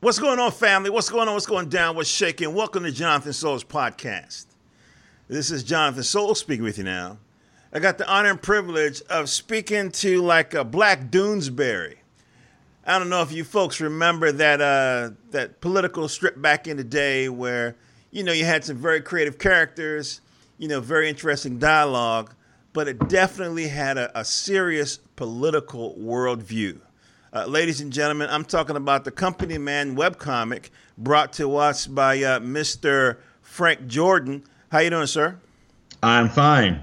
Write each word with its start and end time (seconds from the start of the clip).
What's 0.00 0.18
going 0.18 0.38
on, 0.38 0.52
family? 0.52 0.90
What's 0.90 1.08
going 1.08 1.26
on? 1.26 1.32
What's 1.32 1.46
going 1.46 1.70
down? 1.70 1.96
What's 1.96 2.10
shaking? 2.10 2.52
Welcome 2.52 2.82
to 2.82 2.90
Johnathan 2.90 3.32
Souls 3.32 3.64
podcast. 3.64 4.44
This 5.26 5.50
is 5.50 5.64
Johnathan 5.64 6.04
Souls 6.04 6.38
speaking 6.38 6.64
with 6.64 6.76
you 6.76 6.84
now. 6.84 7.16
I 7.72 7.78
got 7.78 7.96
the 7.96 8.06
honor 8.06 8.28
and 8.28 8.42
privilege 8.42 9.00
of 9.08 9.30
speaking 9.30 9.90
to 9.92 10.20
like 10.20 10.52
a 10.52 10.64
Black 10.64 11.10
Doonesbury. 11.10 11.94
I 12.84 12.98
don't 12.98 13.08
know 13.08 13.22
if 13.22 13.32
you 13.32 13.42
folks 13.42 13.80
remember 13.80 14.32
that 14.32 14.60
uh, 14.60 15.12
that 15.30 15.62
political 15.62 16.08
strip 16.08 16.42
back 16.42 16.68
in 16.68 16.76
the 16.76 16.84
day 16.84 17.30
where 17.30 17.74
you 18.10 18.22
know 18.22 18.32
you 18.32 18.44
had 18.44 18.66
some 18.66 18.76
very 18.76 19.00
creative 19.00 19.38
characters, 19.38 20.20
you 20.58 20.68
know, 20.68 20.80
very 20.80 21.08
interesting 21.08 21.58
dialogue, 21.58 22.34
but 22.74 22.86
it 22.86 23.08
definitely 23.08 23.68
had 23.68 23.96
a, 23.96 24.20
a 24.20 24.26
serious 24.26 24.98
political 25.16 25.96
worldview. 25.98 26.82
Uh, 27.32 27.44
ladies 27.44 27.80
and 27.80 27.92
gentlemen, 27.92 28.28
I'm 28.30 28.44
talking 28.44 28.76
about 28.76 29.04
the 29.04 29.10
Company 29.10 29.58
Man 29.58 29.96
webcomic 29.96 30.70
brought 30.96 31.32
to 31.34 31.56
us 31.56 31.86
by 31.86 32.22
uh, 32.22 32.38
Mr. 32.40 33.18
Frank 33.42 33.86
Jordan. 33.86 34.44
How 34.70 34.78
you 34.78 34.90
doing, 34.90 35.06
sir? 35.06 35.36
I'm 36.02 36.28
fine. 36.28 36.82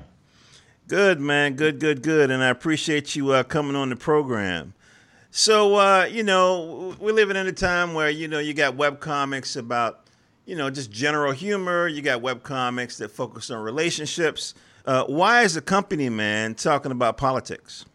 Good, 0.88 1.20
man. 1.22 1.56
Good, 1.56 1.80
good, 1.80 2.04
good. 2.04 2.30
And 2.30 2.44
I 2.44 2.50
appreciate 2.50 3.16
you 3.16 3.32
uh, 3.32 3.44
coming 3.44 3.76
on 3.76 3.90
the 3.90 3.96
program. 3.96 4.74
So, 5.32 5.76
uh, 5.76 6.10
you 6.12 6.24
know, 6.24 6.96
we're 7.00 7.14
living 7.14 7.38
in 7.38 7.48
a 7.48 7.54
time 7.54 7.94
where, 7.94 8.10
you 8.10 8.28
know, 8.28 8.40
you 8.40 8.54
got 8.54 8.76
webcomics 8.76 9.56
about, 9.58 10.02
you 10.46 10.56
know, 10.56 10.70
just 10.70 10.92
general 10.92 11.32
humor. 11.32 11.88
You 11.88 12.02
got 12.02 12.22
webcomics 12.22 12.98
that 12.98 13.12
focus 13.12 13.50
on 13.50 13.64
relationships. 13.64 14.54
Uh, 14.86 15.06
why 15.06 15.44
is 15.44 15.54
the 15.54 15.62
company 15.62 16.10
man 16.10 16.54
talking 16.54 16.92
about 16.92 17.18
politics? 17.18 17.86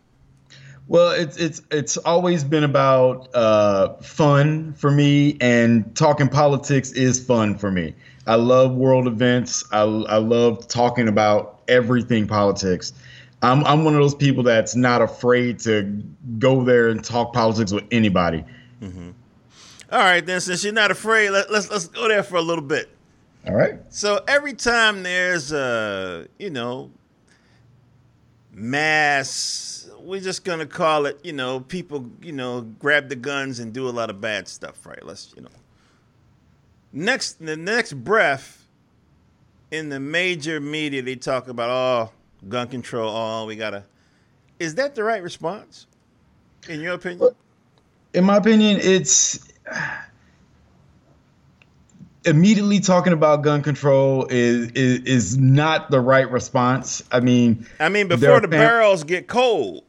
Well, 0.89 1.11
it's 1.11 1.37
it's 1.37 1.61
it's 1.71 1.97
always 1.99 2.45
been 2.45 2.65
about 2.65 3.29
uh, 3.35 3.95
fun 3.97 4.73
for 4.73 4.91
me, 4.91 5.37
and 5.39 5.95
talking 5.95 6.29
politics 6.29 6.93
is 6.93 7.23
fun 7.23 7.59
for 7.59 7.71
me. 7.71 7.95
I 8.27 8.37
love 8.37 8.75
world 8.75 9.07
events. 9.07 9.65
I 9.71 9.81
I 9.81 10.17
love 10.17 10.67
talking 10.67 11.07
about 11.07 11.61
everything 11.69 12.27
politics. 12.27 12.95
I'm 13.43 13.65
I'm 13.65 13.85
one 13.85 13.95
of 13.95 14.01
those 14.01 14.15
people 14.15 14.43
that's 14.43 14.75
not 14.75 15.03
afraid 15.03 15.59
to 15.61 16.03
go 16.39 16.65
there 16.65 16.89
and 16.89 17.05
talk 17.05 17.35
politics 17.35 17.71
with 17.71 17.85
anybody. 17.91 18.43
Mm-hmm. 18.81 19.11
All 19.93 19.99
right, 19.99 20.25
then, 20.25 20.41
since 20.41 20.65
you're 20.65 20.73
not 20.73 20.91
afraid, 20.91 21.31
let, 21.31 21.51
let's 21.53 21.71
let's 21.71 21.89
go 21.89 22.09
there 22.09 22.23
for 22.23 22.37
a 22.37 22.43
little 22.43 22.65
bit. 22.65 22.89
All 23.47 23.55
right. 23.55 23.79
So 23.91 24.23
every 24.27 24.55
time 24.55 25.03
there's 25.03 25.53
a 25.53 26.27
you 26.39 26.49
know 26.49 26.91
mass 28.59 29.79
we're 30.09 30.21
just 30.21 30.43
gonna 30.43 30.67
call 30.67 31.05
it, 31.07 31.19
you 31.23 31.35
know, 31.35 31.61
people, 31.61 32.11
you 32.23 32.33
know, 32.33 32.63
grab 32.63 33.11
the 33.11 33.17
guns 33.17 33.59
and 33.59 33.73
do 33.75 33.89
a 33.89 33.91
lot 33.91 34.09
of 34.09 34.21
bad 34.21 34.49
stuff, 34.49 34.87
right? 34.87 35.05
Let's, 35.05 35.35
you 35.37 35.43
know. 35.43 35.51
Next, 36.93 37.45
the 37.45 37.57
next 37.57 37.93
breath 37.93 38.67
in 39.71 39.91
the 39.91 40.01
major 40.01 40.61
media, 40.61 41.03
they 41.03 41.17
talk 41.17 41.49
about, 41.49 41.69
oh, 41.71 42.13
gun 42.49 42.69
control. 42.69 43.15
Oh, 43.15 43.45
we 43.47 43.57
gotta. 43.57 43.85
Is 44.59 44.75
that 44.77 44.95
the 44.95 45.05
right 45.05 45.23
response, 45.23 45.87
in 46.69 46.81
your 46.81 46.95
opinion? 46.95 47.35
In 48.15 48.25
my 48.25 48.39
opinion, 48.39 48.79
it's 48.81 49.53
immediately 52.29 52.81
talking 52.81 53.13
about 53.13 53.43
gun 53.43 53.63
control 53.63 54.27
is, 54.31 54.71
is 54.73 55.01
is 55.01 55.39
not 55.39 55.91
the 55.91 56.01
right 56.01 56.31
response. 56.31 57.03
I 57.11 57.21
mean, 57.21 57.67
I 57.81 57.89
mean, 57.89 58.09
before 58.09 58.41
the 58.41 58.49
fam- 58.49 58.61
barrels 58.61 59.05
get 59.05 59.27
cold, 59.27 59.85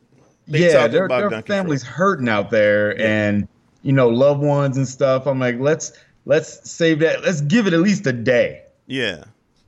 yeah, 0.48 0.88
their, 0.88 1.08
their 1.08 1.42
families 1.44 1.84
hurting 1.84 2.28
out 2.28 2.50
there, 2.50 2.98
yeah. 3.00 3.08
and 3.08 3.48
you 3.84 3.94
know, 3.94 4.10
loved 4.10 4.42
ones 4.42 4.78
and 4.78 4.88
stuff. 4.88 5.28
I'm 5.28 5.40
like, 5.40 5.60
let's 5.60 5.94
let's 6.26 6.70
save 6.70 7.00
that. 7.00 7.24
Let's 7.24 7.42
give 7.42 7.68
it 7.68 7.74
at 7.74 7.80
least 7.80 8.08
a 8.08 8.14
day. 8.14 8.64
Yeah, 8.88 9.26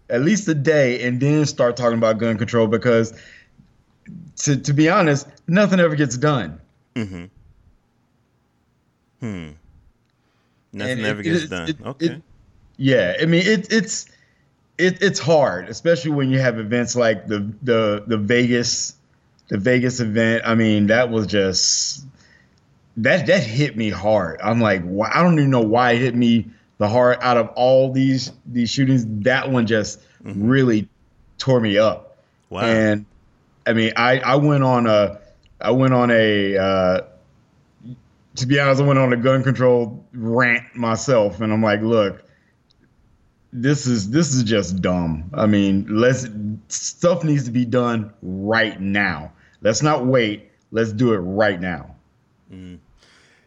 at 0.09 0.21
least 0.21 0.47
a 0.47 0.55
day, 0.55 1.03
and 1.03 1.19
then 1.19 1.45
start 1.45 1.77
talking 1.77 1.97
about 1.97 2.17
gun 2.17 2.37
control 2.37 2.67
because, 2.67 3.13
to 4.37 4.57
to 4.57 4.73
be 4.73 4.89
honest, 4.89 5.27
nothing 5.47 5.79
ever 5.79 5.95
gets 5.95 6.17
done. 6.17 6.59
Mm-hmm. 6.95 7.25
Hmm. 9.19 9.49
Nothing 10.73 10.97
and 10.97 11.05
ever 11.05 11.19
it, 11.21 11.23
gets 11.23 11.43
it, 11.43 11.49
done. 11.49 11.69
It, 11.69 11.77
okay. 11.85 12.21
Yeah, 12.81 13.15
I 13.21 13.25
mean, 13.25 13.45
it, 13.45 13.71
it's 13.71 14.07
it, 14.79 15.03
it's 15.03 15.19
hard, 15.19 15.69
especially 15.69 16.11
when 16.11 16.31
you 16.31 16.39
have 16.39 16.57
events 16.57 16.95
like 16.95 17.27
the 17.27 17.53
the 17.61 18.03
the 18.07 18.17
Vegas 18.17 18.95
the 19.49 19.59
Vegas 19.59 19.99
event, 19.99 20.41
I 20.45 20.55
mean, 20.55 20.87
that 20.87 21.11
was 21.11 21.27
just 21.27 22.07
that 22.97 23.27
that 23.27 23.43
hit 23.43 23.77
me 23.77 23.91
hard. 23.91 24.41
I'm 24.41 24.59
like, 24.59 24.81
why, 24.81 25.11
I 25.13 25.21
don't 25.21 25.37
even 25.37 25.51
know 25.51 25.61
why 25.61 25.91
it 25.91 25.99
hit 25.99 26.15
me 26.15 26.47
the 26.79 26.87
hard 26.87 27.19
out 27.21 27.37
of 27.37 27.49
all 27.49 27.91
these 27.91 28.31
these 28.47 28.71
shootings. 28.71 29.05
That 29.25 29.51
one 29.51 29.67
just 29.67 29.99
mm-hmm. 30.23 30.47
really 30.47 30.89
tore 31.37 31.59
me 31.59 31.77
up. 31.77 32.17
Wow. 32.49 32.61
And 32.61 33.05
I 33.67 33.73
mean, 33.73 33.93
I 33.95 34.17
I 34.21 34.37
went 34.37 34.63
on 34.63 34.87
a 34.87 35.19
I 35.59 35.69
went 35.69 35.93
on 35.93 36.09
a 36.09 36.57
uh, 36.57 37.01
to 38.37 38.47
be 38.47 38.59
honest, 38.59 38.81
I 38.81 38.85
went 38.85 38.97
on 38.97 39.13
a 39.13 39.17
gun 39.17 39.43
control 39.43 40.03
rant 40.13 40.75
myself, 40.75 41.41
and 41.41 41.53
I'm 41.53 41.61
like, 41.61 41.81
look, 41.81 42.23
this 43.53 43.85
is 43.85 44.09
this 44.09 44.33
is 44.33 44.43
just 44.43 44.81
dumb. 44.81 45.29
I 45.33 45.45
mean, 45.45 45.85
let's 45.89 46.27
stuff 46.69 47.23
needs 47.23 47.45
to 47.45 47.51
be 47.51 47.65
done 47.65 48.13
right 48.21 48.79
now. 48.79 49.33
Let's 49.61 49.81
not 49.81 50.05
wait. 50.05 50.49
Let's 50.71 50.93
do 50.93 51.13
it 51.13 51.17
right 51.17 51.59
now. 51.59 51.95
Mm. 52.51 52.79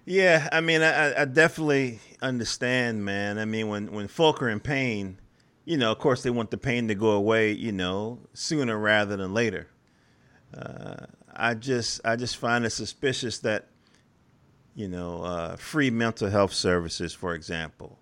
Yeah, 0.06 0.48
I 0.52 0.60
mean, 0.60 0.82
I, 0.82 1.22
I, 1.22 1.24
definitely 1.24 1.98
understand, 2.20 3.06
man. 3.06 3.38
I 3.38 3.46
mean, 3.46 3.68
when 3.68 3.90
when 3.92 4.08
folk 4.08 4.42
are 4.42 4.50
in 4.50 4.60
pain, 4.60 5.18
you 5.64 5.78
know, 5.78 5.90
of 5.90 5.98
course, 5.98 6.22
they 6.22 6.30
want 6.30 6.50
the 6.50 6.58
pain 6.58 6.88
to 6.88 6.94
go 6.94 7.10
away, 7.12 7.52
you 7.52 7.72
know, 7.72 8.18
sooner 8.34 8.78
rather 8.78 9.16
than 9.16 9.32
later. 9.32 9.68
Uh, 10.54 11.06
I 11.34 11.54
just 11.54 12.02
I 12.04 12.16
just 12.16 12.36
find 12.36 12.66
it 12.66 12.70
suspicious 12.70 13.38
that, 13.38 13.68
you 14.74 14.88
know, 14.88 15.22
uh, 15.22 15.56
free 15.56 15.88
mental 15.88 16.28
health 16.28 16.52
services, 16.52 17.14
for 17.14 17.34
example, 17.34 17.98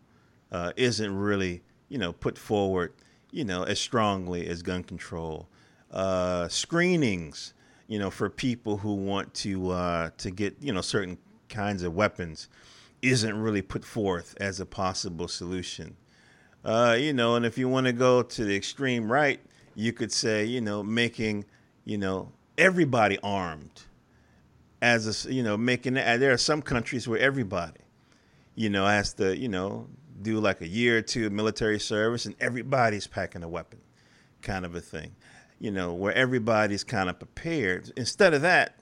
uh, 0.50 0.72
isn't 0.76 1.16
really 1.16 1.62
you 1.92 1.98
know 1.98 2.12
put 2.12 2.38
forward, 2.38 2.92
you 3.30 3.44
know, 3.44 3.62
as 3.62 3.78
strongly 3.78 4.48
as 4.48 4.62
gun 4.62 4.82
control. 4.82 5.48
Uh, 5.91 6.48
screenings 6.48 7.53
you 7.92 7.98
know, 7.98 8.10
for 8.10 8.30
people 8.30 8.78
who 8.78 8.94
want 8.94 9.34
to 9.34 9.70
uh, 9.70 10.10
to 10.16 10.30
get 10.30 10.56
you 10.62 10.72
know 10.72 10.80
certain 10.80 11.19
kinds 11.50 11.82
of 11.82 11.94
weapons, 11.94 12.48
isn't 13.03 13.36
really 13.36 13.60
put 13.60 13.84
forth 13.84 14.34
as 14.41 14.60
a 14.60 14.64
possible 14.64 15.28
solution. 15.28 15.94
Uh, 16.64 16.97
you 16.98 17.12
know, 17.12 17.34
and 17.34 17.44
if 17.44 17.58
you 17.58 17.69
want 17.69 17.86
to 17.86 17.92
go 17.92 18.22
to 18.22 18.44
the 18.44 18.56
extreme 18.56 19.12
right, 19.12 19.41
you 19.74 19.92
could 19.92 20.10
say, 20.10 20.42
you 20.42 20.62
know, 20.62 20.82
making, 20.82 21.44
you 21.84 21.98
know, 21.98 22.32
everybody 22.56 23.19
armed. 23.22 23.82
As 24.80 25.26
a, 25.26 25.32
you 25.32 25.42
know, 25.42 25.59
making 25.59 25.94
there 25.94 26.32
are 26.32 26.38
some 26.38 26.62
countries 26.62 27.06
where 27.06 27.20
everybody, 27.20 27.80
you 28.54 28.70
know, 28.70 28.86
has 28.86 29.12
to, 29.14 29.36
you 29.36 29.48
know, 29.48 29.86
do 30.22 30.41
like 30.41 30.60
a 30.60 30.69
year 30.69 30.99
or 30.99 31.03
two 31.03 31.27
of 31.27 31.33
military 31.33 31.81
service, 31.81 32.27
and 32.27 32.34
everybody's 32.41 33.06
packing 33.06 33.43
a 33.43 33.49
weapon, 33.49 33.81
kind 34.41 34.65
of 34.65 34.75
a 34.75 34.81
thing 34.81 35.12
you 35.62 35.71
know, 35.71 35.94
where 35.94 36.12
everybody's 36.12 36.83
kind 36.83 37.09
of 37.09 37.16
prepared. 37.21 37.93
Instead 37.97 38.34
of 38.34 38.43
that, 38.43 38.75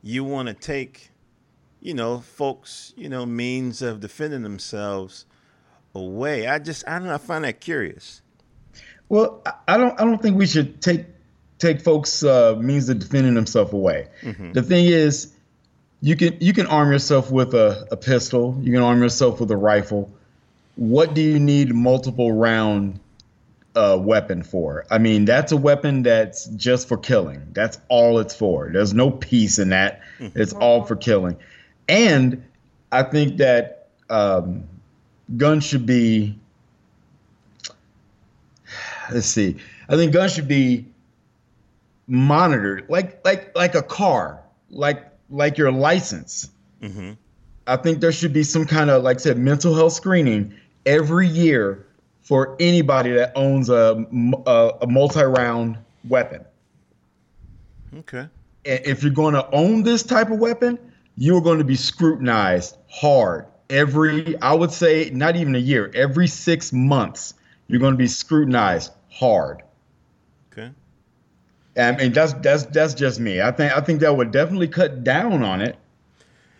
you 0.00 0.22
want 0.22 0.46
to 0.46 0.54
take, 0.54 1.10
you 1.80 1.94
know, 1.94 2.20
folks, 2.20 2.94
you 2.96 3.08
know, 3.08 3.26
means 3.26 3.82
of 3.82 3.98
defending 3.98 4.44
themselves 4.44 5.26
away. 5.96 6.46
I 6.46 6.60
just, 6.60 6.86
I 6.86 7.00
don't 7.00 7.08
know, 7.08 7.14
I 7.14 7.18
find 7.18 7.42
that 7.42 7.60
curious. 7.60 8.22
Well, 9.08 9.42
I 9.66 9.76
don't, 9.76 10.00
I 10.00 10.04
don't 10.04 10.22
think 10.22 10.38
we 10.38 10.46
should 10.46 10.80
take 10.80 11.06
take 11.58 11.80
folks' 11.80 12.22
uh, 12.22 12.54
means 12.60 12.88
of 12.88 13.00
defending 13.00 13.34
themselves 13.34 13.72
away. 13.72 14.06
Mm-hmm. 14.22 14.52
The 14.52 14.62
thing 14.62 14.84
is, 14.84 15.32
you 16.00 16.16
can 16.16 16.36
you 16.40 16.52
can 16.52 16.66
arm 16.66 16.92
yourself 16.92 17.30
with 17.30 17.54
a, 17.54 17.86
a 17.90 17.96
pistol. 17.96 18.58
You 18.60 18.72
can 18.72 18.82
arm 18.82 19.02
yourself 19.02 19.40
with 19.40 19.50
a 19.50 19.56
rifle. 19.56 20.10
What 20.76 21.14
do 21.14 21.22
you 21.22 21.38
need 21.38 21.74
multiple 21.74 22.32
round 22.32 23.00
a 23.76 23.96
weapon 23.96 24.42
for. 24.42 24.86
I 24.90 24.98
mean, 24.98 25.26
that's 25.26 25.52
a 25.52 25.56
weapon 25.56 26.02
that's 26.02 26.46
just 26.46 26.88
for 26.88 26.96
killing. 26.96 27.46
That's 27.52 27.78
all 27.88 28.18
it's 28.18 28.34
for. 28.34 28.70
There's 28.72 28.94
no 28.94 29.10
peace 29.10 29.58
in 29.58 29.68
that. 29.68 30.00
Mm-hmm. 30.18 30.40
It's 30.40 30.54
all 30.54 30.84
for 30.84 30.96
killing. 30.96 31.36
And 31.88 32.42
I 32.90 33.02
think 33.02 33.36
that 33.36 33.88
um, 34.08 34.64
guns 35.36 35.64
should 35.64 35.84
be. 35.84 36.38
Let's 39.12 39.26
see. 39.26 39.56
I 39.88 39.96
think 39.96 40.12
guns 40.12 40.32
should 40.32 40.48
be 40.48 40.86
monitored, 42.08 42.86
like 42.88 43.24
like 43.24 43.54
like 43.54 43.74
a 43.74 43.82
car, 43.82 44.40
like 44.70 45.06
like 45.30 45.58
your 45.58 45.72
license. 45.72 46.50
Mm-hmm. 46.82 47.12
I 47.66 47.76
think 47.76 48.00
there 48.00 48.12
should 48.12 48.32
be 48.32 48.42
some 48.42 48.64
kind 48.64 48.90
of, 48.90 49.02
like 49.02 49.16
I 49.16 49.20
said, 49.20 49.38
mental 49.38 49.74
health 49.74 49.92
screening 49.92 50.54
every 50.84 51.26
year 51.26 51.86
for 52.22 52.56
anybody 52.60 53.12
that 53.12 53.32
owns 53.34 53.68
a, 53.68 54.06
a, 54.46 54.72
a 54.82 54.86
multi-round 54.86 55.78
weapon. 56.08 56.44
Okay. 57.98 58.28
And 58.64 58.86
if 58.86 59.02
you're 59.02 59.12
going 59.12 59.34
to 59.34 59.48
own 59.50 59.82
this 59.82 60.02
type 60.02 60.30
of 60.30 60.38
weapon, 60.38 60.78
you're 61.16 61.40
going 61.40 61.58
to 61.58 61.64
be 61.64 61.76
scrutinized 61.76 62.76
hard 62.88 63.46
every, 63.70 64.40
I 64.40 64.54
would 64.54 64.72
say, 64.72 65.10
not 65.12 65.36
even 65.36 65.54
a 65.54 65.58
year, 65.60 65.90
every 65.94 66.26
six 66.26 66.72
months, 66.72 67.34
you're 67.68 67.80
going 67.80 67.94
to 67.94 67.98
be 67.98 68.06
scrutinized 68.06 68.92
hard. 69.10 69.62
Okay. 70.52 70.70
I 71.76 71.92
mean, 71.92 72.12
that's 72.12 72.32
that's 72.34 72.64
that's 72.66 72.94
just 72.94 73.20
me. 73.20 73.40
I 73.40 73.50
think 73.50 73.76
I 73.76 73.80
think 73.80 74.00
that 74.00 74.16
would 74.16 74.30
definitely 74.30 74.68
cut 74.68 75.04
down 75.04 75.42
on 75.42 75.60
it. 75.60 75.76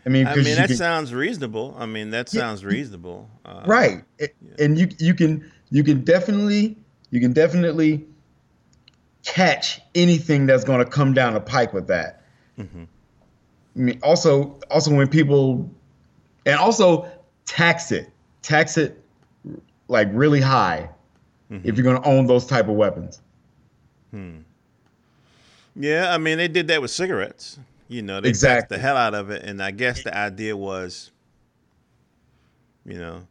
I 0.05 0.09
mean, 0.09 0.27
I 0.27 0.37
mean 0.37 0.57
that 0.57 0.69
can, 0.69 0.77
sounds 0.77 1.13
reasonable. 1.13 1.75
I 1.79 1.87
mean, 1.87 2.11
that 2.11 2.29
sounds 2.29 2.63
yeah, 2.63 2.69
reasonable. 2.69 3.29
Uh, 3.45 3.63
right, 3.67 4.05
yeah. 4.21 4.29
and 4.59 4.79
you 4.79 4.89
you 4.99 5.15
can 5.15 5.51
you 5.71 5.83
can 5.83 6.05
definitely 6.05 6.77
you 7.11 7.21
can 7.21 7.33
definitely 7.33 8.05
catch 9.25 9.81
anything 9.95 10.47
that's 10.47 10.65
going 10.65 10.79
to 10.79 10.91
come 10.91 11.15
down 11.15 11.35
the 11.35 11.41
pike 11.41 11.73
with 11.73 11.89
that. 11.89 12.23
Mm-hmm. 12.59 12.85
I 12.85 13.79
mean, 13.79 14.01
also 14.03 14.59
also 14.71 14.95
when 14.95 15.09
people 15.09 15.71
and 16.45 16.57
also 16.57 17.11
tax 17.47 17.91
it, 17.91 18.11
tax 18.43 18.77
it 18.77 19.03
like 19.89 20.09
really 20.13 20.41
high 20.41 20.91
mm-hmm. 21.51 21.67
if 21.67 21.77
you're 21.77 21.85
going 21.85 22.01
to 22.01 22.09
own 22.09 22.27
those 22.27 22.47
type 22.47 22.69
of 22.69 22.75
weapons. 22.75 23.21
Hmm. 24.11 24.39
Yeah, 25.79 26.13
I 26.13 26.19
mean 26.19 26.39
they 26.39 26.49
did 26.49 26.69
that 26.69 26.81
with 26.81 26.91
cigarettes. 26.91 27.59
You 27.89 28.03
know, 28.03 28.21
they 28.21 28.31
exactly. 28.31 28.77
the 28.77 28.83
hell 28.83 28.97
out 28.97 29.15
of 29.15 29.31
it, 29.31 29.45
and 29.45 29.63
I 29.63 29.71
guess 29.71 30.03
the 30.03 30.17
idea 30.17 30.57
was, 30.57 31.13
you 32.85 32.99
know, 32.99 33.27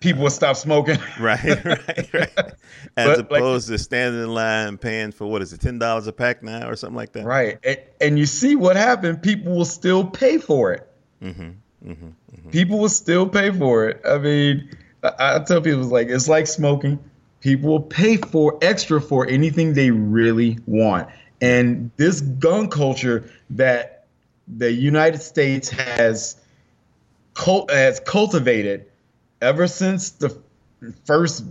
people 0.00 0.24
would 0.24 0.32
stop 0.32 0.56
smoking. 0.56 0.98
right, 1.20 1.64
right, 1.64 2.12
right. 2.12 2.30
As 2.96 3.18
but, 3.18 3.20
opposed 3.20 3.70
like, 3.70 3.78
to 3.78 3.84
standing 3.84 4.22
in 4.22 4.34
line 4.34 4.76
paying 4.76 5.12
for 5.12 5.26
what 5.26 5.40
is 5.40 5.52
it, 5.52 5.60
ten 5.60 5.78
dollars 5.78 6.06
a 6.08 6.12
pack 6.12 6.42
now 6.42 6.68
or 6.68 6.74
something 6.74 6.96
like 6.96 7.12
that. 7.12 7.24
Right, 7.24 7.58
and, 7.62 7.78
and, 8.00 8.18
you 8.18 8.26
see 8.26 8.56
what 8.56 8.74
happened. 8.74 9.22
People 9.22 9.54
will 9.54 9.64
still 9.64 10.04
pay 10.04 10.38
for 10.38 10.72
it. 10.72 10.88
Mm-hmm, 11.22 11.42
mm-hmm, 11.42 11.90
mm-hmm. 11.92 12.50
People 12.50 12.80
will 12.80 12.88
still 12.88 13.28
pay 13.28 13.52
for 13.52 13.88
it. 13.88 14.00
I 14.04 14.18
mean, 14.18 14.68
I, 15.04 15.36
I 15.36 15.38
tell 15.38 15.60
people 15.60 15.80
it's 15.80 15.92
like 15.92 16.08
it's 16.08 16.28
like 16.28 16.48
smoking. 16.48 16.98
People 17.40 17.70
will 17.70 17.80
pay 17.80 18.16
for 18.16 18.58
extra 18.62 19.00
for 19.00 19.28
anything 19.28 19.74
they 19.74 19.90
really 19.90 20.58
want. 20.66 21.08
And 21.42 21.90
this 21.96 22.20
gun 22.20 22.68
culture 22.68 23.28
that 23.50 24.06
the 24.46 24.72
United 24.72 25.20
States 25.20 25.68
has 25.68 26.36
cult, 27.34 27.70
has 27.70 28.00
cultivated 28.00 28.86
ever 29.40 29.66
since 29.66 30.10
the 30.10 30.38
first 31.04 31.44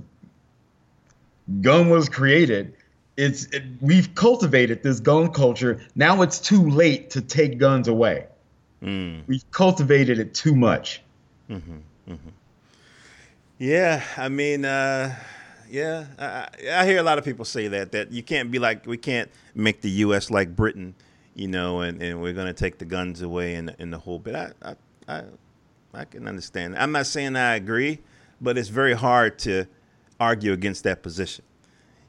gun 1.61 1.89
was 1.89 2.09
created, 2.09 2.73
it's 3.17 3.45
it, 3.47 3.63
we've 3.81 4.15
cultivated 4.15 4.81
this 4.81 4.99
gun 4.99 5.31
culture. 5.31 5.81
Now 5.95 6.21
it's 6.21 6.39
too 6.39 6.69
late 6.69 7.09
to 7.11 7.21
take 7.21 7.57
guns 7.57 7.87
away. 7.87 8.27
Mm. 8.81 9.23
We've 9.27 9.51
cultivated 9.51 10.19
it 10.19 10.33
too 10.33 10.55
much. 10.55 11.01
Mm-hmm, 11.49 11.77
mm-hmm. 12.09 12.29
Yeah, 13.59 14.03
I 14.17 14.29
mean, 14.29 14.65
uh, 14.65 15.15
yeah, 15.71 16.05
I, 16.19 16.47
I, 16.81 16.85
hear 16.85 16.99
a 16.99 17.03
lot 17.03 17.17
of 17.17 17.23
people 17.23 17.45
say 17.45 17.69
that 17.69 17.93
that 17.93 18.11
you 18.11 18.21
can't 18.21 18.51
be 18.51 18.59
like 18.59 18.85
we 18.85 18.97
can't 18.97 19.31
make 19.55 19.79
the 19.81 19.89
U.S. 19.89 20.29
like 20.29 20.53
Britain, 20.55 20.93
you 21.33 21.47
know, 21.47 21.79
and, 21.79 21.99
and 22.01 22.21
we're 22.21 22.33
gonna 22.33 22.53
take 22.53 22.77
the 22.77 22.85
guns 22.85 23.21
away 23.21 23.55
and 23.55 23.73
in 23.79 23.89
the 23.89 23.97
whole 23.97 24.19
bit. 24.19 24.35
I, 24.35 24.51
I 24.61 24.75
I 25.07 25.23
I 25.93 26.05
can 26.05 26.27
understand. 26.27 26.77
I'm 26.77 26.91
not 26.91 27.07
saying 27.07 27.37
I 27.37 27.55
agree, 27.55 27.99
but 28.41 28.57
it's 28.57 28.67
very 28.67 28.93
hard 28.93 29.39
to 29.39 29.65
argue 30.19 30.51
against 30.51 30.83
that 30.83 31.01
position. 31.01 31.45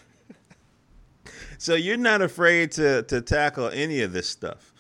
so 1.59 1.75
you're 1.75 1.97
not 1.97 2.21
afraid 2.21 2.73
to 2.73 3.05
to 3.05 3.21
tackle 3.21 3.69
any 3.69 4.01
of 4.01 4.13
this 4.13 4.29
stuff. 4.29 4.74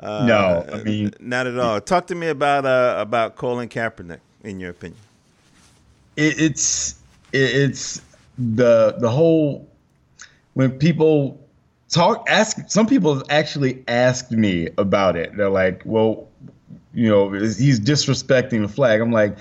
Uh, 0.00 0.26
no, 0.26 0.66
I 0.72 0.82
mean 0.82 1.12
not 1.20 1.46
at 1.46 1.58
all. 1.58 1.80
Talk 1.80 2.08
to 2.08 2.14
me 2.14 2.28
about 2.28 2.64
uh, 2.66 2.96
about 2.98 3.36
Colin 3.36 3.68
Kaepernick, 3.68 4.20
in 4.42 4.60
your 4.60 4.70
opinion. 4.70 4.98
It, 6.16 6.40
it's 6.40 6.96
it's 7.32 8.00
the 8.38 8.96
the 8.98 9.10
whole 9.10 9.68
when 10.54 10.72
people 10.78 11.40
talk 11.88 12.26
ask 12.28 12.58
some 12.68 12.86
people 12.86 13.22
actually 13.30 13.84
asked 13.86 14.32
me 14.32 14.68
about 14.78 15.16
it 15.16 15.36
they're 15.36 15.48
like 15.48 15.82
well 15.84 16.26
you 16.92 17.08
know 17.08 17.30
he's 17.32 17.78
disrespecting 17.78 18.62
the 18.62 18.68
flag 18.68 19.00
i'm 19.00 19.12
like 19.12 19.36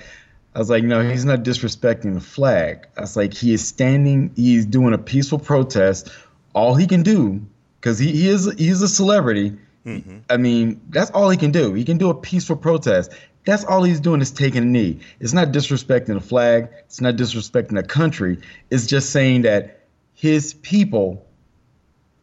i 0.54 0.60
was 0.60 0.70
like 0.70 0.84
no 0.84 1.02
he's 1.02 1.26
not 1.26 1.44
disrespecting 1.44 2.14
the 2.14 2.22
flag 2.22 2.86
i 2.98 3.02
was 3.02 3.18
like 3.18 3.34
he 3.34 3.54
is 3.54 3.66
standing 3.66 4.32
he's 4.36 4.66
doing 4.66 4.94
a 4.94 4.98
peaceful 4.98 5.40
protest 5.40 6.10
all 6.54 6.76
he 6.76 6.86
can 6.86 7.02
do 7.02 7.42
because 7.80 7.98
he, 7.98 8.12
he 8.12 8.28
is 8.30 8.52
he's 8.58 8.82
a 8.82 8.88
celebrity 8.88 9.58
mm-hmm. 9.85 10.18
i 10.30 10.38
mean 10.38 10.81
that's 10.89 11.12
all 11.12 11.30
he 11.30 11.38
can 11.38 11.51
do 11.51 11.74
he 11.74 11.83
can 11.83 11.97
do 11.97 12.09
a 12.09 12.15
peaceful 12.15 12.56
protest 12.56 13.12
that's 13.45 13.65
all 13.65 13.83
he's 13.83 14.00
doing 14.00 14.21
is 14.21 14.31
taking 14.31 14.63
a 14.63 14.65
knee. 14.65 15.00
It's 15.19 15.33
not 15.33 15.50
disrespecting 15.50 16.13
the 16.13 16.21
flag. 16.21 16.69
It's 16.85 17.01
not 17.01 17.15
disrespecting 17.15 17.75
the 17.75 17.83
country. 17.83 18.39
It's 18.69 18.88
just 18.88 19.09
saying 19.09 19.41
that 19.41 19.81
his 20.13 20.53
people 20.53 21.25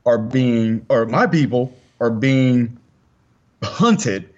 are 0.07 0.19
being, 0.19 0.87
or 0.89 1.05
my 1.07 1.27
people 1.27 1.75
are 2.01 2.11
being 2.11 2.79
hunted, 3.63 4.33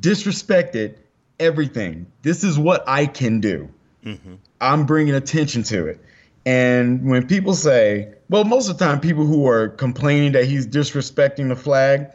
disrespected, 0.00 0.96
everything. 1.38 2.06
This 2.22 2.42
is 2.42 2.58
what 2.58 2.84
I 2.86 3.06
can 3.06 3.40
do. 3.40 3.68
Mm-hmm. 4.04 4.34
I'm 4.60 4.86
bringing 4.86 5.14
attention 5.14 5.62
to 5.64 5.86
it. 5.88 6.00
And 6.46 7.08
when 7.08 7.26
people 7.26 7.54
say, 7.54 8.14
well, 8.30 8.44
most 8.44 8.70
of 8.70 8.78
the 8.78 8.84
time, 8.84 9.00
people 9.00 9.26
who 9.26 9.46
are 9.46 9.68
complaining 9.68 10.32
that 10.32 10.44
he's 10.44 10.66
disrespecting 10.66 11.48
the 11.48 11.56
flag 11.56 12.08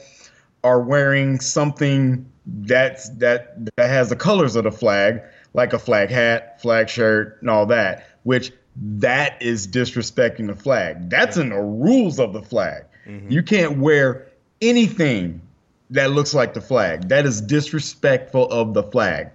are 0.63 0.81
wearing 0.81 1.39
something 1.39 2.29
that's 2.45 3.09
that 3.09 3.75
that 3.75 3.89
has 3.89 4.09
the 4.09 4.15
colors 4.15 4.55
of 4.55 4.63
the 4.63 4.71
flag, 4.71 5.21
like 5.53 5.73
a 5.73 5.79
flag 5.79 6.09
hat, 6.09 6.61
flag 6.61 6.89
shirt, 6.89 7.37
and 7.41 7.49
all 7.49 7.65
that, 7.67 8.07
which 8.23 8.51
that 8.75 9.41
is 9.41 9.67
disrespecting 9.67 10.47
the 10.47 10.55
flag. 10.55 11.09
That's 11.09 11.37
in 11.37 11.49
the 11.49 11.61
rules 11.61 12.19
of 12.19 12.33
the 12.33 12.41
flag. 12.41 12.83
Mm-hmm. 13.05 13.31
You 13.31 13.43
can't 13.43 13.79
wear 13.79 14.27
anything 14.61 15.41
that 15.89 16.11
looks 16.11 16.33
like 16.33 16.53
the 16.53 16.61
flag. 16.61 17.09
That 17.09 17.25
is 17.25 17.41
disrespectful 17.41 18.45
of 18.49 18.73
the 18.73 18.83
flag. 18.83 19.29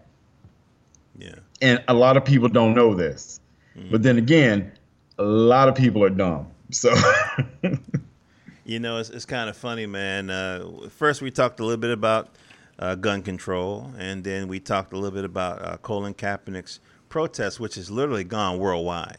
Yeah. 1.19 1.35
And 1.61 1.83
a 1.89 1.95
lot 1.95 2.17
of 2.17 2.25
people 2.25 2.49
don't 2.49 2.75
know 2.75 2.95
this. 2.95 3.41
Mm-hmm. 3.77 3.91
But 3.91 4.03
then 4.03 4.19
again, 4.19 4.73
a 5.19 5.25
lot 5.25 5.69
of 5.69 5.75
people 5.75 6.03
are 6.05 6.11
dumb. 6.11 6.47
So 6.71 6.95
You 8.67 8.81
know, 8.81 8.97
it's, 8.97 9.11
it's 9.11 9.27
kind 9.27 9.51
of 9.51 9.57
funny, 9.59 9.85
man. 9.85 10.31
Uh, 10.31 10.89
first, 10.89 11.21
we 11.21 11.31
talked 11.31 11.61
a 11.61 11.65
little 11.65 11.77
bit 11.77 11.91
about 11.91 12.31
uh, 12.79 12.95
gun 12.95 13.21
control, 13.21 13.93
and 13.99 14.25
then 14.25 14.49
we 14.49 14.59
talked 14.59 14.95
a 14.95 14.97
little 14.97 15.15
bit 15.15 15.27
about 15.27 15.63
uh, 15.63 15.77
Colin 15.79 16.15
Kaepernick's 16.15 16.81
protest, 17.11 17.61
which 17.61 17.75
has 17.75 17.91
literally 17.91 18.25
gone 18.25 18.59
worldwide. 18.59 19.19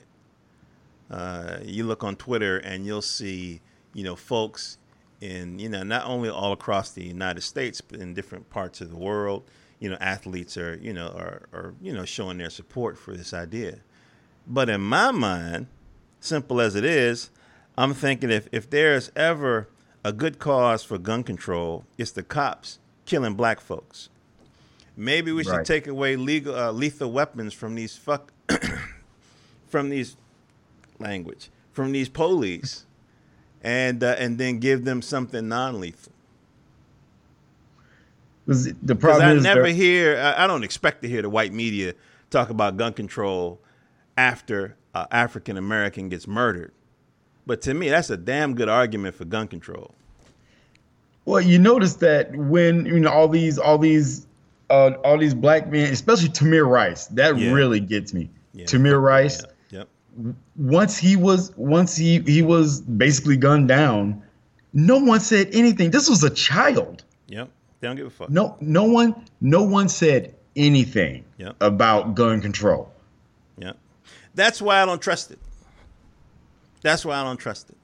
Uh, 1.12 1.58
you 1.62 1.84
look 1.84 2.04
on 2.04 2.16
Twitter, 2.16 2.58
and 2.58 2.88
you'll 2.88 3.04
see, 3.04 3.62
you 3.94 4.04
know, 4.04 4.16
folks 4.16 4.80
in, 5.22 5.60
you 5.60 5.70
know, 5.70 5.84
not 5.84 6.08
only 6.08 6.28
all 6.28 6.52
across 6.52 6.92
the 6.92 7.04
United 7.04 7.42
States, 7.42 7.82
but 7.82 8.00
in 8.00 8.16
different 8.16 8.50
parts 8.50 8.82
of 8.82 8.90
the 8.90 8.98
world. 8.98 9.44
You 9.80 9.90
know, 9.92 9.98
athletes 10.00 10.58
are, 10.58 10.76
you 10.82 10.92
know, 10.92 11.10
are, 11.10 11.44
are 11.54 11.74
you 11.82 11.94
know, 11.94 12.06
showing 12.06 12.40
their 12.40 12.50
support 12.50 12.98
for 12.98 13.16
this 13.16 13.32
idea. 13.32 13.82
But 14.48 14.70
in 14.70 14.82
my 14.82 15.12
mind, 15.12 15.68
simple 16.20 16.60
as 16.60 16.76
it 16.76 16.84
is, 16.84 17.30
I'm 17.78 17.94
thinking 17.94 18.30
if, 18.32 18.48
if 18.52 18.70
there's 18.70 19.12
ever 19.16 19.68
a 20.04 20.14
good 20.14 20.40
cause 20.40 20.84
for 20.84 20.98
gun 20.98 21.24
control, 21.24 21.86
it's 21.98 22.12
the 22.12 22.24
cops 22.24 22.80
killing 23.06 23.34
black 23.36 23.60
folks. 23.60 24.10
Maybe 24.98 25.32
we 25.32 25.44
should 25.44 25.52
right. 25.52 25.66
take 25.66 25.88
away 25.88 26.16
legal 26.16 26.56
uh, 26.56 26.72
lethal 26.72 27.12
weapons 27.12 27.54
from 27.54 27.76
these 27.76 27.98
fuck 27.98 28.32
from 29.68 29.90
these 29.90 30.16
language 31.00 31.50
from 31.76 31.92
these 31.92 32.08
police, 32.08 32.86
and 33.62 34.02
uh, 34.02 34.16
and 34.18 34.38
then 34.38 34.60
give 34.60 34.86
them 34.86 35.02
something 35.02 35.48
non-lethal. 35.48 36.14
The 38.48 38.96
problem 38.96 39.28
I 39.28 39.34
is 39.34 39.44
never 39.44 39.68
hear. 39.68 40.18
I 40.38 40.48
don't 40.48 40.64
expect 40.64 41.02
to 41.02 41.10
hear 41.10 41.22
the 41.22 41.30
white 41.30 41.52
media 41.52 41.94
talk 42.30 42.50
about 42.50 42.78
gun 42.78 42.94
control 42.94 43.60
after 44.18 44.78
uh, 44.94 45.08
African 45.12 45.58
American 45.58 46.10
gets 46.10 46.28
murdered. 46.28 46.72
But 47.48 47.62
to 47.64 47.74
me, 47.74 47.90
that's 47.90 48.10
a 48.10 48.18
damn 48.18 48.56
good 48.56 48.70
argument 48.70 49.16
for 49.16 49.26
gun 49.26 49.48
control. 49.48 49.94
Well, 51.26 51.42
you 51.42 51.58
notice 51.60 51.96
that 51.96 52.36
when 52.36 52.86
you 52.86 53.00
know 53.00 53.10
all 53.12 53.28
these 53.28 53.58
all 53.58 53.78
these 53.78 54.28
uh, 54.70 54.92
all 55.04 55.18
these 55.18 55.34
black 55.34 55.70
men, 55.72 55.92
especially 55.92 56.30
Tamir 56.30 56.68
Rice, 56.68 57.08
that 57.08 57.38
Yeah. 57.38 57.52
really 57.52 57.80
gets 57.80 58.14
me. 58.14 58.30
Yeah. 58.54 58.66
Tamir 58.66 59.02
Rice, 59.02 59.44
Yep. 59.70 59.88
once 60.56 60.98
he 60.98 61.16
was 61.16 61.52
once 61.58 61.96
he 61.96 62.20
he 62.22 62.42
was 62.42 62.82
basically 62.82 63.38
gunned 63.38 63.68
down, 63.68 64.22
no 64.74 64.98
one 65.00 65.20
said 65.20 65.50
anything. 65.54 65.92
This 65.92 66.10
was 66.10 66.24
a 66.24 66.30
child. 66.30 67.04
Yep. 67.28 67.50
They 67.80 67.88
don't 67.88 67.96
give 67.96 68.08
a 68.08 68.10
fuck. 68.12 68.30
No 68.30 68.56
no 68.62 68.84
one 68.84 69.16
no 69.42 69.64
one 69.64 69.90
said 69.90 70.34
anything 70.56 71.26
Yep. 71.40 71.56
about 71.60 72.16
gun 72.16 72.40
control. 72.42 72.92
Yeah. 73.58 73.74
That's 74.36 74.62
why 74.62 74.82
I 74.82 74.86
don't 74.86 75.02
trust 75.02 75.32
it. 75.32 75.40
That's 76.86 77.04
why 77.04 77.20
I 77.20 77.24
don't 77.24 77.38
trust 77.38 77.72
it. 77.72 77.78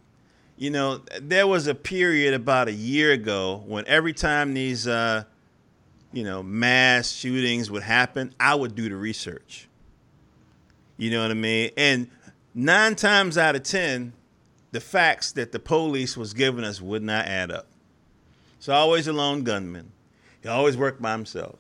You 0.58 0.70
know, 0.70 1.02
there 1.20 1.48
was 1.48 1.66
a 1.66 1.74
period 1.74 2.36
about 2.36 2.68
a 2.68 2.72
year 2.72 3.14
ago 3.14 3.64
when 3.66 3.84
every 3.88 4.14
time 4.14 4.54
these, 4.54 4.88
uh, 4.88 5.24
you 6.14 6.24
know, 6.24 6.44
mass 6.44 7.10
shootings 7.10 7.72
would 7.72 7.82
happen, 7.82 8.32
I 8.40 8.54
would 8.54 8.76
do 8.76 8.88
the 8.90 8.96
research. 8.96 9.68
You 10.98 11.10
know 11.10 11.24
what 11.24 11.32
I 11.32 11.34
mean? 11.34 11.72
And 11.76 12.12
nine 12.54 12.94
times 12.94 13.40
out 13.40 13.56
of 13.56 13.64
10, 13.64 14.14
the 14.72 14.80
facts 14.80 15.32
that 15.32 15.52
the 15.52 15.58
police 15.58 16.16
was 16.16 16.36
giving 16.36 16.64
us 16.64 16.80
would 16.80 17.02
not 17.02 17.26
add 17.26 17.50
up. 17.50 17.66
So 18.60 18.72
always 18.72 19.08
a 19.08 19.14
lone 19.14 19.44
gunman. 19.44 19.92
He 20.44 20.48
always 20.48 20.78
worked 20.78 21.02
by 21.02 21.14
himself. 21.14 21.58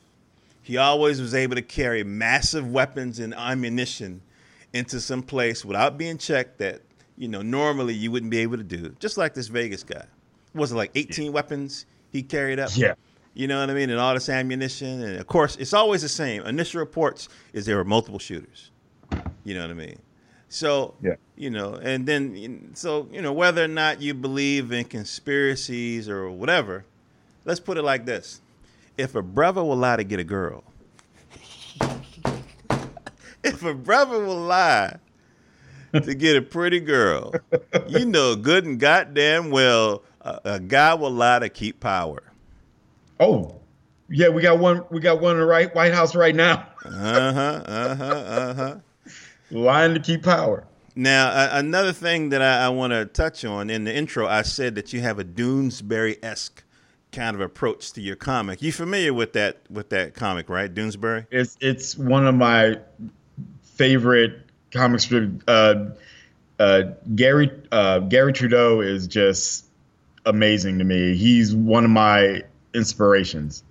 He 0.61 0.77
always 0.77 1.19
was 1.19 1.33
able 1.33 1.55
to 1.55 1.63
carry 1.63 2.03
massive 2.03 2.71
weapons 2.71 3.17
and 3.17 3.33
ammunition 3.33 4.21
into 4.73 5.01
some 5.01 5.23
place 5.23 5.65
without 5.65 5.97
being 5.97 6.19
checked 6.19 6.59
that, 6.59 6.81
you 7.21 7.27
know, 7.27 7.43
normally 7.43 7.93
you 7.93 8.09
wouldn't 8.09 8.31
be 8.31 8.39
able 8.39 8.57
to 8.57 8.63
do. 8.63 8.95
Just 8.99 9.15
like 9.15 9.35
this 9.35 9.47
Vegas 9.47 9.83
guy. 9.83 10.05
Was 10.55 10.71
it 10.71 10.75
like 10.75 10.89
18 10.95 11.31
weapons 11.31 11.85
he 12.11 12.23
carried 12.23 12.57
up? 12.57 12.71
Yeah. 12.73 12.95
You 13.35 13.47
know 13.47 13.59
what 13.59 13.69
I 13.69 13.75
mean? 13.75 13.91
And 13.91 13.99
all 13.99 14.15
this 14.15 14.27
ammunition. 14.27 15.03
And 15.03 15.19
of 15.19 15.27
course, 15.27 15.55
it's 15.57 15.71
always 15.71 16.01
the 16.01 16.09
same. 16.09 16.41
Initial 16.47 16.79
reports 16.79 17.29
is 17.53 17.67
there 17.67 17.77
were 17.77 17.83
multiple 17.85 18.17
shooters. 18.17 18.71
You 19.43 19.53
know 19.53 19.61
what 19.61 19.69
I 19.69 19.75
mean? 19.75 19.99
So, 20.49 20.95
Yeah. 20.99 21.13
you 21.35 21.51
know, 21.51 21.75
and 21.75 22.07
then, 22.07 22.71
so, 22.73 23.07
you 23.11 23.21
know, 23.21 23.33
whether 23.33 23.63
or 23.63 23.67
not 23.67 24.01
you 24.01 24.15
believe 24.15 24.71
in 24.71 24.85
conspiracies 24.85 26.09
or 26.09 26.27
whatever, 26.31 26.85
let's 27.45 27.59
put 27.59 27.77
it 27.77 27.83
like 27.83 28.05
this. 28.07 28.41
If 28.97 29.13
a 29.13 29.21
brother 29.21 29.63
will 29.63 29.77
lie 29.77 29.97
to 29.97 30.03
get 30.03 30.19
a 30.19 30.23
girl, 30.23 30.63
if 33.43 33.63
a 33.63 33.75
brother 33.75 34.25
will 34.25 34.41
lie 34.41 34.97
to 35.93 36.13
get 36.13 36.37
a 36.37 36.41
pretty 36.41 36.79
girl, 36.79 37.33
you 37.87 38.05
know 38.05 38.35
good 38.35 38.65
and 38.65 38.79
goddamn 38.79 39.49
well 39.51 40.03
a, 40.21 40.39
a 40.45 40.59
guy 40.59 40.93
will 40.93 41.11
lie 41.11 41.39
to 41.39 41.49
keep 41.49 41.79
power. 41.79 42.23
Oh, 43.19 43.55
yeah, 44.09 44.29
we 44.29 44.41
got 44.41 44.59
one. 44.59 44.83
We 44.89 44.99
got 44.99 45.21
one 45.21 45.35
in 45.35 45.39
the 45.39 45.45
right 45.45 45.73
White 45.73 45.93
House 45.93 46.15
right 46.15 46.35
now, 46.35 46.67
Uh 46.85 47.33
huh. 47.33 47.63
Uh 47.65 47.95
huh. 47.95 48.03
Uh 48.05 48.53
huh. 48.53 48.75
lying 49.51 49.93
to 49.93 49.99
keep 49.99 50.23
power. 50.23 50.65
Now, 50.95 51.29
uh, 51.29 51.49
another 51.53 51.93
thing 51.93 52.29
that 52.29 52.41
I, 52.41 52.65
I 52.65 52.69
want 52.69 52.91
to 52.91 53.05
touch 53.05 53.45
on 53.45 53.69
in 53.69 53.85
the 53.85 53.95
intro, 53.95 54.27
I 54.27 54.41
said 54.41 54.75
that 54.75 54.91
you 54.91 54.99
have 54.99 55.19
a 55.19 55.23
Doonesbury 55.23 56.17
esque 56.21 56.63
kind 57.13 57.33
of 57.33 57.41
approach 57.41 57.93
to 57.93 58.01
your 58.01 58.17
comic. 58.17 58.61
You 58.61 58.71
familiar 58.73 59.13
with 59.13 59.33
that 59.33 59.61
with 59.69 59.89
that 59.89 60.13
comic, 60.13 60.49
right? 60.49 60.73
Doonesbury. 60.73 61.27
It's 61.31 61.57
it's 61.61 61.97
one 61.97 62.27
of 62.27 62.35
my 62.35 62.77
favorite 63.63 64.50
comic 64.71 64.99
strip. 64.99 65.43
Uh, 65.47 65.85
uh, 66.59 66.83
Gary 67.15 67.51
uh, 67.71 67.99
Garry 67.99 68.33
Trudeau 68.33 68.81
is 68.81 69.07
just 69.07 69.65
amazing 70.25 70.77
to 70.79 70.83
me. 70.83 71.15
He's 71.15 71.55
one 71.55 71.83
of 71.83 71.91
my 71.91 72.43
inspirations. 72.73 73.63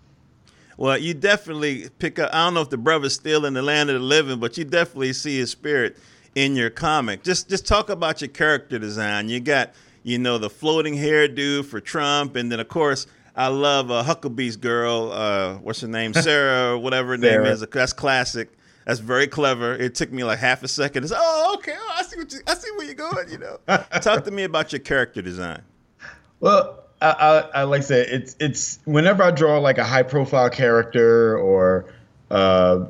Well, 0.77 0.97
you 0.97 1.15
definitely 1.15 1.89
pick 1.99 2.19
up. 2.19 2.31
I 2.33 2.45
don't 2.45 2.55
know 2.55 2.63
if 2.63 2.71
the 2.71 2.79
brother's 2.79 3.15
still 3.15 3.45
in 3.45 3.55
the 3.55 3.63
land 3.63 3.91
of 3.91 4.01
the 4.01 4.07
living, 4.07 4.41
but 4.41 4.57
you 4.57 4.65
definitely 4.65 5.13
see 5.13 5.39
his 5.39 5.51
spirit 5.51 5.99
in 6.35 6.57
your 6.57 6.71
comic. 6.71 7.23
Just 7.23 7.49
just 7.49 7.67
talk 7.67 7.91
about 7.91 8.21
your 8.21 8.29
character 8.29 8.79
design. 8.79 9.29
You 9.29 9.41
got 9.41 9.75
you 10.03 10.19
know 10.19 10.39
the 10.39 10.51
floating 10.51 10.95
hairdo 10.95 11.65
for 11.65 11.81
Trump, 11.81 12.35
and 12.35 12.51
then 12.51 12.61
of 12.61 12.69
course 12.69 13.07
I 13.37 13.49
love 13.49 13.91
uh, 13.91 14.03
Huckabee's 14.05 14.57
girl. 14.57 15.13
Uh, 15.13 15.57
what's 15.57 15.81
her 15.83 15.89
name? 15.89 16.15
Sarah 16.15 16.79
whatever 16.79 17.11
her 17.11 17.19
name 17.19 17.43
is. 17.43 17.61
That's 17.61 17.93
classic. 17.93 18.51
That's 18.91 18.99
very 18.99 19.29
clever. 19.29 19.73
It 19.73 19.95
took 19.95 20.11
me 20.11 20.25
like 20.25 20.41
half 20.41 20.65
a 20.65 20.69
second. 20.69 21.05
It's 21.05 21.13
oh 21.15 21.55
okay. 21.59 21.77
Oh, 21.79 21.95
I 21.97 22.03
see 22.03 22.19
what 22.19 22.33
you, 22.33 22.41
I 22.45 22.55
see 22.55 22.69
where 22.73 22.87
you're 22.87 22.97
going. 22.97 23.31
You 23.31 23.39
know. 23.39 23.59
talk 24.01 24.25
to 24.25 24.33
me 24.33 24.43
about 24.43 24.73
your 24.73 24.81
character 24.81 25.23
design. 25.23 25.63
Well, 26.41 26.83
I, 27.01 27.11
I, 27.11 27.39
I 27.61 27.63
like 27.63 27.83
I 27.83 27.85
said, 27.85 28.09
it's 28.09 28.35
it's 28.41 28.81
whenever 28.87 29.23
I 29.23 29.31
draw 29.31 29.59
like 29.59 29.79
a 29.79 29.85
high 29.85 30.03
profile 30.03 30.51
character 30.51 31.39
or 31.39 31.95
uh, 32.33 32.87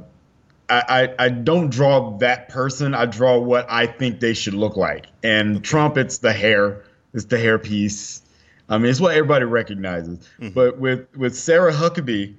I, 0.71 0.83
I 0.89 1.15
I 1.27 1.29
don't 1.29 1.69
draw 1.69 2.17
that 2.17 2.49
person. 2.49 2.95
I 2.95 3.05
draw 3.05 3.39
what 3.39 3.71
I 3.71 3.87
think 3.87 4.21
they 4.21 4.33
should 4.33 4.55
look 4.55 4.79
like. 4.79 5.05
And 5.23 5.63
Trump, 5.63 5.99
it's 5.99 6.17
the 6.17 6.33
hair, 6.33 6.83
it's 7.13 7.27
the 7.27 7.37
hair 7.37 7.59
piece. 7.59 8.23
I 8.71 8.79
mean, 8.79 8.91
it's 8.91 9.01
what 9.01 9.15
everybody 9.15 9.45
recognizes. 9.45 10.27
But 10.55 10.79
with 10.79 11.15
with 11.15 11.37
Sarah 11.37 11.75
Huckabee, 11.75 12.37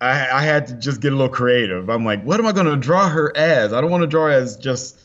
I, 0.00 0.30
I 0.30 0.42
had 0.42 0.66
to 0.68 0.74
just 0.74 1.00
get 1.00 1.12
a 1.12 1.16
little 1.16 1.32
creative. 1.32 1.88
I'm 1.90 2.04
like, 2.04 2.22
what 2.24 2.40
am 2.40 2.46
I 2.46 2.52
going 2.52 2.66
to 2.66 2.76
draw 2.76 3.08
her 3.08 3.36
as? 3.36 3.72
I 3.72 3.80
don't 3.80 3.90
want 3.90 4.02
to 4.02 4.06
draw 4.06 4.24
her 4.26 4.30
as 4.30 4.56
just, 4.56 4.98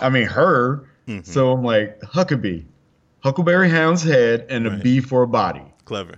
I 0.00 0.08
mean, 0.10 0.26
her. 0.26 0.84
Mm-hmm. 1.08 1.22
So 1.30 1.52
I'm 1.52 1.62
like, 1.62 2.00
Huckabee, 2.02 2.64
Huckleberry 3.20 3.70
Hound's 3.70 4.02
head 4.02 4.46
and 4.50 4.66
a 4.66 4.70
Right. 4.70 4.82
B 4.82 5.00
for 5.00 5.22
a 5.22 5.26
body. 5.26 5.62
Clever. 5.86 6.16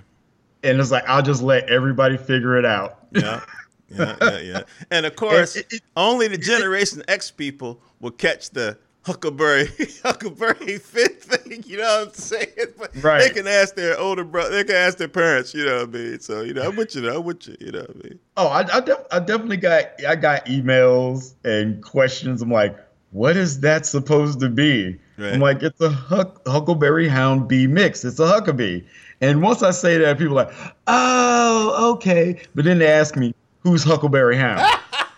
And 0.62 0.80
it's 0.80 0.90
like, 0.90 1.04
I'll 1.08 1.22
just 1.22 1.42
let 1.42 1.68
everybody 1.70 2.16
figure 2.16 2.58
it 2.58 2.64
out. 2.64 3.06
Yeah. 3.12 3.40
Yeah, 3.88 4.16
yeah, 4.20 4.38
yeah. 4.40 4.62
And 4.90 5.06
of 5.06 5.14
course, 5.16 5.54
it- 5.54 5.66
it- 5.70 5.82
only 5.96 6.26
the 6.26 6.38
Generation 6.38 7.04
X 7.06 7.30
people 7.30 7.80
will 8.00 8.10
catch 8.10 8.50
the 8.50 8.76
Huckleberry 9.06 9.68
Huckleberry 10.02 10.78
Finn 10.78 11.08
thing. 11.08 11.62
You 11.64 11.76
know 11.78 11.98
what 12.00 12.08
I'm 12.08 12.14
saying? 12.14 12.48
But 12.76 12.92
They 12.92 13.30
can 13.30 13.46
ask 13.46 13.76
their 13.76 13.96
older 13.98 14.24
brother. 14.24 14.50
They 14.50 14.64
can 14.64 14.74
ask 14.74 14.98
their 14.98 15.06
parents. 15.06 15.54
You 15.54 15.64
know 15.64 15.78
what 15.78 15.88
I 15.90 15.92
mean? 15.92 16.20
So 16.20 16.40
you 16.42 16.52
know, 16.54 16.62
I'm 16.62 16.74
with 16.74 16.94
you. 16.96 17.02
though, 17.02 17.18
I'm 17.18 17.24
with 17.24 17.46
you. 17.46 17.56
You 17.60 17.70
know 17.70 17.80
what 17.80 17.90
I 17.90 18.08
mean? 18.08 18.18
Oh, 18.36 18.48
I, 18.48 18.76
I, 18.76 18.80
def- 18.80 19.06
I 19.12 19.20
definitely 19.20 19.58
got 19.58 19.84
I 20.06 20.16
got 20.16 20.44
emails 20.46 21.34
and 21.44 21.80
questions. 21.84 22.42
I'm 22.42 22.50
like, 22.50 22.76
what 23.12 23.36
is 23.36 23.60
that 23.60 23.86
supposed 23.86 24.40
to 24.40 24.48
be? 24.48 24.98
Right. 25.18 25.32
I'm 25.34 25.40
like, 25.40 25.62
it's 25.62 25.80
a 25.80 25.88
Huck, 25.88 26.42
Huckleberry 26.46 27.06
Hound 27.08 27.46
bee 27.48 27.66
mix. 27.68 28.04
It's 28.04 28.18
a 28.18 28.24
Huckabee. 28.26 28.84
And 29.20 29.40
once 29.40 29.62
I 29.62 29.70
say 29.70 29.96
that, 29.98 30.18
people 30.18 30.38
are 30.38 30.44
like, 30.46 30.54
oh, 30.88 31.92
okay. 31.94 32.42
But 32.54 32.64
then 32.66 32.78
they 32.80 32.88
ask 32.88 33.16
me, 33.16 33.34
who's 33.60 33.82
Huckleberry 33.84 34.36
Hound? 34.36 34.60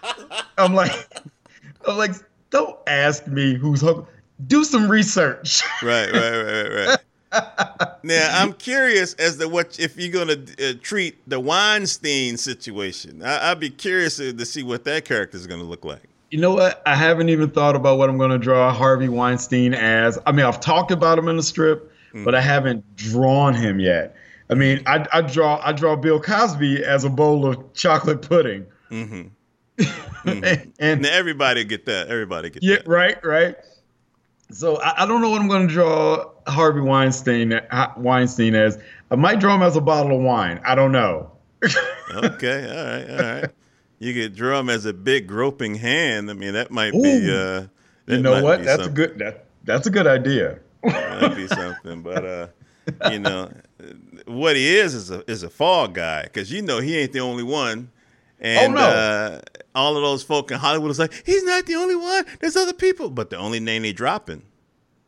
I'm 0.58 0.74
like, 0.74 0.92
I'm 1.86 1.96
like, 1.96 2.12
don't 2.50 2.76
ask 2.86 3.26
me 3.26 3.54
who's 3.54 3.80
Huck. 3.80 4.08
Do 4.46 4.64
some 4.64 4.90
research. 4.90 5.62
Right, 5.82 6.12
right, 6.12 6.42
right, 6.42 6.86
right, 7.32 7.98
now 8.02 8.30
I'm 8.32 8.52
curious 8.54 9.14
as 9.14 9.36
to 9.38 9.48
what 9.48 9.78
if 9.78 9.98
you're 9.98 10.12
gonna 10.12 10.40
uh, 10.62 10.72
treat 10.80 11.18
the 11.28 11.40
Weinstein 11.40 12.36
situation. 12.36 13.22
I, 13.22 13.50
I'd 13.50 13.60
be 13.60 13.70
curious 13.70 14.16
to, 14.16 14.32
to 14.32 14.46
see 14.46 14.62
what 14.62 14.84
that 14.84 15.04
character 15.04 15.36
is 15.36 15.46
gonna 15.46 15.64
look 15.64 15.84
like. 15.84 16.08
You 16.30 16.40
know 16.40 16.54
what? 16.54 16.82
I 16.86 16.94
haven't 16.94 17.30
even 17.30 17.50
thought 17.50 17.74
about 17.74 17.98
what 17.98 18.10
I'm 18.10 18.18
going 18.18 18.30
to 18.30 18.38
draw 18.38 18.70
Harvey 18.70 19.08
Weinstein 19.08 19.72
as. 19.72 20.18
I 20.26 20.32
mean, 20.32 20.44
I've 20.44 20.60
talked 20.60 20.90
about 20.90 21.18
him 21.18 21.26
in 21.26 21.38
the 21.38 21.42
strip, 21.42 21.90
but 22.22 22.34
I 22.34 22.42
haven't 22.42 22.84
drawn 22.96 23.54
him 23.54 23.80
yet. 23.80 24.14
I 24.50 24.54
mean, 24.54 24.82
I, 24.86 25.06
I 25.12 25.22
draw 25.22 25.60
I 25.64 25.72
draw 25.72 25.96
Bill 25.96 26.20
Cosby 26.20 26.84
as 26.84 27.04
a 27.04 27.10
bowl 27.10 27.46
of 27.46 27.72
chocolate 27.72 28.20
pudding. 28.22 28.66
and, 30.24 30.72
and 30.78 31.06
everybody 31.06 31.64
get 31.64 31.86
that. 31.86 32.08
Everybody 32.08 32.50
get 32.50 32.62
yeah, 32.62 32.76
that. 32.76 32.88
right, 32.88 33.24
right. 33.24 33.56
So 34.50 34.76
I, 34.80 35.02
I 35.02 35.06
don't 35.06 35.20
know 35.20 35.30
what 35.30 35.40
I'm 35.40 35.48
going 35.48 35.68
to 35.68 35.72
draw 35.72 36.30
Harvey 36.46 36.80
Weinstein 36.80 37.60
Weinstein 37.96 38.54
as. 38.54 38.78
I 39.10 39.16
might 39.16 39.40
draw 39.40 39.54
him 39.54 39.62
as 39.62 39.76
a 39.76 39.80
bottle 39.80 40.16
of 40.16 40.22
wine. 40.22 40.60
I 40.64 40.74
don't 40.74 40.92
know. 40.92 41.30
okay, 42.14 42.68
all 42.68 42.84
right, 42.84 43.10
all 43.10 43.40
right. 43.40 43.50
You 43.98 44.14
could 44.14 44.36
draw 44.36 44.60
him 44.60 44.70
as 44.70 44.84
a 44.84 44.92
big 44.92 45.26
groping 45.26 45.74
hand. 45.74 46.30
I 46.30 46.34
mean, 46.34 46.52
that 46.52 46.70
might 46.70 46.92
be. 46.92 47.30
Uh, 47.30 47.66
that 48.06 48.16
you 48.16 48.22
know 48.22 48.42
what? 48.42 48.64
That's 48.64 48.86
a 48.86 48.90
good 48.90 49.18
that, 49.18 49.46
that's 49.64 49.86
a 49.86 49.90
good 49.90 50.06
idea. 50.06 50.60
That'd 50.82 51.36
be 51.36 51.48
something. 51.48 52.02
But 52.02 52.24
uh, 52.24 52.48
you 53.10 53.18
know, 53.18 53.50
what 54.26 54.56
he 54.56 54.76
is 54.76 54.94
is 54.94 55.10
a 55.10 55.28
is 55.30 55.42
a 55.42 55.50
fall 55.50 55.88
guy 55.88 56.22
because 56.22 56.52
you 56.52 56.62
know 56.62 56.80
he 56.80 56.96
ain't 56.96 57.12
the 57.12 57.20
only 57.20 57.42
one. 57.42 57.90
And 58.40 58.74
no. 58.74 58.80
uh, 58.80 59.40
all 59.74 59.96
of 59.96 60.02
those 60.02 60.22
folk 60.22 60.50
in 60.50 60.58
Hollywood 60.58 60.90
is 60.90 60.98
like, 60.98 61.12
he's 61.26 61.42
not 61.44 61.66
the 61.66 61.74
only 61.74 61.96
one. 61.96 62.24
There's 62.40 62.56
other 62.56 62.72
people, 62.72 63.10
but 63.10 63.30
the 63.30 63.36
only 63.36 63.60
name 63.60 63.82
they 63.82 63.92
dropping. 63.92 64.42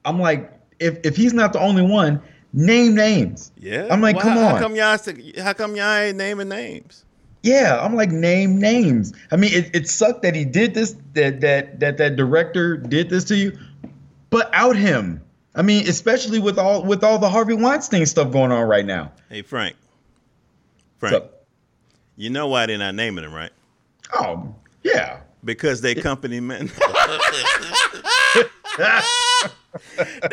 I'm 0.05 0.19
like, 0.19 0.53
if 0.79 0.99
if 1.05 1.17
he's 1.17 1.33
not 1.33 1.53
the 1.53 1.61
only 1.61 1.83
one, 1.83 2.23
name 2.53 2.95
names. 2.95 3.53
Yeah, 3.59 3.89
I'm 3.91 4.01
like, 4.01 4.17
Well, 4.17 4.25
come 4.25 4.33
how, 4.33 4.47
on. 4.47 4.55
How 4.55 4.61
come 4.61 4.75
y'all? 4.75 5.45
How 5.45 5.53
come 5.53 5.77
y'all 5.77 5.95
ain't 5.95 6.17
naming 6.17 6.49
names? 6.49 7.05
Yeah, 7.43 7.81
I'm 7.81 7.95
like, 7.95 8.11
name 8.11 8.59
names. 8.59 9.15
I 9.31 9.37
mean, 9.37 9.53
it, 9.55 9.75
it 9.75 9.89
sucked 9.89 10.23
that 10.23 10.35
he 10.35 10.45
did 10.45 10.75
this, 10.75 10.95
that 11.15 11.41
that 11.41 11.81
that 11.81 11.97
that 11.99 12.17
director 12.17 12.77
did 12.77 13.09
this 13.09 13.25
to 13.25 13.37
you, 13.37 13.59
but 14.31 14.51
out 14.53 14.77
him. 14.77 15.23
I 15.55 15.63
mean, 15.63 15.89
especially 15.89 16.39
with 16.39 16.59
all 16.59 16.85
with 16.85 17.03
all 17.03 17.19
the 17.19 17.29
Harvey 17.29 17.55
Weinstein 17.55 18.07
stuff 18.07 18.31
going 18.31 18.53
on 18.53 18.69
right 18.69 18.85
now. 18.85 19.13
Hey 19.29 19.43
Frank, 19.43 19.77
Frank, 20.99 21.25
you 22.21 22.29
know 22.29 22.47
why 22.49 22.67
they're 22.67 22.77
not 22.77 22.95
naming 22.95 23.25
them, 23.25 23.33
right? 23.33 23.51
Oh, 24.13 24.55
yeah. 24.83 25.21
Because 25.43 25.81
they 25.81 25.95
company 25.95 26.39
men. 26.39 26.67
they 26.67 26.73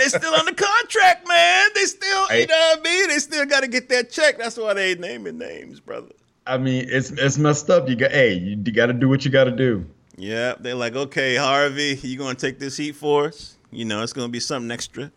still 0.07 0.33
on 0.33 0.45
the 0.45 0.53
contract, 0.53 1.25
man. 1.25 1.69
They 1.73 1.85
still, 1.85 2.37
you 2.37 2.45
know 2.45 2.73
what 2.75 2.79
I 2.79 2.81
mean? 2.83 3.07
They 3.07 3.19
still 3.19 3.45
got 3.45 3.61
to 3.61 3.69
get 3.69 3.87
that 3.87 4.11
check. 4.11 4.37
That's 4.37 4.57
why 4.57 4.73
they 4.73 4.95
naming 4.95 5.37
names, 5.37 5.79
brother. 5.79 6.11
I 6.45 6.57
mean, 6.57 6.87
it's 6.89 7.11
it's 7.11 7.37
messed 7.37 7.69
up. 7.69 7.87
You 7.87 7.95
got, 7.95 8.11
hey, 8.11 8.33
you, 8.33 8.61
you 8.65 8.71
got 8.73 8.87
to 8.87 8.93
do 8.93 9.07
what 9.07 9.23
you 9.23 9.31
got 9.31 9.45
to 9.45 9.51
do. 9.51 9.85
Yeah, 10.17 10.55
they're 10.59 10.75
like, 10.75 10.95
okay, 10.95 11.37
Harvey, 11.37 11.97
you 12.03 12.17
gonna 12.17 12.35
take 12.35 12.59
this 12.59 12.75
heat 12.75 12.95
for 12.95 13.27
us? 13.27 13.55
You 13.71 13.85
know, 13.85 14.03
it's 14.03 14.13
gonna 14.13 14.27
be 14.27 14.41
something 14.41 14.71
extra 14.71 15.09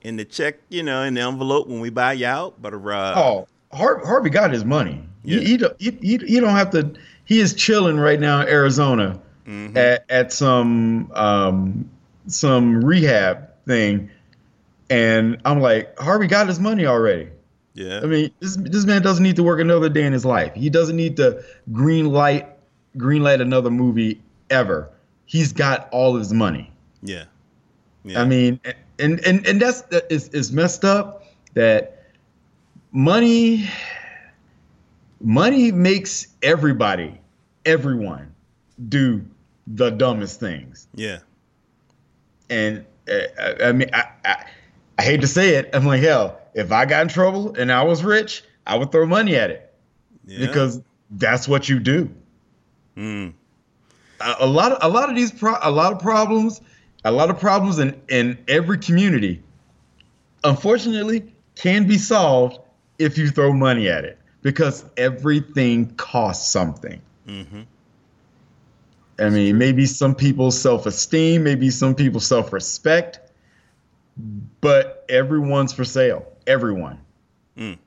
in 0.00 0.16
the 0.16 0.24
check, 0.24 0.56
you 0.70 0.82
know, 0.82 1.02
in 1.02 1.14
the 1.14 1.20
envelope 1.20 1.68
when 1.68 1.78
we 1.80 1.90
buy 1.90 2.14
you 2.14 2.26
out. 2.26 2.60
But 2.60 2.74
uh, 2.74 3.14
oh, 3.16 3.48
Harvey 3.76 4.30
got 4.30 4.50
his 4.50 4.64
money. 4.64 5.02
Yeah. 5.22 5.40
He, 5.40 5.56
he, 5.78 5.90
he, 6.00 6.16
he, 6.18 6.40
don't 6.40 6.54
have 6.54 6.70
to. 6.70 6.92
He 7.24 7.40
is 7.40 7.54
chilling 7.54 7.98
right 7.98 8.18
now 8.18 8.42
in 8.42 8.48
Arizona 8.48 9.20
mm-hmm. 9.46 9.76
at 9.76 10.04
at 10.08 10.32
some 10.32 11.10
um 11.12 11.90
some 12.28 12.84
rehab 12.84 13.48
thing, 13.66 14.10
and 14.88 15.40
I'm 15.44 15.60
like, 15.60 15.98
Harvey 15.98 16.26
got 16.26 16.48
his 16.48 16.60
money 16.60 16.86
already. 16.86 17.28
Yeah. 17.74 18.00
I 18.02 18.06
mean, 18.06 18.30
this 18.40 18.56
this 18.56 18.86
man 18.86 19.02
doesn't 19.02 19.22
need 19.22 19.36
to 19.36 19.42
work 19.42 19.60
another 19.60 19.88
day 19.88 20.04
in 20.04 20.12
his 20.12 20.24
life. 20.24 20.54
He 20.54 20.70
doesn't 20.70 20.96
need 20.96 21.16
to 21.18 21.44
green 21.72 22.06
light 22.06 22.48
green 22.96 23.22
light 23.22 23.40
another 23.40 23.70
movie 23.70 24.20
ever. 24.50 24.90
He's 25.26 25.52
got 25.52 25.88
all 25.90 26.16
his 26.16 26.32
money. 26.32 26.72
Yeah. 27.02 27.24
yeah. 28.04 28.20
I 28.20 28.24
mean, 28.24 28.60
and 28.98 29.20
and 29.26 29.46
and 29.46 29.60
that's 29.60 29.82
is 30.10 30.28
is 30.30 30.52
messed 30.52 30.84
up 30.84 31.24
that 31.54 31.95
money 32.92 33.68
money 35.20 35.72
makes 35.72 36.28
everybody 36.42 37.20
everyone 37.64 38.34
do 38.88 39.24
the 39.66 39.90
dumbest 39.90 40.38
things. 40.38 40.86
Yeah. 40.94 41.18
And 42.48 42.84
uh, 43.10 43.64
I 43.64 43.72
mean, 43.72 43.90
I, 43.92 44.04
I, 44.24 44.46
I 44.98 45.02
hate 45.02 45.22
to 45.22 45.26
say 45.26 45.56
it. 45.56 45.70
I'm 45.72 45.84
like, 45.86 46.02
hell, 46.02 46.40
if 46.54 46.70
I 46.70 46.84
got 46.84 47.02
in 47.02 47.08
trouble 47.08 47.54
and 47.54 47.72
I 47.72 47.82
was 47.82 48.04
rich, 48.04 48.44
I 48.66 48.76
would 48.76 48.92
throw 48.92 49.06
money 49.06 49.36
at 49.36 49.50
it 49.50 49.74
yeah. 50.26 50.46
because 50.46 50.80
that's 51.10 51.48
what 51.48 51.68
you 51.68 51.80
do. 51.80 52.10
Mm 52.96 53.34
a, 54.20 54.36
a 54.40 54.46
lot 54.46 54.72
of 54.72 54.78
a 54.82 54.92
lot 54.92 55.08
of 55.08 55.16
these 55.16 55.32
pro- 55.32 55.58
a 55.62 55.70
lot 55.70 55.92
of 55.92 55.98
problems, 55.98 56.60
a 57.04 57.12
lot 57.12 57.30
of 57.30 57.38
problems 57.38 57.78
in 57.78 58.00
in 58.08 58.38
every 58.48 58.78
community, 58.78 59.42
unfortunately, 60.44 61.32
can 61.54 61.86
be 61.86 61.98
solved 61.98 62.58
if 62.98 63.18
you 63.18 63.30
throw 63.30 63.52
money 63.52 63.88
at 63.88 64.04
it 64.04 64.18
because 64.42 64.84
everything 64.96 65.94
costs 65.96 66.50
something. 66.50 67.00
Mm-hmm. 67.26 67.62
I 69.18 69.30
mean, 69.30 69.58
maybe 69.58 69.86
some 69.86 70.14
people's 70.14 70.60
self 70.60 70.86
esteem, 70.86 71.42
maybe 71.42 71.70
some 71.70 71.94
people's 71.94 72.26
self 72.26 72.52
respect, 72.52 73.18
but 74.60 75.04
everyone's 75.08 75.72
for 75.72 75.84
sale. 75.84 76.26
Everyone. 76.46 77.00
Mm. 77.56 77.78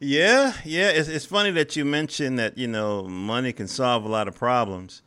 Yeah, 0.00 0.54
yeah. 0.64 0.88
It's, 0.88 1.08
it's 1.08 1.26
funny 1.26 1.50
that 1.52 1.76
you 1.76 1.84
mentioned 1.84 2.38
that 2.38 2.56
you 2.58 2.66
know 2.66 3.04
money 3.04 3.52
can 3.52 3.68
solve 3.68 4.04
a 4.04 4.08
lot 4.08 4.28
of 4.28 4.34
problems. 4.34 5.02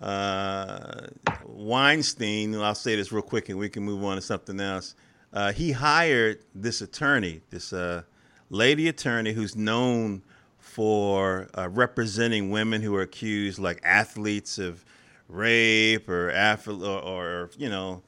Uh, 0.00 1.06
Weinstein, 1.44 2.54
I'll 2.56 2.74
say 2.74 2.96
this 2.96 3.12
real 3.12 3.22
quick, 3.22 3.48
and 3.48 3.58
we 3.58 3.68
can 3.68 3.84
move 3.84 4.02
on 4.04 4.16
to 4.16 4.22
something 4.22 4.58
else. 4.60 4.94
Uh, 5.32 5.52
he 5.52 5.72
hired 5.72 6.40
this 6.54 6.82
attorney, 6.82 7.40
this 7.50 7.72
uh, 7.72 8.02
lady 8.50 8.88
attorney 8.88 9.32
who's 9.32 9.56
known 9.56 10.22
for 10.58 11.48
uh, 11.56 11.68
representing 11.68 12.50
women 12.50 12.82
who 12.82 12.94
are 12.94 13.02
accused, 13.02 13.58
like 13.58 13.80
athletes, 13.82 14.58
of 14.58 14.84
rape 15.28 16.08
or, 16.08 16.30
or, 16.30 16.84
or 16.84 17.50
you 17.56 17.68
know 17.68 18.02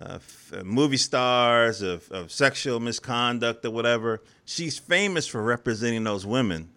uh, 0.00 0.14
f- 0.14 0.52
movie 0.64 0.96
stars 0.96 1.82
of, 1.82 2.10
of 2.10 2.32
sexual 2.32 2.80
misconduct 2.80 3.64
or 3.64 3.70
whatever. 3.70 4.22
She's 4.44 4.78
famous 4.78 5.26
for 5.26 5.42
representing 5.42 6.04
those 6.04 6.26
women, 6.26 6.70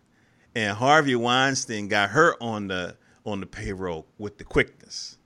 and 0.53 0.77
Harvey 0.77 1.15
Weinstein 1.15 1.87
got 1.87 2.09
her 2.11 2.35
on 2.41 2.67
the 2.67 2.97
on 3.25 3.39
the 3.39 3.45
payroll 3.45 4.05
with 4.17 4.37
the 4.37 4.43
quickness. 4.43 5.17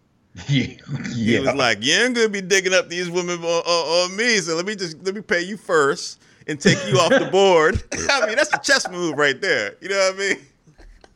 Yeah, 0.50 1.40
he 1.40 1.40
was 1.40 1.56
like, 1.56 1.84
"You 1.84 1.94
ain't 1.94 2.16
gonna 2.16 2.30
be 2.30 2.42
digging 2.42 2.74
up 2.74 2.90
these 2.90 3.10
women 3.10 3.40
on, 3.40 3.46
on, 3.46 4.12
on, 4.12 4.16
me, 4.16 4.38
so 4.38 4.56
let 4.56 4.66
me 4.66 4.76
just 4.76 5.04
let 5.04 5.16
me 5.16 5.22
pay 5.22 5.42
you 5.42 5.58
first 5.58 6.22
and 6.48 6.60
take 6.60 6.78
you 6.88 6.98
off 7.00 7.10
the 7.10 7.26
board." 7.32 7.84
I 8.10 8.26
mean, 8.28 8.36
that's 8.36 8.54
a 8.54 8.60
chess 8.60 8.90
move 8.90 9.18
right 9.18 9.40
there. 9.42 9.76
You 9.82 9.90
know 9.90 9.98
what 9.98 10.16
I 10.16 10.18
mean? 10.18 10.38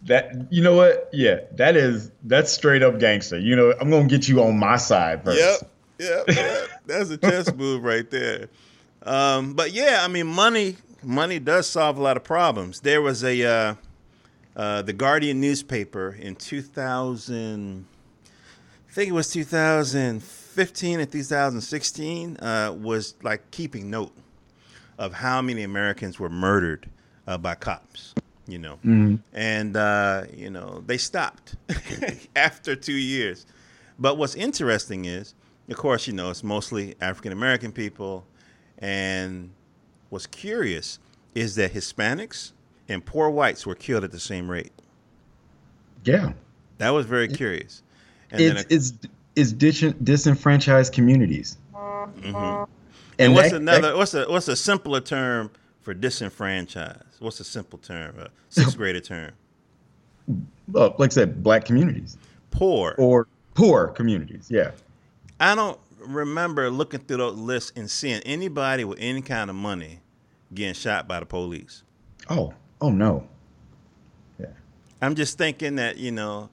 That 0.04 0.48
you 0.52 0.62
know 0.64 0.76
what? 0.76 1.10
Yeah, 1.14 1.42
that 1.54 1.76
is 1.76 2.12
that's 2.24 2.52
straight 2.52 2.84
up 2.84 3.00
gangster. 3.00 3.38
You 3.38 3.56
know, 3.56 3.74
I'm 3.80 3.90
gonna 3.90 4.08
get 4.08 4.28
you 4.28 4.42
on 4.42 4.58
my 4.58 4.78
side 4.78 5.24
first. 5.24 5.40
Yep 5.40 5.72
yep. 6.02 6.24
yeah, 6.28 6.66
that's 6.86 7.10
a 7.10 7.18
chess 7.18 7.54
move 7.54 7.84
right 7.84 8.10
there. 8.10 8.50
Um, 9.04 9.54
but 9.54 9.72
yeah, 9.72 10.00
I 10.02 10.08
mean, 10.08 10.28
money 10.28 10.78
money 11.04 11.40
does 11.40 11.68
solve 11.68 11.98
a 11.98 12.02
lot 12.02 12.18
of 12.18 12.24
problems. 12.24 12.82
There 12.82 13.02
was 13.02 13.24
a 13.24 13.44
uh, 13.44 13.76
uh, 14.56 14.82
the 14.82 14.94
Guardian 14.94 15.40
newspaper 15.40 16.18
in 16.20 16.36
2000, 16.36 17.86
I 18.92 18.94
think 18.94 19.10
it 19.10 19.14
was 19.14 19.32
2015 19.32 21.00
and 21.00 21.12
2016, 21.12 22.38
uh, 22.38 22.76
was 22.78 23.16
like 23.24 23.50
keeping 23.52 23.90
note 23.90 24.12
of 24.98 25.14
how 25.14 25.42
many 25.42 25.64
Americans 25.64 26.20
were 26.20 26.30
murdered 26.30 26.90
uh, 27.26 27.38
by 27.38 27.56
cops. 27.56 28.14
You 28.48 28.60
know, 28.60 28.74
mm-hmm. 28.86 29.16
and 29.34 29.78
uh, 29.78 30.26
you 30.36 30.50
know 30.50 30.84
they 30.86 30.98
stopped 30.98 31.56
after 32.36 32.76
two 32.76 32.94
years. 32.94 33.46
But 33.98 34.18
what's 34.18 34.36
interesting 34.36 35.06
is 35.06 35.36
of 35.72 35.78
course, 35.78 36.06
you 36.06 36.14
know, 36.14 36.30
it's 36.30 36.44
mostly 36.44 36.96
African 37.00 37.32
American 37.32 37.72
people. 37.72 38.26
And 38.80 39.52
what's 40.10 40.28
curious 40.28 41.00
is 41.34 41.56
that 41.56 41.74
Hispanics 41.74 42.52
and 42.90 43.06
poor 43.06 43.30
whites 43.30 43.66
were 43.66 43.76
killed 43.76 44.04
at 44.04 44.12
the 44.12 44.20
same 44.20 44.52
rate. 44.52 44.74
Yeah. 46.04 46.34
That 46.80 46.90
was 46.90 47.06
very 47.06 47.28
curious. 47.28 47.84
And 48.32 48.42
it's, 48.42 48.62
a, 48.64 48.74
it's, 48.74 48.94
it's 49.36 49.52
dis- 49.54 49.94
disenfranchised 50.04 50.94
communities. 50.94 51.58
Mm-hmm. 51.74 52.36
And, 52.36 52.68
and 53.20 53.34
what's 53.34 53.52
that, 53.52 53.58
another, 53.58 53.82
that, 53.82 53.98
what's 53.98 54.14
a, 54.14 54.26
what's 54.26 54.48
a 54.48 54.56
simpler 54.56 55.02
term 55.02 55.52
for 55.82 55.94
disenfranchised? 55.94 57.20
What's 57.20 57.40
a 57.40 57.44
simple 57.44 57.80
term, 57.80 58.18
a 58.20 58.30
sixth 58.50 58.78
grader 58.78 59.00
term? 59.00 59.32
Well, 60.72 60.96
like 60.98 61.12
I 61.12 61.14
said, 61.14 61.44
black 61.44 61.66
communities. 61.66 62.16
Poor. 62.52 62.96
Or 62.98 63.28
poor 63.56 63.88
communities, 63.88 64.48
yeah. 64.50 64.72
I 65.38 65.54
don't 65.54 65.78
remember 66.00 66.70
looking 66.70 67.02
through 67.02 67.18
those 67.18 67.36
lists 67.36 67.74
and 67.76 67.90
seeing 67.90 68.22
anybody 68.22 68.86
with 68.86 69.00
any 69.02 69.22
kind 69.22 69.50
of 69.50 69.56
money 69.58 70.00
getting 70.54 70.74
shot 70.74 71.08
by 71.08 71.20
the 71.20 71.26
police. 71.26 71.84
Oh, 72.30 72.54
oh 72.80 72.90
no. 72.90 73.28
Yeah. 74.40 74.48
I'm 75.02 75.16
just 75.16 75.38
thinking 75.38 75.76
that, 75.76 75.98
you 75.98 76.12
know, 76.12 76.50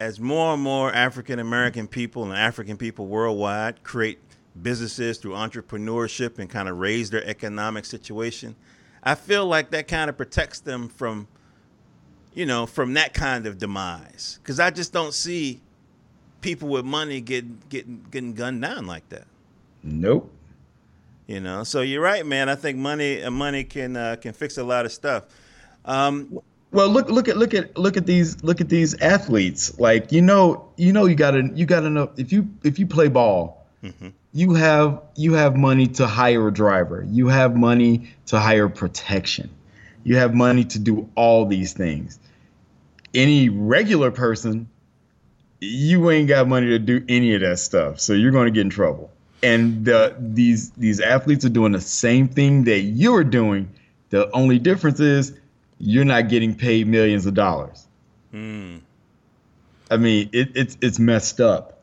as 0.00 0.20
more 0.20 0.54
and 0.54 0.62
more 0.62 0.92
African 0.92 1.38
American 1.38 1.86
people 1.88 2.24
and 2.24 2.32
African 2.32 2.76
people 2.76 3.06
worldwide 3.06 3.82
create 3.82 4.18
businesses 4.62 5.18
through 5.18 5.32
entrepreneurship 5.32 6.38
and 6.38 6.48
kind 6.48 6.68
of 6.68 6.78
raise 6.78 7.10
their 7.10 7.24
economic 7.26 7.84
situation, 7.84 8.54
I 9.02 9.14
feel 9.14 9.46
like 9.46 9.70
that 9.70 9.88
kind 9.88 10.10
of 10.10 10.16
protects 10.16 10.60
them 10.60 10.88
from, 10.88 11.28
you 12.34 12.46
know, 12.46 12.66
from 12.66 12.94
that 12.94 13.14
kind 13.14 13.46
of 13.46 13.58
demise. 13.58 14.38
Because 14.42 14.60
I 14.60 14.70
just 14.70 14.92
don't 14.92 15.14
see 15.14 15.60
people 16.40 16.68
with 16.68 16.84
money 16.84 17.20
get 17.20 17.68
getting 17.68 18.06
getting 18.10 18.34
gunned 18.34 18.62
down 18.62 18.86
like 18.86 19.08
that. 19.08 19.26
Nope. 19.82 20.32
You 21.26 21.40
know, 21.40 21.64
so 21.64 21.80
you're 21.80 22.02
right, 22.02 22.24
man. 22.24 22.48
I 22.48 22.54
think 22.54 22.78
money 22.78 23.22
uh, 23.22 23.30
money 23.30 23.64
can 23.64 23.96
uh, 23.96 24.16
can 24.20 24.32
fix 24.32 24.58
a 24.58 24.64
lot 24.64 24.84
of 24.86 24.92
stuff. 24.92 25.24
Um, 25.84 26.40
well, 26.72 26.88
look 26.88 27.08
look 27.08 27.28
at 27.28 27.36
look 27.36 27.54
at 27.54 27.76
look 27.76 27.96
at 27.96 28.06
these 28.06 28.42
look 28.42 28.60
at 28.60 28.68
these 28.68 29.00
athletes. 29.00 29.78
Like 29.78 30.12
you 30.12 30.22
know 30.22 30.68
you 30.76 30.92
know 30.92 31.06
you 31.06 31.14
got 31.14 31.32
to 31.32 31.50
you 31.54 31.66
got 31.66 31.84
enough 31.84 32.10
if 32.16 32.32
you 32.32 32.48
if 32.64 32.78
you 32.78 32.86
play 32.86 33.08
ball, 33.08 33.66
mm-hmm. 33.82 34.08
you 34.32 34.54
have 34.54 35.02
you 35.14 35.34
have 35.34 35.56
money 35.56 35.86
to 35.88 36.06
hire 36.06 36.48
a 36.48 36.52
driver. 36.52 37.04
You 37.08 37.28
have 37.28 37.56
money 37.56 38.10
to 38.26 38.38
hire 38.38 38.68
protection. 38.68 39.50
You 40.04 40.16
have 40.16 40.34
money 40.34 40.64
to 40.64 40.78
do 40.78 41.08
all 41.14 41.46
these 41.46 41.72
things. 41.72 42.18
Any 43.14 43.48
regular 43.48 44.10
person 44.10 44.68
you 45.60 46.10
ain't 46.10 46.28
got 46.28 46.48
money 46.48 46.68
to 46.68 46.78
do 46.78 47.04
any 47.08 47.34
of 47.34 47.40
that 47.40 47.58
stuff, 47.58 48.00
so 48.00 48.12
you're 48.12 48.32
going 48.32 48.46
to 48.46 48.50
get 48.50 48.62
in 48.62 48.70
trouble. 48.70 49.10
And 49.42 49.84
the, 49.84 50.14
these 50.18 50.70
these 50.70 51.00
athletes 51.00 51.44
are 51.44 51.50
doing 51.50 51.72
the 51.72 51.80
same 51.80 52.28
thing 52.28 52.64
that 52.64 52.80
you're 52.80 53.24
doing. 53.24 53.70
The 54.10 54.30
only 54.32 54.58
difference 54.58 55.00
is 55.00 55.38
you're 55.78 56.04
not 56.04 56.28
getting 56.28 56.54
paid 56.54 56.86
millions 56.86 57.26
of 57.26 57.34
dollars. 57.34 57.86
Mm. 58.32 58.80
I 59.90 59.96
mean, 59.96 60.28
it, 60.32 60.50
it's 60.54 60.76
it's 60.80 60.98
messed 60.98 61.40
up. 61.40 61.82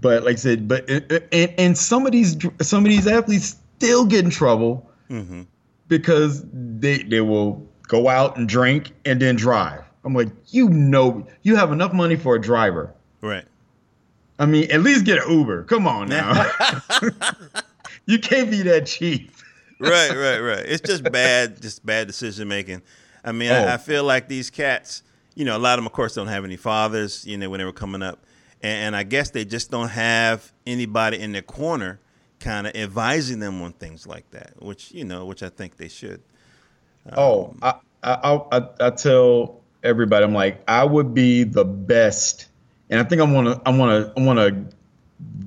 But 0.00 0.24
like 0.24 0.34
I 0.34 0.36
said, 0.36 0.68
but 0.68 0.88
and, 0.88 1.54
and 1.58 1.78
some 1.78 2.06
of 2.06 2.12
these 2.12 2.36
some 2.60 2.84
of 2.84 2.90
these 2.90 3.06
athletes 3.06 3.56
still 3.76 4.04
get 4.04 4.24
in 4.24 4.30
trouble 4.30 4.88
mm-hmm. 5.10 5.42
because 5.88 6.44
they 6.52 6.98
they 6.98 7.20
will 7.20 7.66
go 7.88 8.08
out 8.08 8.36
and 8.36 8.48
drink 8.48 8.92
and 9.04 9.20
then 9.20 9.36
drive. 9.36 9.82
I'm 10.04 10.14
like, 10.14 10.28
you 10.48 10.68
know, 10.68 11.26
you 11.42 11.56
have 11.56 11.72
enough 11.72 11.92
money 11.92 12.16
for 12.16 12.34
a 12.34 12.40
driver. 12.40 12.92
Right. 13.20 13.44
I 14.38 14.46
mean, 14.46 14.70
at 14.70 14.82
least 14.82 15.04
get 15.04 15.24
an 15.24 15.30
Uber. 15.30 15.64
Come 15.64 15.86
on 15.86 16.08
now. 16.10 16.50
you 18.06 18.18
can't 18.18 18.50
be 18.50 18.62
that 18.62 18.86
cheap. 18.86 19.30
Right, 19.78 20.10
right, 20.10 20.38
right. 20.38 20.64
It's 20.66 20.86
just 20.86 21.04
bad, 21.04 21.60
just 21.60 21.84
bad 21.84 22.06
decision 22.06 22.48
making. 22.48 22.82
I 23.24 23.32
mean, 23.32 23.50
oh. 23.50 23.54
I, 23.54 23.74
I, 23.74 23.76
feel 23.78 24.04
like 24.04 24.28
these 24.28 24.50
cats, 24.50 25.02
you 25.34 25.44
know, 25.44 25.56
a 25.56 25.58
lot 25.58 25.74
of 25.74 25.78
them, 25.78 25.86
of 25.86 25.92
course, 25.92 26.14
don't 26.14 26.26
have 26.26 26.44
any 26.44 26.56
fathers, 26.56 27.26
you 27.26 27.38
know, 27.38 27.48
when 27.48 27.58
they 27.58 27.64
were 27.64 27.72
coming 27.72 28.02
up. 28.02 28.24
And, 28.62 28.86
and 28.86 28.96
I 28.96 29.02
guess 29.02 29.30
they 29.30 29.44
just 29.44 29.70
don't 29.70 29.88
have 29.88 30.52
anybody 30.66 31.20
in 31.20 31.32
their 31.32 31.42
corner 31.42 32.00
kind 32.40 32.66
of 32.66 32.74
advising 32.74 33.38
them 33.38 33.62
on 33.62 33.72
things 33.72 34.06
like 34.06 34.30
that, 34.32 34.62
which, 34.62 34.92
you 34.92 35.04
know, 35.04 35.24
which 35.24 35.42
I 35.42 35.48
think 35.48 35.76
they 35.76 35.88
should. 35.88 36.20
Um, 37.06 37.14
oh, 37.16 37.54
I, 37.62 37.74
I, 38.02 38.40
I, 38.52 38.68
I 38.80 38.90
tell 38.90 39.62
everybody, 39.82 40.24
I'm 40.24 40.34
like, 40.34 40.62
I 40.68 40.84
would 40.84 41.14
be 41.14 41.44
the 41.44 41.64
best. 41.64 42.48
And 42.90 43.00
I 43.00 43.04
think 43.04 43.22
I 43.22 43.24
want 43.24 43.46
to, 43.48 43.62
I 43.64 43.74
want 43.74 44.14
to, 44.14 44.20
I 44.20 44.24
want 44.24 44.38
to 44.38 44.76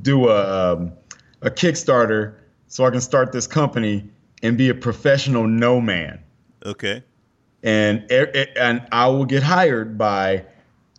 do 0.01 0.29
a, 0.29 0.73
um, 0.73 0.93
a 1.41 1.51
Kickstarter 1.51 2.35
so 2.67 2.85
I 2.85 2.89
can 2.89 3.01
start 3.01 3.31
this 3.31 3.45
company 3.45 4.09
and 4.47 4.57
be 4.57 4.69
a 4.69 4.73
professional 4.73 5.45
no 5.45 5.81
man. 5.81 6.19
Okay. 6.65 7.03
And 7.63 8.09
and 8.09 8.87
I 8.91 9.07
will 9.07 9.25
get 9.25 9.43
hired 9.43 9.97
by 9.97 10.45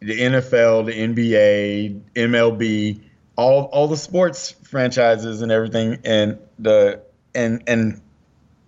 the 0.01 0.21
NFL, 0.21 0.87
the 0.87 0.93
NBA, 0.93 2.03
MLB, 2.15 3.01
all 3.37 3.65
all 3.65 3.89
the 3.89 3.97
sports 3.97 4.51
franchises 4.65 5.41
and 5.41 5.51
everything, 5.51 5.99
and 6.05 6.39
the 6.59 7.01
and 7.35 7.63
and 7.67 8.03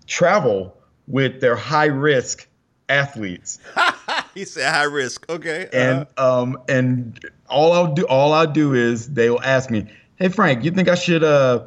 travel 0.07 0.77
with 1.07 1.41
their 1.41 1.57
high 1.57 1.87
risk 1.87 2.49
athletes. 2.89 3.59
he 4.35 4.47
said 4.47 4.73
high 4.73 4.85
risk. 4.85 5.29
Okay. 5.29 5.65
Uh-huh. 5.67 5.77
And 5.77 6.07
um 6.17 6.63
and 6.69 7.21
all 7.51 7.73
I'll 7.73 7.93
do 7.93 8.07
all 8.07 8.33
I'll 8.33 8.51
do 8.51 8.73
is 8.73 9.13
they 9.13 9.29
will 9.29 9.43
ask 9.43 9.71
me, 9.71 9.93
"Hey 10.17 10.29
Frank, 10.29 10.65
you 10.65 10.71
think 10.71 10.89
I 10.89 10.95
should 10.95 11.23
uh 11.23 11.67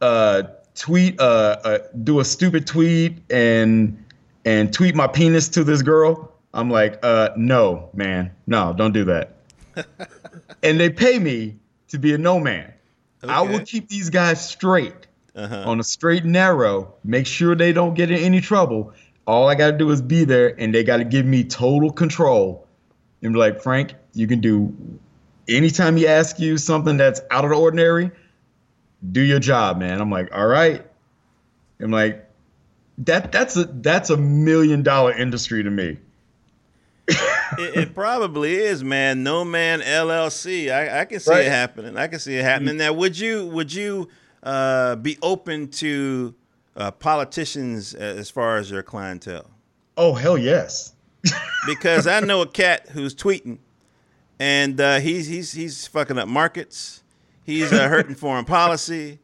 uh 0.00 0.44
tweet 0.80 1.20
uh, 1.20 1.56
uh 1.62 1.78
do 2.04 2.20
a 2.20 2.24
stupid 2.24 2.66
tweet 2.66 3.18
and 3.28 4.02
and 4.46 4.72
tweet 4.72 4.94
my 4.94 5.06
penis 5.06 5.50
to 5.50 5.62
this 5.62 5.82
girl 5.82 6.32
i'm 6.54 6.70
like 6.70 6.98
uh 7.02 7.28
no 7.36 7.90
man 7.92 8.30
no 8.46 8.72
don't 8.72 8.92
do 8.92 9.04
that 9.04 9.36
and 10.62 10.80
they 10.80 10.88
pay 10.88 11.18
me 11.18 11.54
to 11.86 11.98
be 11.98 12.14
a 12.14 12.18
no 12.18 12.40
man 12.40 12.72
okay. 13.22 13.30
i 13.30 13.42
will 13.42 13.60
keep 13.60 13.90
these 13.90 14.08
guys 14.08 14.42
straight 14.48 15.06
uh-huh. 15.36 15.64
on 15.66 15.78
a 15.80 15.84
straight 15.84 16.22
and 16.22 16.32
narrow 16.32 16.94
make 17.04 17.26
sure 17.26 17.54
they 17.54 17.74
don't 17.74 17.92
get 17.92 18.10
in 18.10 18.16
any 18.16 18.40
trouble 18.40 18.90
all 19.26 19.50
i 19.50 19.54
gotta 19.54 19.76
do 19.76 19.90
is 19.90 20.00
be 20.00 20.24
there 20.24 20.58
and 20.58 20.74
they 20.74 20.82
gotta 20.82 21.04
give 21.04 21.26
me 21.26 21.44
total 21.44 21.92
control 21.92 22.66
and 23.22 23.34
be 23.34 23.38
like 23.38 23.60
frank 23.60 23.92
you 24.14 24.26
can 24.26 24.40
do 24.40 24.74
anytime 25.46 25.94
he 25.94 26.08
asks 26.08 26.40
you 26.40 26.56
something 26.56 26.96
that's 26.96 27.20
out 27.30 27.44
of 27.44 27.50
the 27.50 27.56
ordinary 27.56 28.10
do 29.12 29.20
your 29.20 29.38
job, 29.38 29.78
man. 29.78 30.00
I'm 30.00 30.10
like, 30.10 30.30
all 30.32 30.46
right. 30.46 30.84
I'm 31.80 31.90
like, 31.90 32.26
that 32.98 33.32
that's 33.32 33.56
a 33.56 33.64
that's 33.64 34.10
a 34.10 34.16
million 34.16 34.82
dollar 34.82 35.12
industry 35.12 35.62
to 35.62 35.70
me. 35.70 35.98
it, 37.08 37.76
it, 37.76 37.94
probably 37.94 38.54
is, 38.54 38.84
man. 38.84 39.22
No 39.22 39.44
man 39.44 39.80
LLC. 39.80 40.70
I, 40.70 41.00
I 41.00 41.04
can 41.06 41.18
see 41.20 41.30
right. 41.30 41.46
it 41.46 41.50
happening. 41.50 41.96
I 41.96 42.06
can 42.06 42.20
see 42.20 42.36
it 42.36 42.44
happening. 42.44 42.76
Now, 42.76 42.92
would 42.92 43.18
you 43.18 43.46
would 43.46 43.72
you 43.72 44.08
uh, 44.42 44.96
be 44.96 45.18
open 45.22 45.68
to 45.68 46.34
uh, 46.76 46.90
politicians 46.90 47.94
as 47.94 48.30
far 48.30 48.58
as 48.58 48.70
your 48.70 48.82
clientele? 48.82 49.50
Oh 49.96 50.14
hell 50.14 50.38
yes. 50.38 50.94
because 51.66 52.06
I 52.06 52.20
know 52.20 52.42
a 52.42 52.46
cat 52.46 52.88
who's 52.90 53.14
tweeting, 53.14 53.58
and 54.38 54.80
uh, 54.80 55.00
he's 55.00 55.26
he's 55.26 55.52
he's 55.52 55.86
fucking 55.86 56.18
up 56.18 56.28
markets. 56.28 57.02
He's 57.50 57.72
uh, 57.72 57.88
hurting 57.88 58.14
foreign 58.14 58.44
policy, 58.44 59.18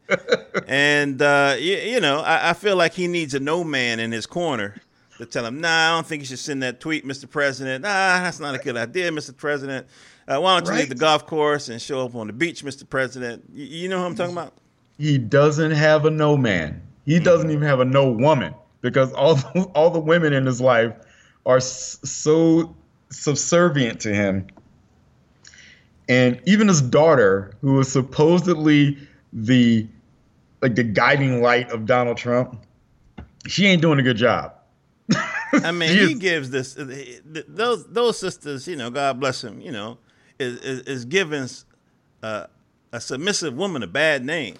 and 0.67 1.21
uh, 1.21 1.55
you, 1.57 1.77
you, 1.77 1.99
know, 1.99 2.19
I, 2.19 2.49
I, 2.49 2.53
feel 2.53 2.75
like 2.75 2.93
he 2.93 3.07
needs 3.07 3.33
a 3.33 3.39
no 3.39 3.63
man 3.63 3.99
in 3.99 4.11
his 4.11 4.25
corner 4.25 4.75
to 5.17 5.25
tell 5.25 5.45
him, 5.45 5.61
"Nah, 5.61 5.69
I 5.69 5.95
don't 5.95 6.05
think 6.05 6.21
you 6.21 6.25
should 6.27 6.39
send 6.39 6.61
that 6.63 6.79
tweet, 6.79 7.05
Mr. 7.05 7.29
President. 7.29 7.83
Nah, 7.83 8.19
that's 8.19 8.39
not 8.39 8.55
a 8.55 8.57
good 8.57 8.77
idea, 8.77 9.11
Mr. 9.11 9.35
President. 9.35 9.87
Uh, 10.27 10.39
why 10.39 10.55
don't 10.55 10.65
you 10.65 10.71
right. 10.71 10.79
leave 10.79 10.89
the 10.89 10.95
golf 10.95 11.25
course 11.25 11.69
and 11.69 11.81
show 11.81 12.05
up 12.05 12.15
on 12.15 12.27
the 12.27 12.33
beach, 12.33 12.63
Mr. 12.63 12.87
President? 12.87 13.43
You, 13.53 13.65
you 13.65 13.89
know 13.89 13.99
who 13.99 14.05
I'm 14.05 14.15
talking 14.15 14.33
about? 14.33 14.53
He 14.97 15.17
doesn't 15.17 15.71
have 15.71 16.05
a 16.05 16.11
no 16.11 16.35
man. 16.35 16.81
He 17.05 17.15
mm-hmm. 17.15 17.23
doesn't 17.23 17.51
even 17.51 17.63
have 17.63 17.79
a 17.79 17.85
no 17.85 18.11
woman 18.11 18.53
because 18.81 19.13
all 19.13 19.35
the, 19.35 19.61
all 19.75 19.89
the 19.89 19.99
women 19.99 20.33
in 20.33 20.45
his 20.45 20.59
life 20.59 20.93
are 21.45 21.59
so 21.59 22.75
subservient 23.09 24.01
to 24.01 24.13
him 24.13 24.47
and 26.09 26.41
even 26.45 26.67
his 26.67 26.81
daughter, 26.81 27.51
who 27.61 27.73
was 27.73 27.91
supposedly 27.91 28.97
the 29.33 29.87
like 30.61 30.75
the 30.75 30.83
guiding 30.83 31.41
light 31.41 31.69
of 31.71 31.85
Donald 31.85 32.17
Trump, 32.17 32.59
she 33.47 33.65
ain't 33.67 33.81
doing 33.81 33.99
a 33.99 34.03
good 34.03 34.17
job. 34.17 34.53
I 35.53 35.71
mean, 35.71 35.89
he 35.89 36.13
is, 36.13 36.19
gives 36.19 36.49
this 36.49 36.77
uh, 36.77 36.85
those 37.47 37.85
those 37.87 38.19
sisters, 38.19 38.67
you 38.67 38.75
know, 38.75 38.89
God 38.89 39.19
bless 39.19 39.43
him, 39.43 39.61
you 39.61 39.71
know, 39.71 39.97
is 40.39 40.59
is, 40.59 40.81
is 40.81 41.05
giving 41.05 41.47
uh, 42.23 42.47
a 42.91 43.01
submissive 43.01 43.53
woman 43.55 43.83
a 43.83 43.87
bad 43.87 44.25
name. 44.25 44.55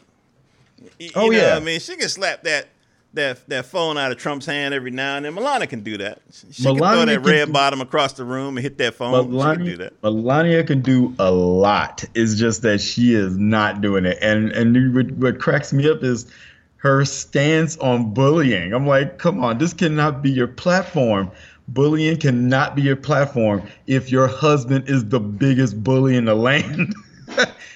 You 1.00 1.12
oh 1.16 1.28
know, 1.28 1.32
yeah, 1.32 1.56
I 1.56 1.60
mean, 1.60 1.80
she 1.80 1.96
can 1.96 2.10
slap 2.10 2.44
that 2.44 2.68
that 3.14 3.48
that 3.50 3.66
phone 3.66 3.98
out 3.98 4.12
of 4.12 4.18
Trump's 4.18 4.46
hand 4.46 4.74
every 4.74 4.92
now 4.92 5.18
and 5.18 5.26
then. 5.26 5.34
Melania 5.34 5.68
can 5.68 5.82
do 5.82 5.98
that. 5.98 6.22
She 6.52 6.64
Melania 6.64 6.82
can 6.82 6.94
throw 6.94 7.06
that 7.06 7.20
red 7.30 7.46
do, 7.48 7.52
bottom 7.52 7.82
across 7.82 8.14
the 8.14 8.26
room 8.26 8.58
and 8.58 8.64
hit 8.64 8.78
that 8.78 8.96
phone. 8.96 9.12
Melania, 9.12 9.54
she 9.54 9.58
can 9.58 9.66
do 9.66 9.78
that. 9.84 10.04
Melania 10.04 10.64
can 10.64 10.82
do 10.82 11.16
a 11.20 11.32
lot. 11.32 12.04
It's 12.16 12.36
just 12.36 12.62
that 12.62 12.80
she 12.80 13.14
is 13.14 13.38
not 13.38 13.82
doing 13.82 14.06
it. 14.06 14.18
And 14.22 14.52
and 14.52 14.96
what, 14.96 15.12
what 15.12 15.40
cracks 15.40 15.74
me 15.74 15.90
up 15.90 16.04
is 16.04 16.28
her 16.78 17.06
stance 17.06 17.78
on 17.78 18.14
bullying. 18.14 18.74
I'm 18.74 18.86
like, 18.86 19.18
come 19.18 19.44
on, 19.44 19.58
this 19.58 19.74
cannot 19.74 20.22
be 20.22 20.30
your 20.30 20.48
platform. 20.48 21.32
Bullying 21.70 22.18
cannot 22.18 22.76
be 22.76 22.82
your 22.82 22.96
platform 22.96 23.64
if 23.88 24.12
your 24.12 24.28
husband 24.28 24.88
is 24.88 25.04
the 25.06 25.20
biggest 25.20 25.84
bully 25.84 26.16
in 26.16 26.26
the 26.26 26.36
land. 26.36 26.94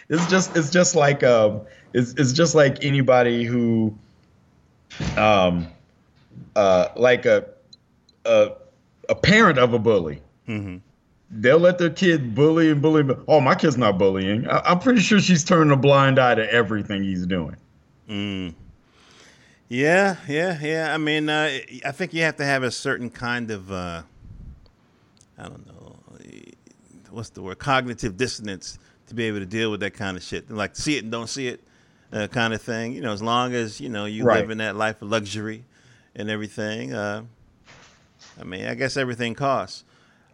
it's 0.09 0.25
just 0.27 0.55
it's 0.55 0.69
just 0.69 0.95
like 0.95 1.23
um 1.23 1.61
it's 1.93 2.13
it's 2.13 2.31
just 2.31 2.55
like 2.55 2.83
anybody 2.85 3.43
who 3.43 3.93
um, 5.17 5.67
uh, 6.55 6.87
like 6.95 7.25
a, 7.25 7.45
a 8.25 8.51
a 9.09 9.15
parent 9.15 9.57
of 9.57 9.73
a 9.73 9.79
bully. 9.79 10.21
Mm-hmm. 10.47 10.77
They'll 11.31 11.59
let 11.59 11.77
their 11.77 11.89
kid 11.89 12.35
bully 12.35 12.69
and 12.71 12.81
bully. 12.81 13.03
Oh, 13.27 13.39
my 13.39 13.55
kid's 13.55 13.77
not 13.77 13.97
bullying. 13.97 14.47
I, 14.49 14.71
am 14.71 14.79
pretty 14.79 15.01
sure 15.01 15.19
she's 15.19 15.43
turning 15.43 15.71
a 15.71 15.77
blind 15.77 16.19
eye 16.19 16.35
to 16.35 16.51
everything 16.51 17.03
he's 17.03 17.25
doing. 17.25 17.55
Mm. 18.09 18.53
Yeah, 19.69 20.17
yeah, 20.27 20.59
yeah. 20.61 20.93
I 20.93 20.97
mean, 20.97 21.29
uh, 21.29 21.49
I 21.85 21.91
think 21.91 22.13
you 22.13 22.23
have 22.23 22.35
to 22.37 22.45
have 22.45 22.63
a 22.63 22.71
certain 22.71 23.09
kind 23.09 23.49
of, 23.51 23.71
uh, 23.71 24.03
I 25.37 25.43
don't 25.43 25.65
know, 25.65 25.95
what's 27.09 27.29
the 27.29 27.41
word, 27.41 27.59
cognitive 27.59 28.17
dissonance 28.17 28.79
to 29.07 29.15
be 29.15 29.25
able 29.25 29.39
to 29.39 29.45
deal 29.45 29.71
with 29.71 29.81
that 29.81 29.93
kind 29.93 30.17
of 30.17 30.23
shit. 30.23 30.49
Like 30.49 30.75
see 30.75 30.97
it 30.97 31.03
and 31.03 31.11
don't 31.11 31.29
see 31.29 31.47
it 31.47 31.61
uh, 32.11 32.27
kind 32.27 32.53
of 32.53 32.61
thing. 32.61 32.93
You 32.93 33.01
know, 33.01 33.13
as 33.13 33.21
long 33.21 33.53
as 33.53 33.79
you 33.79 33.89
know 33.89 34.05
you 34.05 34.23
right. 34.23 34.41
live 34.41 34.49
in 34.49 34.59
that 34.59 34.75
life 34.75 35.01
of 35.01 35.09
luxury 35.09 35.65
and 36.15 36.29
everything. 36.29 36.93
Uh, 36.93 37.23
I 38.39 38.43
mean, 38.43 38.65
I 38.65 38.75
guess 38.75 38.97
everything 38.97 39.35
costs. 39.35 39.83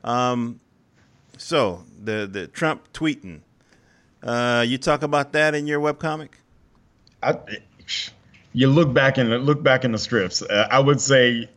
Um, 0.03 0.59
so 1.37 1.83
the 2.03 2.27
the 2.31 2.47
Trump 2.47 2.91
tweeting, 2.93 3.41
uh, 4.23 4.63
you 4.67 4.77
talk 4.77 5.03
about 5.03 5.33
that 5.33 5.55
in 5.55 5.67
your 5.67 5.79
webcomic. 5.79 6.29
I, 7.21 7.37
you 8.53 8.67
look 8.67 8.93
back 8.93 9.17
and 9.17 9.29
look 9.45 9.63
back 9.63 9.85
in 9.85 9.91
the 9.91 9.97
strips. 9.97 10.41
Uh, 10.41 10.67
I 10.69 10.79
would 10.79 11.01
say, 11.01 11.49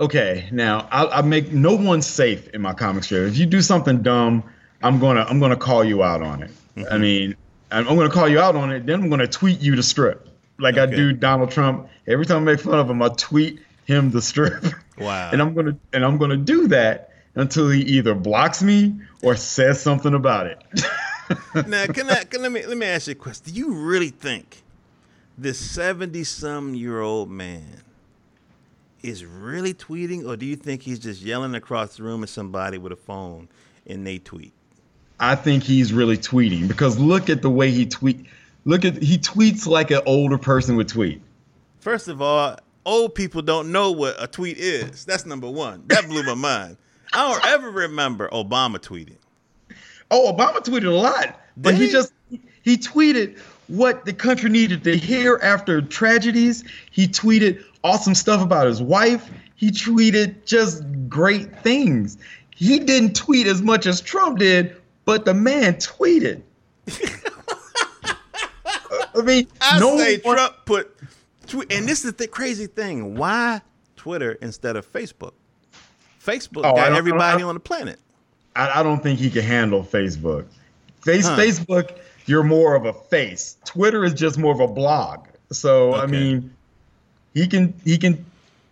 okay, 0.00 0.48
now 0.52 0.88
I, 0.90 1.18
I 1.18 1.22
make 1.22 1.52
no 1.52 1.74
one 1.74 2.02
safe 2.02 2.48
in 2.48 2.60
my 2.60 2.74
comic 2.74 3.04
strip. 3.04 3.28
If 3.28 3.36
you 3.36 3.46
do 3.46 3.60
something 3.60 4.02
dumb, 4.02 4.44
I'm 4.82 4.98
gonna 4.98 5.26
I'm 5.28 5.40
gonna 5.40 5.56
call 5.56 5.84
you 5.84 6.02
out 6.02 6.22
on 6.22 6.42
it. 6.42 6.50
Mm-hmm. 6.76 6.92
I 6.92 6.98
mean, 6.98 7.36
I'm 7.70 7.96
going 7.96 8.08
to 8.08 8.14
call 8.14 8.28
you 8.28 8.40
out 8.40 8.56
on 8.56 8.72
it. 8.72 8.86
Then 8.86 9.02
I'm 9.02 9.08
going 9.08 9.20
to 9.20 9.28
tweet 9.28 9.60
you 9.60 9.76
the 9.76 9.82
strip, 9.82 10.28
like 10.58 10.76
okay. 10.76 10.92
I 10.92 10.96
do 10.96 11.12
Donald 11.12 11.50
Trump. 11.50 11.88
Every 12.06 12.26
time 12.26 12.38
I 12.38 12.52
make 12.52 12.60
fun 12.60 12.78
of 12.78 12.90
him, 12.90 13.00
I 13.02 13.08
tweet 13.08 13.60
him 13.84 14.10
the 14.10 14.22
strip. 14.22 14.64
Wow. 14.98 15.30
and 15.32 15.40
I'm 15.40 15.54
gonna 15.54 15.78
and 15.94 16.04
I'm 16.04 16.18
gonna 16.18 16.36
do 16.36 16.68
that 16.68 17.14
until 17.34 17.70
he 17.70 17.80
either 17.80 18.14
blocks 18.14 18.62
me 18.62 18.96
or 19.22 19.34
says 19.34 19.80
something 19.80 20.12
about 20.12 20.46
it. 20.46 20.62
now, 21.66 21.86
can 21.86 22.10
I 22.10 22.24
can 22.24 22.42
let 22.42 22.52
me 22.52 22.66
let 22.66 22.76
me 22.76 22.84
ask 22.84 23.06
you 23.06 23.12
a 23.12 23.14
question? 23.14 23.54
Do 23.54 23.58
you 23.58 23.72
really 23.72 24.10
think 24.10 24.62
this 25.38 25.58
seventy 25.58 26.22
some 26.22 26.74
year 26.74 27.00
old 27.00 27.30
man 27.30 27.80
is 29.02 29.24
really 29.24 29.72
tweeting, 29.72 30.26
or 30.26 30.36
do 30.36 30.44
you 30.44 30.56
think 30.56 30.82
he's 30.82 30.98
just 30.98 31.22
yelling 31.22 31.54
across 31.54 31.96
the 31.96 32.02
room 32.02 32.22
at 32.22 32.28
somebody 32.28 32.76
with 32.76 32.92
a 32.92 32.96
phone 32.96 33.48
and 33.86 34.06
they 34.06 34.18
tweet? 34.18 34.52
I 35.20 35.34
think 35.34 35.62
he's 35.62 35.92
really 35.92 36.16
tweeting 36.16 36.66
because 36.66 36.98
look 36.98 37.28
at 37.28 37.42
the 37.42 37.50
way 37.50 37.70
he 37.70 37.86
tweet. 37.86 38.26
Look 38.64 38.84
at 38.84 39.02
he 39.02 39.18
tweets 39.18 39.66
like 39.66 39.90
an 39.90 40.00
older 40.06 40.38
person 40.38 40.76
would 40.76 40.88
tweet. 40.88 41.20
First 41.80 42.08
of 42.08 42.20
all, 42.22 42.58
old 42.86 43.14
people 43.14 43.42
don't 43.42 43.70
know 43.70 43.90
what 43.90 44.16
a 44.18 44.26
tweet 44.26 44.56
is. 44.56 45.04
That's 45.04 45.26
number 45.26 45.48
one. 45.48 45.84
That 45.86 46.06
blew 46.08 46.22
my 46.22 46.34
mind. 46.34 46.76
I 47.12 47.30
don't 47.30 47.44
ever 47.46 47.70
remember 47.70 48.28
Obama 48.30 48.78
tweeting. 48.78 49.16
Oh, 50.10 50.32
Obama 50.32 50.56
tweeted 50.56 50.86
a 50.86 50.90
lot, 50.90 51.38
but 51.56 51.74
he 51.74 51.86
he? 51.86 51.92
just 51.92 52.12
he 52.62 52.76
tweeted 52.76 53.38
what 53.68 54.04
the 54.04 54.12
country 54.12 54.50
needed 54.50 54.84
to 54.84 54.96
hear 54.96 55.38
after 55.42 55.80
tragedies. 55.82 56.64
He 56.90 57.06
tweeted 57.06 57.62
awesome 57.84 58.14
stuff 58.14 58.42
about 58.42 58.66
his 58.66 58.82
wife. 58.82 59.30
He 59.54 59.70
tweeted 59.70 60.44
just 60.46 60.82
great 61.08 61.62
things. 61.62 62.16
He 62.56 62.78
didn't 62.78 63.14
tweet 63.14 63.46
as 63.46 63.62
much 63.62 63.86
as 63.86 64.00
Trump 64.00 64.38
did, 64.38 64.76
but 65.04 65.24
the 65.24 65.34
man 65.34 65.74
tweeted. 65.74 66.42
I 69.14 69.22
mean, 69.22 69.46
I 69.60 69.78
no 69.78 69.96
say 69.98 70.18
one- 70.18 70.36
Trump 70.36 70.56
put 70.64 70.96
and 71.70 71.88
this 71.88 72.04
is 72.04 72.14
the 72.14 72.28
crazy 72.28 72.66
thing. 72.66 73.16
Why 73.16 73.60
Twitter 73.96 74.32
instead 74.40 74.76
of 74.76 74.90
Facebook? 74.90 75.32
Facebook 76.24 76.62
Oh, 76.64 76.76
got 76.76 76.92
everybody 76.92 77.42
on 77.42 77.54
the 77.54 77.60
planet. 77.60 77.98
I, 78.54 78.80
I 78.80 78.82
don't 78.82 79.02
think 79.02 79.18
he 79.18 79.30
can 79.30 79.42
handle 79.42 79.82
Facebook. 79.82 80.46
Face 81.02 81.26
Huh. 81.26 81.36
Facebook, 81.36 81.98
you're 82.26 82.42
more 82.44 82.74
of 82.76 82.84
a 82.84 82.92
face. 82.92 83.56
Twitter 83.64 84.04
is 84.04 84.14
just 84.14 84.38
more 84.38 84.52
of 84.52 84.60
a 84.60 84.68
blog. 84.68 85.26
So 85.50 85.94
I 85.94 86.06
mean, 86.06 86.54
he 87.34 87.46
can 87.48 87.74
he 87.84 87.98
can 87.98 88.24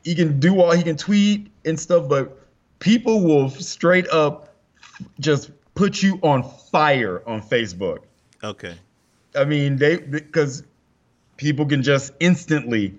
he 0.04 0.14
can 0.14 0.38
do 0.38 0.60
all 0.60 0.70
he 0.70 0.82
can 0.84 0.96
tweet 0.96 1.50
and 1.64 1.78
stuff, 1.78 2.08
but 2.08 2.38
people 2.78 3.22
will 3.24 3.50
straight 3.50 4.08
up 4.10 4.54
just 5.18 5.50
put 5.78 6.02
you 6.02 6.18
on 6.24 6.42
fire 6.42 7.22
on 7.24 7.40
Facebook. 7.40 8.00
Okay. 8.42 8.74
I 9.36 9.44
mean, 9.44 9.76
they 9.76 9.98
because 9.98 10.64
people 11.36 11.64
can 11.66 11.84
just 11.84 12.12
instantly 12.18 12.98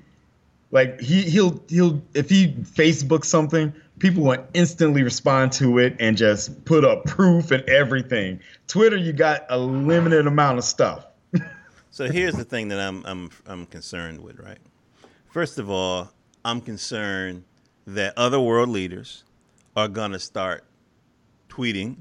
like 0.72 1.02
he 1.02 1.24
he'll 1.24 1.62
he'll 1.68 2.02
if 2.14 2.30
he 2.30 2.54
Facebook 2.62 3.26
something, 3.26 3.74
people 4.00 4.24
will 4.24 4.48
instantly 4.54 5.04
respond 5.04 5.52
to 5.54 5.78
it 5.78 5.98
and 6.00 6.16
just 6.16 6.64
put 6.64 6.86
up 6.86 7.04
proof 7.04 7.52
and 7.52 7.68
everything. 7.68 8.40
Twitter, 8.68 8.96
you 8.96 9.12
got 9.12 9.46
a 9.50 9.58
limited 9.58 10.26
amount 10.26 10.58
of 10.58 10.64
stuff. 10.64 11.06
So 11.92 12.10
here's 12.10 12.36
the 12.36 12.46
thing 12.46 12.68
that 12.70 12.80
I'm 12.80 13.04
I'm 13.04 13.32
I'm 13.48 13.66
concerned 13.66 14.22
with, 14.22 14.40
right? 14.40 14.60
First 15.32 15.58
of 15.58 15.72
all, 15.72 16.14
I'm 16.46 16.62
concerned 16.62 17.44
that 17.88 18.14
other 18.16 18.40
world 18.40 18.70
leaders 18.70 19.24
are 19.76 19.88
gonna 19.88 20.20
start 20.20 20.64
tweeting 21.50 21.98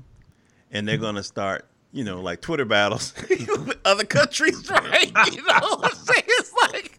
and 0.73 0.87
they're 0.87 0.97
gonna 0.99 1.23
start, 1.23 1.67
you 1.93 2.05
know, 2.05 2.21
like 2.21 2.41
Twitter 2.41 2.65
battles 2.65 3.15
with 3.29 3.79
other 3.85 4.05
countries, 4.05 4.69
right? 4.71 5.07
You 5.33 5.43
know 5.43 5.59
what 5.77 5.85
I'm 5.85 5.95
saying? 5.95 6.25
It's 6.27 6.53
like, 6.73 6.99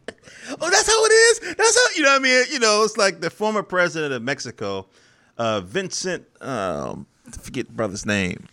oh, 0.61 0.69
that's 0.69 0.87
how 0.87 1.05
it 1.05 1.11
is. 1.11 1.55
That's 1.55 1.77
how 1.77 1.95
you 1.95 2.03
know 2.03 2.09
what 2.11 2.19
I 2.21 2.23
mean? 2.23 2.45
You 2.51 2.59
know, 2.59 2.83
it's 2.83 2.97
like 2.97 3.21
the 3.21 3.29
former 3.29 3.63
president 3.63 4.13
of 4.13 4.21
Mexico, 4.23 4.87
uh, 5.37 5.61
Vincent 5.61 6.25
um, 6.41 7.05
I 7.27 7.31
forget 7.31 7.67
the 7.67 7.73
brother's 7.73 8.05
name. 8.05 8.47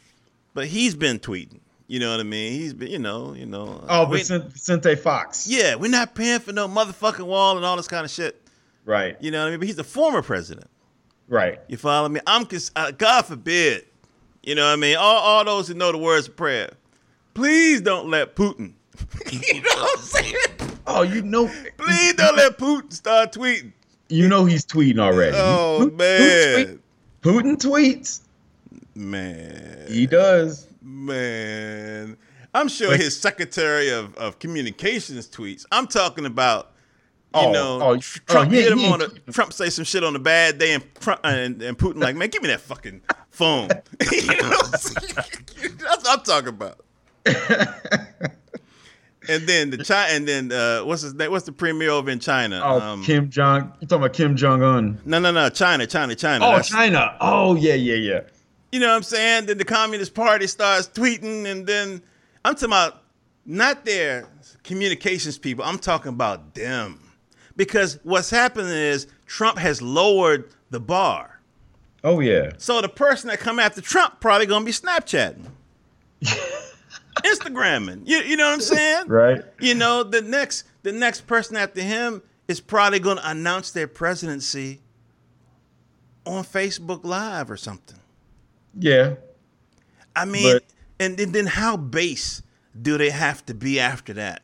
But 0.55 0.67
he's 0.67 0.95
been 0.95 1.19
tweeting. 1.19 1.61
You 1.89 2.01
know 2.01 2.11
what 2.11 2.19
I 2.19 2.25
mean? 2.25 2.53
He's 2.53 2.75
been, 2.75 2.89
you 2.89 2.99
know, 2.99 3.33
you 3.35 3.47
know. 3.47 3.85
Oh, 3.89 4.09
we- 4.09 4.19
Vicente, 4.19 4.49
Vicente 4.49 4.95
Fox. 4.97 5.47
yeah, 5.47 5.77
we're 5.77 5.91
not 5.91 6.15
paying 6.17 6.41
for 6.41 6.53
no 6.53 6.67
motherfucking 6.67 7.25
wall 7.27 7.57
and 7.57 7.65
all 7.65 7.77
this 7.77 7.87
kind 7.89 8.05
of 8.05 8.11
shit. 8.11 8.43
Right, 8.85 9.17
You 9.21 9.31
know 9.33 9.41
what 9.43 9.49
I 9.49 9.51
mean? 9.51 9.59
But 9.61 9.67
he's 9.67 9.77
the 9.77 9.85
former 9.85 10.23
president. 10.23 10.69
right. 11.29 11.61
You 11.69 11.77
follow 11.77 12.09
me? 12.09 12.21
I'm 12.27 12.45
cons- 12.47 12.71
uh, 12.77 12.91
God 12.93 13.23
forbid. 13.27 13.85
You 14.47 14.55
know 14.55 14.65
what 14.65 14.73
I 14.73 14.77
mean? 14.77 14.97
All, 14.97 15.17
all 15.17 15.45
those 15.45 15.69
who 15.69 15.75
know 15.75 15.93
the 15.93 15.99
words 15.99 16.29
of 16.29 16.37
prayer, 16.37 16.71
please 17.35 17.81
don't 17.83 18.09
let 18.09 18.35
Putin. 18.37 18.73
you 19.31 19.61
know 19.61 19.71
what 19.75 19.99
I'm 19.99 20.05
saying? 20.05 20.35
Oh, 20.87 21.03
you 21.03 21.21
know, 21.23 21.51
Please 21.77 22.15
don't 22.15 22.37
let 22.37 22.57
Putin 22.59 22.93
start 22.93 23.33
tweeting. 23.33 23.73
you 24.09 24.29
know 24.29 24.45
he's 24.45 24.65
tweeting 24.65 24.99
already. 25.01 25.37
Oh 25.39 25.81
who 25.81 25.91
man, 25.91 26.65
tweet- 26.65 26.81
Putin 27.23 27.57
tweets. 27.57 28.21
man, 28.95 29.87
He 29.89 30.07
does. 30.07 30.67
man. 30.81 32.17
I'm 32.55 32.69
sure 32.69 32.91
Like- 32.93 33.01
his 33.01 33.19
secretary 33.21 33.91
of, 33.91 34.15
of 34.17 34.39
communications 34.39 35.29
tweets. 35.29 35.67
I'm 35.73 35.87
talking 35.89 36.25
about 36.25 36.73
you 37.35 37.43
Oh, 37.43 37.53
know, 37.53 37.83
oh, 37.83 37.95
oh, 37.97 37.99
Trump 37.99 38.51
he- 38.53 38.63
hit 38.63 38.73
him 38.73 38.79
he- 38.79 38.89
on 38.89 39.03
a 39.03 39.09
Trump 39.33 39.53
say 39.53 39.69
some 39.69 39.85
shit 39.85 40.03
on 40.05 40.17
a 40.17 40.21
bad 40.21 40.59
day, 40.59 40.73
and 40.73 40.85
and, 41.25 41.61
and 41.63 41.77
Putin 41.77 42.01
like, 42.01 42.17
man, 42.17 42.29
give 42.31 42.41
me 42.43 42.49
that 42.49 42.61
fucking 42.61 43.03
phone. 43.37 43.69
you 44.13 44.27
know 44.27 44.49
what 44.49 44.75
I'm 44.75 44.79
saying? 44.81 45.15
That's 45.79 46.05
what 46.05 46.19
I'm 46.19 46.25
talking 46.25 46.49
about. 46.49 46.81
and 49.29 49.43
then 49.49 49.71
the 49.71 49.79
China, 49.85 50.13
and 50.15 50.29
then 50.29 50.53
uh, 50.53 50.83
what's 50.83 51.03
his 51.03 51.15
name? 51.15 51.31
What's 51.31 51.47
the 51.47 51.53
premier 51.53 51.91
over 51.91 52.11
in 52.11 52.19
China? 52.21 52.61
Oh, 52.65 52.81
Um, 52.81 53.03
Kim 53.05 53.29
Jong. 53.31 53.73
You 53.81 53.87
talking 53.87 54.05
about 54.05 54.13
Kim 54.15 54.37
Jong 54.37 54.63
Un? 54.63 55.01
no, 55.05 55.19
no, 55.19 55.31
no, 55.33 55.49
China, 55.51 55.87
China, 55.87 56.15
China. 56.15 56.45
Oh, 56.45 56.51
That's- 56.51 56.69
China. 56.69 57.17
Oh, 57.21 57.57
yeah, 57.57 57.75
yeah, 57.75 57.95
yeah. 57.95 58.21
You 58.73 58.81
know 58.81 58.89
what 58.89 58.97
I'm 58.97 59.03
saying? 59.03 59.47
Then 59.47 59.59
the 59.59 59.65
Communist 59.65 60.15
Party 60.15 60.47
starts 60.47 60.89
tweeting, 60.89 61.47
and 61.47 61.67
then 61.67 62.03
I'm 62.45 62.55
talking 62.55 62.69
about 62.69 63.03
not 63.45 63.85
their 63.85 64.27
communications 64.65 65.39
people. 65.39 65.65
I'm 65.65 65.79
talking 65.79 66.11
about 66.11 66.55
them. 66.55 67.01
Because 67.57 67.99
what's 68.03 68.29
happening 68.29 68.71
is 68.73 69.07
Trump 69.25 69.57
has 69.59 69.81
lowered 69.81 70.51
the 70.71 70.81
bar. 70.81 71.36
Oh, 72.07 72.21
yeah. 72.21 72.53
So 72.59 72.81
the 72.81 72.89
person 72.89 73.31
that 73.31 73.41
come 73.41 73.59
after 73.59 73.81
Trump 73.81 74.21
probably 74.21 74.47
gonna 74.47 74.65
be 74.65 74.71
Snapchatting. 74.71 75.45
Instagramming. 77.25 78.03
You, 78.07 78.19
you 78.19 78.37
know 78.37 78.45
what 78.47 78.55
I'm 78.55 78.61
saying? 78.61 79.09
Right. 79.09 79.43
You 79.59 79.75
know, 79.75 80.05
the 80.05 80.23
next 80.23 80.65
the 80.85 80.93
next 80.93 81.23
person 81.27 81.57
after 81.57 81.83
him 81.83 82.23
is 82.47 82.61
probably 82.61 83.01
gonna 83.01 83.23
announce 83.25 83.73
their 83.73 83.89
presidency 83.89 84.81
on 86.25 86.45
Facebook 86.45 87.03
Live 87.03 87.51
or 87.51 87.57
something. 87.57 87.99
Yeah. 88.79 89.15
I 90.15 90.27
mean, 90.27 90.55
But- 90.55 90.65
and 91.01 91.17
then, 91.17 91.33
then 91.33 91.47
how 91.47 91.77
base 91.77 92.41
do 92.81 92.97
they 92.99 93.11
have 93.11 93.45
to 93.47 93.55
be 93.55 93.81
after 93.81 94.13
that? 94.13 94.43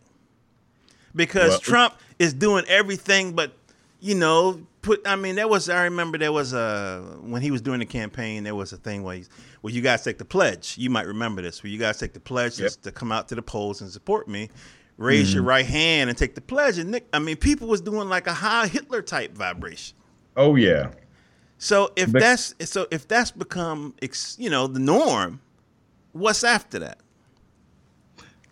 Because 1.14 1.50
Well- 1.50 1.60
Trump 1.60 1.94
is 2.18 2.32
doing 2.32 2.64
everything 2.66 3.34
but, 3.34 3.52
you 4.00 4.16
know, 4.16 4.66
put. 4.82 5.00
I 5.06 5.16
mean, 5.16 5.36
there 5.36 5.48
was. 5.48 5.68
I 5.68 5.84
remember 5.84 6.18
there 6.18 6.32
was 6.32 6.52
a 6.52 7.00
when 7.22 7.40
he 7.42 7.50
was 7.50 7.62
doing 7.62 7.78
the 7.78 7.86
campaign. 7.86 8.44
There 8.44 8.54
was 8.54 8.72
a 8.72 8.76
thing 8.76 9.02
where, 9.02 9.16
he's, 9.16 9.30
where 9.62 9.72
you 9.72 9.80
guys 9.80 10.02
take 10.04 10.18
the 10.18 10.24
pledge. 10.24 10.76
You 10.76 10.90
might 10.90 11.06
remember 11.06 11.40
this. 11.42 11.62
Where 11.62 11.70
you 11.70 11.78
guys 11.78 11.98
take 11.98 12.12
the 12.12 12.20
pledge 12.20 12.58
Yep. 12.60 12.72
to 12.82 12.92
come 12.92 13.10
out 13.12 13.28
to 13.28 13.34
the 13.34 13.42
polls 13.42 13.80
and 13.80 13.90
support 13.90 14.28
me. 14.28 14.50
Raise 14.98 15.28
Mm-hmm. 15.28 15.34
your 15.36 15.44
right 15.44 15.64
hand 15.66 16.10
and 16.10 16.18
take 16.18 16.34
the 16.34 16.40
pledge. 16.42 16.76
And 16.78 16.90
Nick, 16.90 17.06
I 17.12 17.18
mean, 17.18 17.36
people 17.36 17.66
was 17.66 17.80
doing 17.80 18.08
like 18.10 18.26
a 18.26 18.34
high 18.34 18.66
Hitler 18.66 19.00
type 19.02 19.34
vibration. 19.34 19.96
Oh, 20.36 20.54
yeah. 20.56 20.90
So 21.58 21.90
if 21.96 22.12
But- 22.12 22.20
that's 22.20 22.54
so 22.70 22.86
if 22.90 23.08
that's 23.08 23.30
become 23.30 23.94
ex- 24.02 24.36
you 24.38 24.50
know 24.50 24.66
the 24.66 24.80
norm, 24.80 25.40
what's 26.12 26.44
after 26.44 26.78
that? 26.80 26.98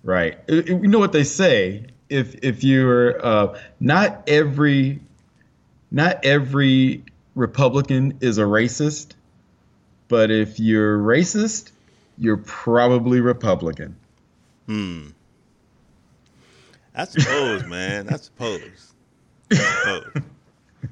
Right. 0.03 0.39
It- 0.49 0.69
it- 0.71 0.83
you 0.83 0.89
know 0.89 0.99
what 0.99 1.13
they 1.13 1.25
say? 1.25 1.87
If 2.09 2.35
if 2.43 2.65
you're 2.65 3.25
uh, 3.25 3.59
not 3.81 4.23
every 4.27 5.01
not 5.91 6.25
every 6.25 7.05
Republican 7.35 8.19
is 8.21 8.39
a 8.39 8.43
racist, 8.43 9.13
but 10.09 10.31
if 10.31 10.61
you're 10.61 10.99
racist, 10.99 11.71
you're 12.19 12.39
probably 12.39 13.21
Republican. 13.21 13.97
Hmm. 14.67 15.09
I 16.95 17.05
suppose, 17.05 17.65
man. 17.65 18.09
I 18.09 18.17
suppose. 18.17 18.95
I 19.51 19.57
suppose. 19.57 20.23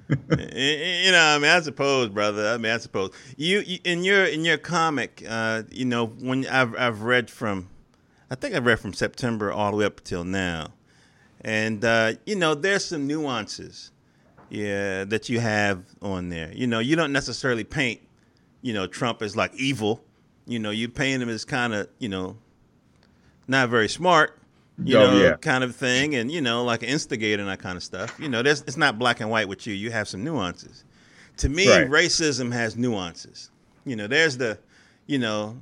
you 0.10 1.12
know, 1.12 1.22
I 1.22 1.38
mean, 1.38 1.50
I 1.50 1.60
suppose, 1.60 2.08
brother. 2.08 2.48
I 2.48 2.56
mean, 2.58 2.72
I 2.72 2.78
suppose 2.78 3.10
you, 3.36 3.60
you 3.60 3.78
in 3.84 4.04
your 4.04 4.24
in 4.24 4.44
your 4.44 4.58
comic, 4.58 5.24
uh, 5.28 5.62
you 5.70 5.84
know, 5.84 6.06
when 6.06 6.46
I've 6.46 6.74
I've 6.76 7.02
read 7.02 7.30
from, 7.30 7.68
I 8.30 8.34
think 8.34 8.54
I've 8.54 8.66
read 8.66 8.80
from 8.80 8.92
September 8.92 9.52
all 9.52 9.70
the 9.70 9.76
way 9.78 9.84
up 9.84 10.02
till 10.02 10.24
now, 10.24 10.68
and 11.40 11.84
uh, 11.84 12.14
you 12.26 12.36
know, 12.36 12.54
there's 12.54 12.84
some 12.84 13.06
nuances, 13.06 13.90
yeah, 14.50 15.04
that 15.04 15.28
you 15.28 15.40
have 15.40 15.84
on 16.02 16.28
there. 16.28 16.50
You 16.52 16.66
know, 16.66 16.78
you 16.78 16.96
don't 16.96 17.12
necessarily 17.12 17.64
paint, 17.64 18.00
you 18.62 18.72
know, 18.72 18.86
Trump 18.86 19.22
as 19.22 19.36
like 19.36 19.54
evil. 19.54 20.02
You 20.46 20.58
know, 20.58 20.70
you 20.70 20.88
paint 20.88 21.22
him 21.22 21.28
as 21.28 21.44
kind 21.44 21.74
of, 21.74 21.88
you 21.98 22.08
know, 22.08 22.36
not 23.46 23.68
very 23.68 23.88
smart 23.88 24.34
you 24.84 24.96
Oh, 24.96 25.10
know, 25.10 25.20
yeah. 25.20 25.34
kind 25.34 25.64
of 25.64 25.74
thing, 25.74 26.14
and 26.14 26.30
you 26.30 26.40
know, 26.40 26.62
like 26.62 26.84
an 26.84 26.88
instigator 26.88 27.42
and 27.42 27.50
that 27.50 27.58
kind 27.58 27.76
of 27.76 27.82
stuff. 27.82 28.14
You 28.20 28.28
know, 28.28 28.42
there's 28.44 28.60
it's 28.60 28.76
not 28.76 28.96
black 28.96 29.18
and 29.20 29.28
white 29.28 29.48
with 29.48 29.66
you. 29.66 29.74
You 29.74 29.90
have 29.90 30.06
some 30.06 30.22
nuances. 30.22 30.84
To 31.38 31.48
me, 31.48 31.68
Right. 31.68 31.88
racism 31.90 32.52
has 32.52 32.76
nuances. 32.76 33.50
You 33.84 33.96
know, 33.96 34.06
there's 34.06 34.36
the, 34.36 34.56
you 35.08 35.18
know, 35.18 35.58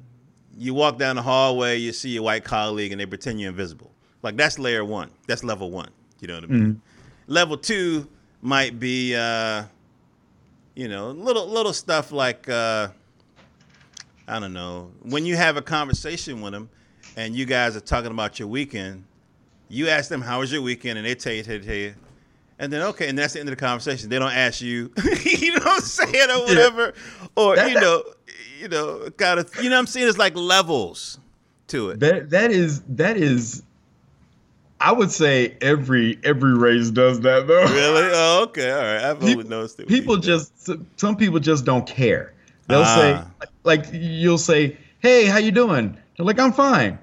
you 0.59 0.75
walk 0.75 0.99
down 0.99 1.17
the 1.17 1.23
hallway, 1.23 1.79
you 1.79 1.93
see 1.93 2.11
your 2.11 2.25
white 2.25 2.45
colleague, 2.45 2.93
and 2.93 3.01
they 3.01 3.07
pretend 3.07 3.41
you're 3.41 3.49
invisible. 3.49 3.91
Like 4.23 4.37
that's 4.37 4.59
layer 4.59 4.85
one. 4.85 5.11
That's 5.27 5.43
level 5.43 5.71
one. 5.71 5.89
You 6.21 6.29
know 6.29 6.35
what 6.35 6.45
I 6.45 6.47
mean? 6.49 6.63
Mm-hmm. 6.63 7.33
Level 7.33 7.57
two 7.57 8.09
might 8.47 8.79
be, 8.79 9.15
uh, 9.17 9.65
you 10.77 10.87
know, 10.87 11.11
little 11.11 11.49
little 11.49 11.73
stuff 11.73 12.13
like, 12.13 12.49
uh, 12.49 12.89
I 14.29 14.39
don't 14.39 14.53
know, 14.53 14.93
when 15.03 15.27
you 15.27 15.37
have 15.37 15.57
a 15.57 15.63
conversation 15.63 16.41
with 16.41 16.53
them 16.53 16.69
and 17.17 17.35
you 17.35 17.45
guys 17.45 17.77
are 17.77 17.81
talking 17.81 18.11
about 18.13 18.39
your 18.39 18.47
weekend, 18.49 19.05
you 19.69 19.89
ask 19.89 20.09
them 20.09 20.21
how 20.21 20.41
was 20.41 20.53
your 20.53 20.63
weekend, 20.63 20.97
and 20.97 21.07
they 21.07 21.15
tell 21.17 21.33
you, 21.33 21.43
tell 21.43 21.55
you, 21.57 21.63
tell 21.63 21.75
you 21.75 21.95
and 22.59 22.73
then 22.73 22.83
okay, 22.83 23.09
and 23.09 23.19
that's 23.19 23.35
the 23.35 23.41
end 23.41 23.49
of 23.49 23.57
the 23.57 23.61
conversation. 23.61 24.09
They 24.09 24.19
don't 24.19 24.33
ask 24.33 24.63
you, 24.63 24.91
you 25.25 25.53
know 25.53 25.59
what 25.59 25.75
I'm 25.77 25.81
saying, 25.81 26.31
or 26.31 26.41
whatever, 26.47 26.95
or 27.37 27.57
That- 27.57 27.71
you 27.71 27.81
know, 27.81 28.03
you 28.61 28.69
know, 28.69 29.11
gotta, 29.17 29.47
you 29.63 29.69
know 29.69 29.77
what 29.77 29.81
I'm 29.81 29.87
saying. 29.87 30.09
It's 30.09 30.17
like 30.19 30.35
levels 30.37 31.19
to 31.69 31.91
it. 31.91 32.01
That 32.01 32.31
that 32.31 32.51
is 32.53 32.81
that 32.89 33.17
is. 33.17 33.63
I 34.81 34.93
would 34.93 35.11
say 35.11 35.57
every 35.63 36.19
every 36.23 36.55
race 36.55 36.91
does 36.91 37.21
that 37.21 37.47
though. 37.47 37.65
Really? 37.65 38.11
Oh, 38.13 38.43
okay. 38.49 38.71
All 38.71 38.79
right. 38.79 39.05
I've 39.11 39.23
only 39.23 39.35
People- 39.37 39.51
noticed 39.51 39.81
it. 39.81 39.89
People 39.89 40.17
just 40.19 40.53
some 40.99 41.17
people 41.17 41.39
just 41.41 41.65
don't 41.65 41.87
care. 41.87 42.33
They'll 42.69 42.81
Ah. 42.83 42.95
say 43.41 43.49
like 43.65 43.87
you'll 43.93 44.39
say, 44.39 44.77
"Hey, 44.99 45.27
how 45.27 45.39
you 45.39 45.51
doing?" 45.51 45.97
They're 46.17 46.27
like, 46.27 46.39
"I'm 46.39 46.53
fine," 46.53 46.99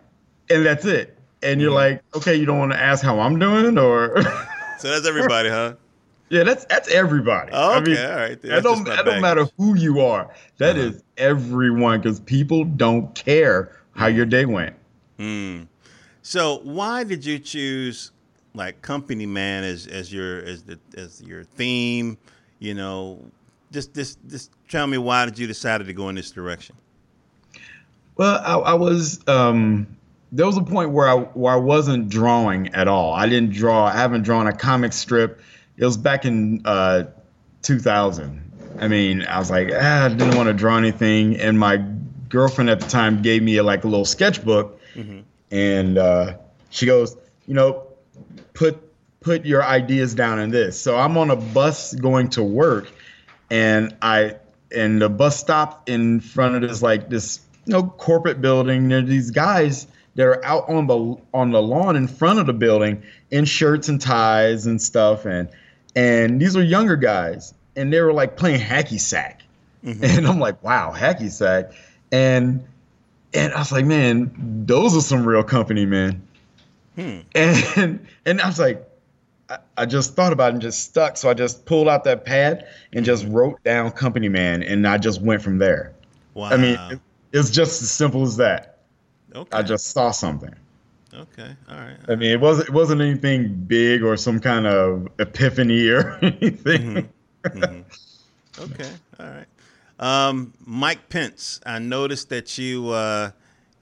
and 0.50 0.66
that's 0.66 0.86
it. 0.86 1.18
And 1.42 1.60
you're 1.62 1.72
Mhm. 1.72 1.76
like, 1.76 2.04
"Okay, 2.16 2.36
you 2.36 2.46
don't 2.46 2.60
want 2.60 2.72
to 2.74 2.80
ask 2.82 3.04
how 3.04 3.20
I'm 3.20 3.40
doing, 3.40 3.78
or 3.78 4.22
So 4.80 4.90
that's 4.90 5.08
everybody, 5.08 5.50
huh? 5.50 5.74
yeah, 6.30 6.44
that's 6.44 6.66
that's 6.66 6.90
everybody. 6.90 7.52
Oh, 7.54 7.72
I 7.74 7.78
okay. 7.78 7.92
mean, 7.92 8.06
all 8.06 8.16
right. 8.16 8.42
that 8.42 8.48
That's 8.48 8.64
don't 8.64 8.84
that 8.86 9.06
don't 9.06 9.22
matter 9.22 9.48
who 9.58 9.76
you 9.76 10.00
are. 10.02 10.30
That 10.60 10.76
Uh-huh. 10.78 10.88
is 10.90 11.04
everyone 11.18 12.02
because 12.02 12.20
people 12.20 12.66
don't 12.66 13.14
care 13.16 13.72
how 13.96 14.08
your 14.08 14.26
day 14.26 14.46
went. 14.46 14.76
Hmm. 15.18 15.62
So 16.24 16.62
why 16.64 17.04
did 17.04 17.26
you 17.26 17.38
choose 17.38 18.12
like 18.56 18.82
company 18.82 19.26
man 19.26 19.64
as 19.64 19.86
as 19.88 20.12
your 20.12 20.40
as 20.40 20.64
the 20.64 20.80
as 20.98 21.22
your 21.22 21.44
theme? 21.44 22.18
You 22.60 22.74
know, 22.74 23.20
just 23.72 23.94
just 23.94 24.18
just 24.28 24.52
tell 24.70 24.88
me 24.88 24.98
why 24.98 25.26
did 25.26 25.38
you 25.38 25.46
decided 25.48 25.86
to 25.88 25.94
go 25.94 26.10
in 26.10 26.16
this 26.16 26.32
direction? 26.32 26.76
Well, 28.16 28.42
I, 28.44 28.72
I 28.72 28.74
was 28.74 29.20
um, 29.28 29.98
there 30.32 30.46
was 30.46 30.56
a 30.56 30.64
point 30.64 30.92
where 30.92 31.10
I 31.10 31.16
where 31.16 31.54
I 31.54 31.58
wasn't 31.58 32.08
drawing 32.10 32.74
at 32.74 32.88
all. 32.88 33.14
I 33.14 33.28
didn't 33.28 33.52
draw. 33.52 33.86
I 33.86 33.94
haven't 33.94 34.24
drawn 34.24 34.48
a 34.48 34.54
comic 34.54 34.94
strip. 34.94 35.42
It 35.76 35.84
was 35.84 35.98
back 35.98 36.24
in 36.24 36.62
uh, 36.66 37.04
2000. 37.64 38.40
I 38.80 38.88
mean, 38.88 39.24
I 39.24 39.40
was 39.40 39.52
like, 39.52 39.70
ah, 39.74 40.06
I 40.06 40.10
didn't 40.10 40.36
want 40.36 40.48
to 40.48 40.54
draw 40.54 40.78
anything, 40.78 41.36
and 41.38 41.60
my 41.60 41.84
girlfriend 42.30 42.70
at 42.70 42.80
the 42.80 42.88
time 42.88 43.22
gave 43.22 43.44
me 43.44 43.58
a, 43.58 43.64
like 43.64 43.84
a 43.84 43.88
little 43.88 44.06
sketchbook, 44.06 44.80
and 45.54 46.00
uh, 46.00 46.36
she 46.72 46.88
goes, 46.88 47.16
you 47.48 47.54
know, 47.54 47.88
put 48.54 48.82
put 49.22 49.46
your 49.46 49.64
ideas 49.64 50.16
down 50.16 50.40
in 50.40 50.50
this. 50.50 50.82
So 50.82 50.98
I'm 50.98 51.16
on 51.18 51.30
a 51.30 51.36
bus 51.36 51.94
going 51.94 52.30
to 52.32 52.44
work, 52.44 52.92
and 53.52 53.96
I 54.02 54.38
and 54.76 55.00
the 55.00 55.10
bus 55.10 55.40
stop 55.40 55.88
in 55.88 56.20
front 56.20 56.56
of 56.56 56.62
this 56.62 56.82
like 56.82 57.10
this 57.10 57.40
you 57.66 57.74
know 57.74 57.84
corporate 57.84 58.42
building. 58.42 58.90
There 58.90 58.98
are 58.98 59.02
these 59.04 59.30
guys 59.30 59.86
that 60.16 60.26
are 60.26 60.44
out 60.44 60.68
on 60.68 60.88
the 60.88 61.22
on 61.36 61.52
the 61.52 61.62
lawn 61.62 61.96
in 61.96 62.08
front 62.08 62.40
of 62.40 62.48
the 62.48 62.54
building 62.54 63.04
in 63.30 63.46
shirts 63.46 63.88
and 63.88 64.02
ties 64.02 64.66
and 64.66 64.82
stuff, 64.82 65.26
and 65.26 65.48
and 65.96 66.42
these 66.42 66.58
are 66.58 66.64
younger 66.64 66.96
guys, 66.96 67.54
and 67.76 67.94
they 67.94 68.02
were 68.02 68.14
like 68.14 68.38
playing 68.38 68.60
hacky 68.60 69.00
sack, 69.00 69.44
and 69.84 70.28
I'm 70.28 70.40
like, 70.40 70.64
wow, 70.64 70.92
hacky 70.98 71.30
sack, 71.30 71.74
and 72.12 72.66
and 73.34 73.54
I 73.54 73.60
was 73.60 73.72
like, 73.72 73.86
man, 73.86 74.64
those 74.66 74.96
are 74.96 75.02
some 75.02 75.26
real 75.26 75.44
company, 75.44 75.86
man. 75.86 76.22
Hmm. 76.96 77.20
And 77.36 78.08
and 78.26 78.42
I 78.42 78.48
was 78.48 78.60
like, 78.60 78.88
I, 79.50 79.58
I 79.78 79.86
just 79.86 80.16
thought 80.16 80.32
about 80.34 80.50
it 80.50 80.54
and 80.54 80.62
just 80.62 80.84
stuck. 80.86 81.18
So 81.18 81.30
I 81.30 81.34
just 81.34 81.66
pulled 81.66 81.88
out 81.88 82.04
that 82.06 82.26
pad 82.26 82.68
and 82.94 83.06
just 83.06 83.26
wrote 83.28 83.64
down 83.64 83.92
company 83.92 84.30
man, 84.30 84.64
and 84.64 84.88
I 84.88 84.98
just 84.98 85.22
went 85.22 85.42
from 85.42 85.58
there. 85.58 85.94
Wow. 86.34 86.50
I 86.50 86.58
mean, 86.58 86.78
it, 86.92 87.00
it's 87.32 87.50
just 87.50 87.82
as 87.82 87.92
simple 87.92 88.24
as 88.24 88.38
that. 88.38 88.80
okay. 89.36 89.58
I 89.58 89.62
just 89.64 89.88
saw 89.88 90.12
something. 90.12 90.54
okay. 91.14 91.56
All 91.70 91.76
right. 91.78 91.98
I 92.08 92.16
mean, 92.16 92.32
it 92.32 92.40
wasn't 92.40 92.70
it 92.70 92.74
wasn't 92.74 93.02
anything 93.02 93.54
big 93.68 94.04
or 94.04 94.16
some 94.18 94.40
kind 94.40 94.68
of 94.68 95.08
epiphany 95.20 95.88
or 95.90 96.18
anything. 96.22 97.10
Mhm. 97.44 97.84
Okay. 98.60 98.90
All 99.20 99.26
right. 99.26 99.46
Um, 100.00 100.54
Mike 100.66 101.10
Pence. 101.10 101.60
I 101.66 101.80
noticed 101.80 102.30
that 102.30 102.58
you 102.58 102.90
uh, 102.90 103.32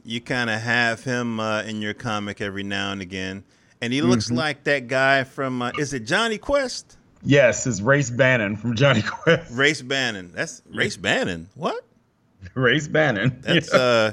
you 0.04 0.22
kind 0.22 0.50
of 0.50 0.60
have 0.62 1.04
him 1.04 1.40
uh, 1.40 1.64
in 1.64 1.82
your 1.82 1.94
comic 1.94 2.42
every 2.42 2.64
now 2.64 2.92
and 2.92 3.02
again, 3.02 3.44
and 3.82 3.94
he 3.94 4.02
looks 4.02 4.30
like 4.30 4.64
that 4.66 4.88
guy 4.88 5.24
from 5.24 5.62
uh, 5.62 5.72
is 5.78 5.94
it 5.94 6.02
Jonny 6.02 6.38
Quest? 6.38 6.98
Yes, 7.24 7.68
it's 7.68 7.82
Race 7.82 8.10
Bannon 8.10 8.56
from 8.56 8.76
Jonny 8.76 9.04
Quest. 9.04 9.52
Race 9.54 9.82
Bannon. 9.82 10.32
That's 10.34 10.62
Race 10.74 10.98
Bannon. 10.98 11.50
What? 11.56 11.84
Race 12.56 12.88
Bannon. 12.88 13.38
That's 13.42 13.72
yeah, 13.72 13.80
uh, 13.80 14.12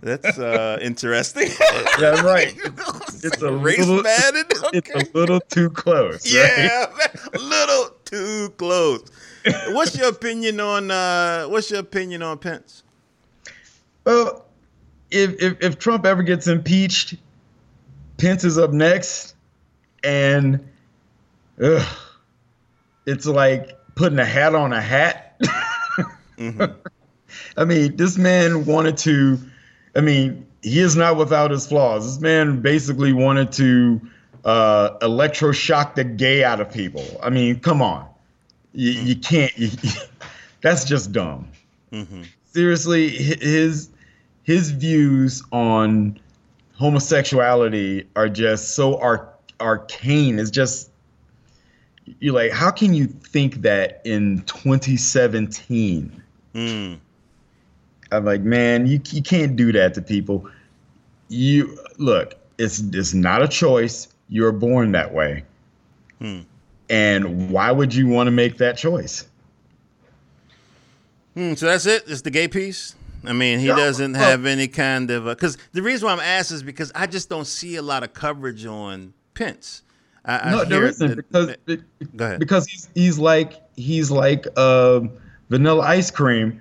that's 0.00 0.38
uh, 0.38 0.78
interesting. 0.82 1.48
yeah, 2.00 2.20
right. 2.22 2.52
it's 2.64 3.24
It's 3.24 3.40
like 3.40 3.50
a 3.52 3.56
Race 3.56 3.78
little- 3.86 4.02
Bannon. 4.02 4.44
It's 4.72 4.90
a 4.90 5.16
little 5.18 5.40
too 5.40 5.70
close. 5.70 6.24
right? 6.34 6.42
Yeah, 6.58 6.86
a 7.32 7.38
little 7.38 7.90
too 8.04 8.50
close. 8.56 9.02
What's 9.68 9.96
your 9.96 10.08
opinion 10.08 10.60
on 10.60 10.90
uh, 10.90 11.44
what's 11.44 11.70
your 11.70 11.80
opinion 11.80 12.22
on 12.22 12.38
Pence? 12.38 12.82
Well, 14.04 14.44
if, 15.10 15.40
if 15.40 15.60
if 15.60 15.78
Trump 15.78 16.04
ever 16.06 16.22
gets 16.22 16.46
impeached, 16.46 17.14
Pence 18.18 18.44
is 18.44 18.58
up 18.58 18.72
next, 18.72 19.34
and 20.02 20.68
ugh, 21.62 21.86
it's 23.06 23.26
like 23.26 23.76
putting 23.94 24.18
a 24.18 24.24
hat 24.24 24.54
on 24.54 24.72
a 24.72 24.80
hat. 24.80 25.40
Mhm. 26.38 26.76
I 27.56 27.64
mean, 27.64 27.96
this 27.96 28.18
man 28.18 28.64
wanted 28.64 28.96
to. 28.98 29.38
I 29.94 30.00
mean, 30.00 30.46
he 30.62 30.80
is 30.80 30.96
not 30.96 31.16
without 31.16 31.50
his 31.50 31.66
flaws. 31.66 32.04
This 32.04 32.20
man 32.20 32.60
basically 32.60 33.12
wanted 33.12 33.52
to 33.52 34.00
uh, 34.44 34.98
electroshock 34.98 35.94
the 35.94 36.04
gay 36.04 36.44
out 36.44 36.60
of 36.60 36.72
people. 36.72 37.04
I 37.22 37.30
mean, 37.30 37.60
come 37.60 37.82
on, 37.82 38.08
you, 38.72 38.90
you 38.92 39.16
can't. 39.16 39.56
You, 39.58 39.70
that's 40.62 40.84
just 40.84 41.12
dumb 41.12 41.48
Mhm. 41.92 42.26
seriously 42.52 43.08
his 43.08 43.88
his 44.42 44.70
views 44.70 45.42
on 45.52 46.18
homosexuality 46.74 48.06
are 48.16 48.28
just 48.28 48.74
so 48.74 48.98
arc, 49.00 49.38
arcane 49.60 50.38
it's 50.38 50.50
just 50.50 50.90
you're 52.20 52.34
like 52.34 52.52
how 52.52 52.70
can 52.70 52.94
you 52.94 53.06
think 53.06 53.62
that 53.62 54.00
in 54.04 54.42
2017 54.46 56.22
Mm. 56.54 56.98
i'm 58.10 58.24
like 58.24 58.40
man 58.42 58.86
you, 58.86 59.00
you 59.10 59.22
can't 59.22 59.54
do 59.56 59.70
that 59.72 59.94
to 59.94 60.02
people 60.02 60.48
you 61.28 61.78
look 61.98 62.34
it's 62.58 62.80
it's 62.92 63.14
not 63.14 63.42
a 63.42 63.48
choice 63.48 64.08
you're 64.28 64.52
born 64.52 64.92
that 64.92 65.12
way 65.14 65.44
Hmm. 66.20 66.40
And 66.90 67.50
why 67.50 67.70
would 67.70 67.94
you 67.94 68.06
want 68.08 68.26
to 68.26 68.30
make 68.32 68.58
that 68.58 68.76
choice 68.76 69.24
Hmm, 71.34 71.54
so 71.54 71.66
that's 71.66 71.86
it. 71.86 72.02
It's 72.08 72.22
the 72.22 72.30
gay 72.30 72.48
piece. 72.48 72.96
I 73.24 73.32
mean, 73.32 73.60
he 73.60 73.68
Yeah, 73.68 73.76
doesn't 73.76 74.14
have 74.14 74.46
any 74.46 74.66
kind 74.66 75.10
of 75.10 75.24
because 75.26 75.56
the 75.72 75.80
reason 75.80 76.06
why 76.06 76.12
I'm 76.12 76.18
asking 76.20 76.56
is 76.56 76.62
because 76.64 76.90
I 76.94 77.06
just 77.06 77.28
don't 77.28 77.46
see 77.46 77.76
a 77.76 77.82
lot 77.82 78.02
of 78.02 78.12
coverage 78.14 78.66
on 78.66 79.12
Pence. 79.34 79.82
I, 80.24 80.38
I 80.38 80.50
no, 80.50 80.64
there 80.64 80.80
hear 80.80 80.88
isn't 80.88 81.16
because 81.16 81.46
that- 81.46 81.64
be- 81.66 81.78
Go 82.16 82.24
ahead. 82.24 82.40
because 82.40 82.66
he's 82.66 82.88
he's 82.96 83.18
like 83.18 83.62
he's 83.76 84.10
like 84.10 84.46
um, 84.58 85.10
vanilla 85.50 85.82
ice 85.82 86.10
cream 86.10 86.60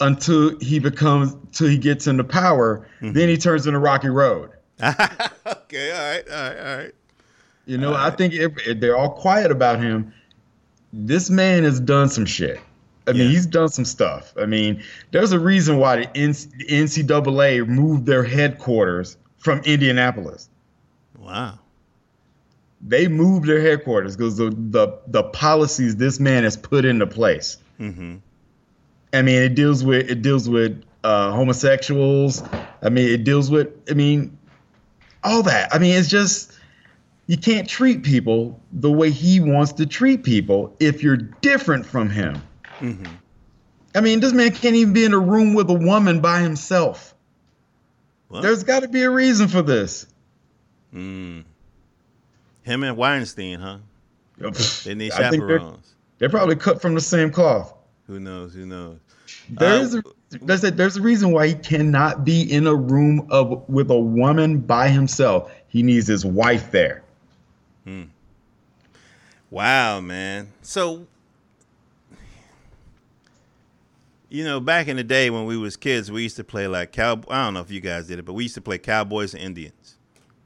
until 0.00 0.58
he 0.60 0.78
becomes 0.78 1.36
till 1.52 1.68
he 1.68 1.76
gets 1.76 2.06
into 2.06 2.24
power. 2.24 2.86
Mm-hmm. 3.02 3.12
Then 3.12 3.28
he 3.28 3.36
turns 3.36 3.66
into 3.66 3.78
Rocky 3.80 4.08
Road. 4.08 4.50
okay, 4.82 5.90
all 5.90 6.14
right, 6.14 6.24
all 6.30 6.50
right, 6.50 6.58
all 6.58 6.76
right. 6.78 6.94
You 7.66 7.78
know, 7.78 7.94
I 7.94 8.10
think 8.10 8.32
if, 8.32 8.66
if 8.66 8.80
they're 8.80 8.96
all 8.96 9.10
quiet 9.10 9.50
about 9.50 9.80
him, 9.80 10.12
this 10.92 11.28
man 11.30 11.64
has 11.64 11.80
done 11.80 12.08
some 12.08 12.24
shit. 12.26 12.60
I 13.08 13.12
mean, 13.12 13.22
Yeah. 13.22 13.28
he's 13.28 13.46
done 13.46 13.68
some 13.68 13.84
stuff. 13.84 14.32
I 14.40 14.46
mean, 14.46 14.82
there's 15.10 15.32
a 15.32 15.38
reason 15.38 15.78
why 15.78 15.96
the 15.96 16.06
NCAA 16.06 17.66
moved 17.66 18.06
their 18.06 18.22
headquarters 18.24 19.16
from 19.38 19.60
Indianapolis. 19.60 20.48
Wow. 21.18 21.58
They 22.86 23.08
moved 23.08 23.46
their 23.46 23.60
headquarters 23.60 24.16
because 24.16 24.36
the, 24.36 24.50
the 24.50 24.98
the 25.08 25.22
policies 25.24 25.96
this 25.96 26.20
man 26.20 26.44
has 26.44 26.56
put 26.56 26.84
into 26.84 27.06
place. 27.06 27.56
Mm-hmm. 27.80 28.16
I 29.12 29.22
mean, 29.22 29.42
it 29.42 29.54
deals 29.54 29.82
with 29.82 30.08
it 30.10 30.22
deals 30.22 30.48
with 30.48 30.82
uh, 31.02 31.32
homosexuals. 31.32 32.42
I 32.82 32.90
mean, 32.90 33.08
it 33.08 33.24
deals 33.24 33.50
with 33.50 33.68
I 33.90 33.94
mean, 33.94 34.36
all 35.24 35.42
that. 35.44 35.74
I 35.74 35.78
mean, 35.78 35.94
it's 35.96 36.08
just 36.08 36.52
you 37.26 37.36
can't 37.36 37.68
treat 37.68 38.02
people 38.02 38.60
the 38.72 38.90
way 38.90 39.10
he 39.10 39.40
wants 39.40 39.72
to 39.74 39.86
treat 39.86 40.22
people 40.22 40.76
if 40.80 41.02
you're 41.02 41.16
different 41.16 41.84
from 41.86 42.08
him. 42.10 42.40
Mm-hmm. 42.78 43.12
I 43.94 44.00
mean, 44.00 44.20
this 44.20 44.32
man 44.32 44.52
can't 44.52 44.76
even 44.76 44.92
be 44.92 45.04
in 45.04 45.14
a 45.14 45.18
room 45.18 45.54
with 45.54 45.70
a 45.70 45.74
woman 45.74 46.20
by 46.20 46.40
himself. 46.40 47.14
Well, 48.28 48.42
There's 48.42 48.62
got 48.64 48.80
to 48.80 48.88
be 48.88 49.02
a 49.02 49.10
reason 49.10 49.48
for 49.48 49.62
this. 49.62 50.06
mm. 50.94 51.44
Him 52.62 52.82
and 52.82 52.96
Weinstein, 52.96 53.60
huh? 53.60 53.78
They 54.38 54.94
need 54.94 55.12
think 55.12 55.46
they're, 55.46 55.58
chaperones. 55.58 55.94
they're 56.18 56.28
probably 56.28 56.56
cut 56.56 56.82
from 56.82 56.94
the 56.94 57.00
same 57.00 57.30
cloth. 57.30 57.72
Who 58.06 58.20
knows? 58.20 58.54
Who 58.54 58.66
knows? 58.66 58.98
There 59.48 59.68
Uh, 59.68 60.00
a, 60.32 60.36
there's 60.42 60.64
a 60.64 60.70
there's 60.72 60.96
a 60.96 61.00
reason 61.02 61.30
why 61.30 61.48
he 61.48 61.54
cannot 61.54 62.24
be 62.24 62.42
in 62.42 62.66
a 62.66 62.74
room 62.74 63.28
of 63.30 63.68
with 63.68 63.90
a 63.90 63.98
woman 63.98 64.58
by 64.58 64.88
himself. 64.88 65.50
He 65.68 65.82
needs 65.82 66.06
his 66.06 66.26
wife 66.26 66.70
there. 66.72 67.02
Wow, 69.50 70.00
man. 70.00 70.52
So 70.62 71.06
you 74.28 74.44
know, 74.44 74.58
back 74.58 74.88
in 74.88 74.96
the 74.96 75.04
day 75.04 75.30
when 75.30 75.46
we 75.46 75.56
was 75.56 75.76
kids, 75.76 76.10
we 76.10 76.22
used 76.24 76.36
to 76.36 76.44
play 76.44 76.66
like 76.66 76.92
cow. 76.92 77.20
I 77.30 77.44
don't 77.44 77.54
know 77.54 77.60
if 77.60 77.70
you 77.70 77.80
guys 77.80 78.08
did 78.08 78.18
it, 78.18 78.24
but 78.24 78.32
we 78.32 78.42
used 78.44 78.56
to 78.56 78.60
play 78.60 78.78
cowboys 78.78 79.34
and 79.34 79.42
Indians, 79.42 79.96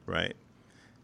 right? 0.07 0.35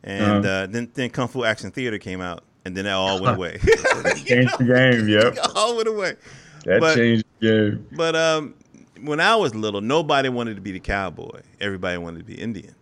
And 0.05 0.45
Uh-huh. 0.45 0.55
uh, 0.55 0.67
then 0.67 0.91
then 0.95 1.11
Kung 1.11 1.29
Fu 1.29 1.43
Action 1.45 1.71
Theater 1.71 1.99
came 1.99 2.21
out, 2.21 2.45
and 2.65 2.77
then 2.77 2.85
that 2.85 2.93
all 2.95 3.21
went 3.21 3.37
away. 3.39 3.59
Changed 3.59 4.59
the 4.59 4.65
game. 4.69 5.09
Yep, 5.09 5.39
all 5.57 5.75
went 5.77 5.89
away. 5.89 6.17
that 6.65 6.81
But- 6.81 6.95
changed 6.97 7.25
the 7.41 7.49
game. 7.49 7.87
But 7.93 8.15
um, 8.15 8.55
when 9.01 9.21
I 9.21 9.35
was 9.37 9.55
little, 9.55 9.81
nobody 9.81 10.29
wanted 10.29 10.55
to 10.57 10.61
be 10.61 10.73
the 10.73 10.81
cowboy. 10.81 11.41
Everybody 11.61 11.97
wanted 11.99 12.19
to 12.19 12.25
be 12.25 12.35
Indian, 12.35 12.75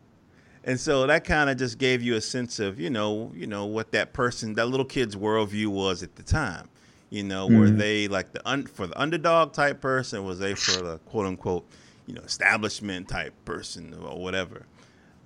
and 0.65 0.81
so 0.81 1.07
that 1.07 1.25
kind 1.25 1.51
of 1.51 1.57
just 1.57 1.79
gave 1.79 2.03
you 2.03 2.15
a 2.15 2.21
sense 2.21 2.59
of 2.59 2.81
you 2.81 2.91
know 2.91 3.31
you 3.35 3.47
know 3.47 3.67
what 3.67 3.93
that 3.93 4.13
person 4.13 4.55
that 4.55 4.67
little 4.67 4.87
kid's 4.87 5.17
worldview 5.17 5.69
was 5.69 6.03
at 6.03 6.17
the 6.17 6.23
time. 6.23 6.69
You 7.11 7.23
know, 7.23 7.47
were 7.47 7.69
Mhm. 7.69 7.77
they 7.79 8.09
like 8.09 8.33
the 8.33 8.47
un, 8.49 8.65
for 8.67 8.87
the 8.89 9.01
underdog 9.01 9.53
type 9.53 9.81
person? 9.81 10.25
Was 10.25 10.41
they 10.41 10.55
for 10.55 10.83
the 10.83 10.99
quote 11.07 11.27
unquote 11.27 11.65
you 12.07 12.15
know 12.15 12.23
establishment 12.23 13.09
type 13.09 13.33
person 13.45 13.95
or 13.95 14.19
whatever? 14.19 14.67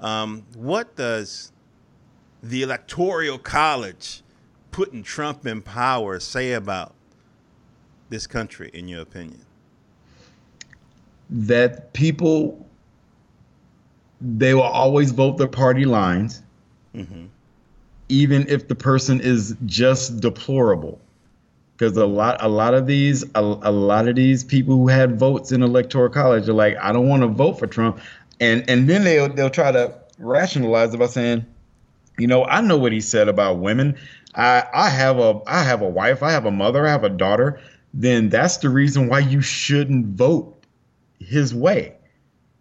Um, 0.01 0.45
what 0.55 0.97
does 0.97 1.51
the 2.43 2.63
electoral 2.63 3.39
college 3.39 4.23
putting 4.71 5.03
Trump 5.03 5.47
in 5.47 5.63
power 5.63 6.21
say 6.21 6.53
about 6.53 6.95
this 8.11 8.27
country, 8.27 8.71
in 8.75 8.87
your 8.87 9.01
opinion? 9.01 9.41
That 11.31 11.93
people 11.95 12.68
they 14.21 14.55
will 14.55 14.63
always 14.63 15.13
vote 15.13 15.39
their 15.39 15.49
party 15.49 15.85
lines, 15.85 16.43
Mm-hmm. 16.95 17.27
even 18.09 18.49
if 18.49 18.69
the 18.69 18.75
person 18.75 19.21
is 19.21 19.57
just 19.67 20.21
deplorable. 20.21 21.01
Because 21.77 21.97
a 21.97 22.07
lot, 22.07 22.43
a 22.43 22.49
lot 22.49 22.75
of 22.75 22.87
these, 22.87 23.23
a, 23.35 23.41
a 23.41 23.71
lot 23.71 24.09
of 24.09 24.17
these 24.17 24.43
people 24.43 24.75
who 24.77 24.89
had 24.89 25.19
votes 25.19 25.53
in 25.53 25.63
electoral 25.63 26.09
college 26.09 26.49
are 26.49 26.53
like, 26.55 26.77
I 26.81 26.93
don't 26.93 27.09
want 27.09 27.23
to 27.23 27.29
vote 27.29 27.59
for 27.59 27.67
Trump, 27.69 28.01
and 28.41 28.69
and 28.69 28.89
then 28.89 29.05
they'll 29.05 29.29
they'll 29.33 29.51
try 29.51 29.71
to 29.71 29.95
rationalize 30.19 30.93
it 30.95 30.99
by 30.99 31.07
saying, 31.07 31.47
you 32.19 32.27
know, 32.27 32.45
I 32.45 32.61
know 32.63 32.77
what 32.79 32.93
he 32.93 33.01
said 33.01 33.29
about 33.29 33.59
women. 33.59 33.97
I 34.35 34.65
I 34.75 34.89
have 34.91 35.19
a 35.21 35.41
I 35.47 35.63
have 35.63 35.83
a 35.83 35.89
wife. 35.89 36.23
I 36.23 36.33
have 36.33 36.47
a 36.47 36.51
mother. 36.51 36.85
I 36.85 36.91
have 36.91 37.05
a 37.05 37.11
daughter. 37.11 37.61
Then 37.95 38.29
that's 38.29 38.57
the 38.57 38.71
reason 38.71 39.09
why 39.09 39.21
you 39.21 39.41
shouldn't 39.41 40.07
vote 40.17 40.53
his 41.21 41.55
way. 41.55 41.95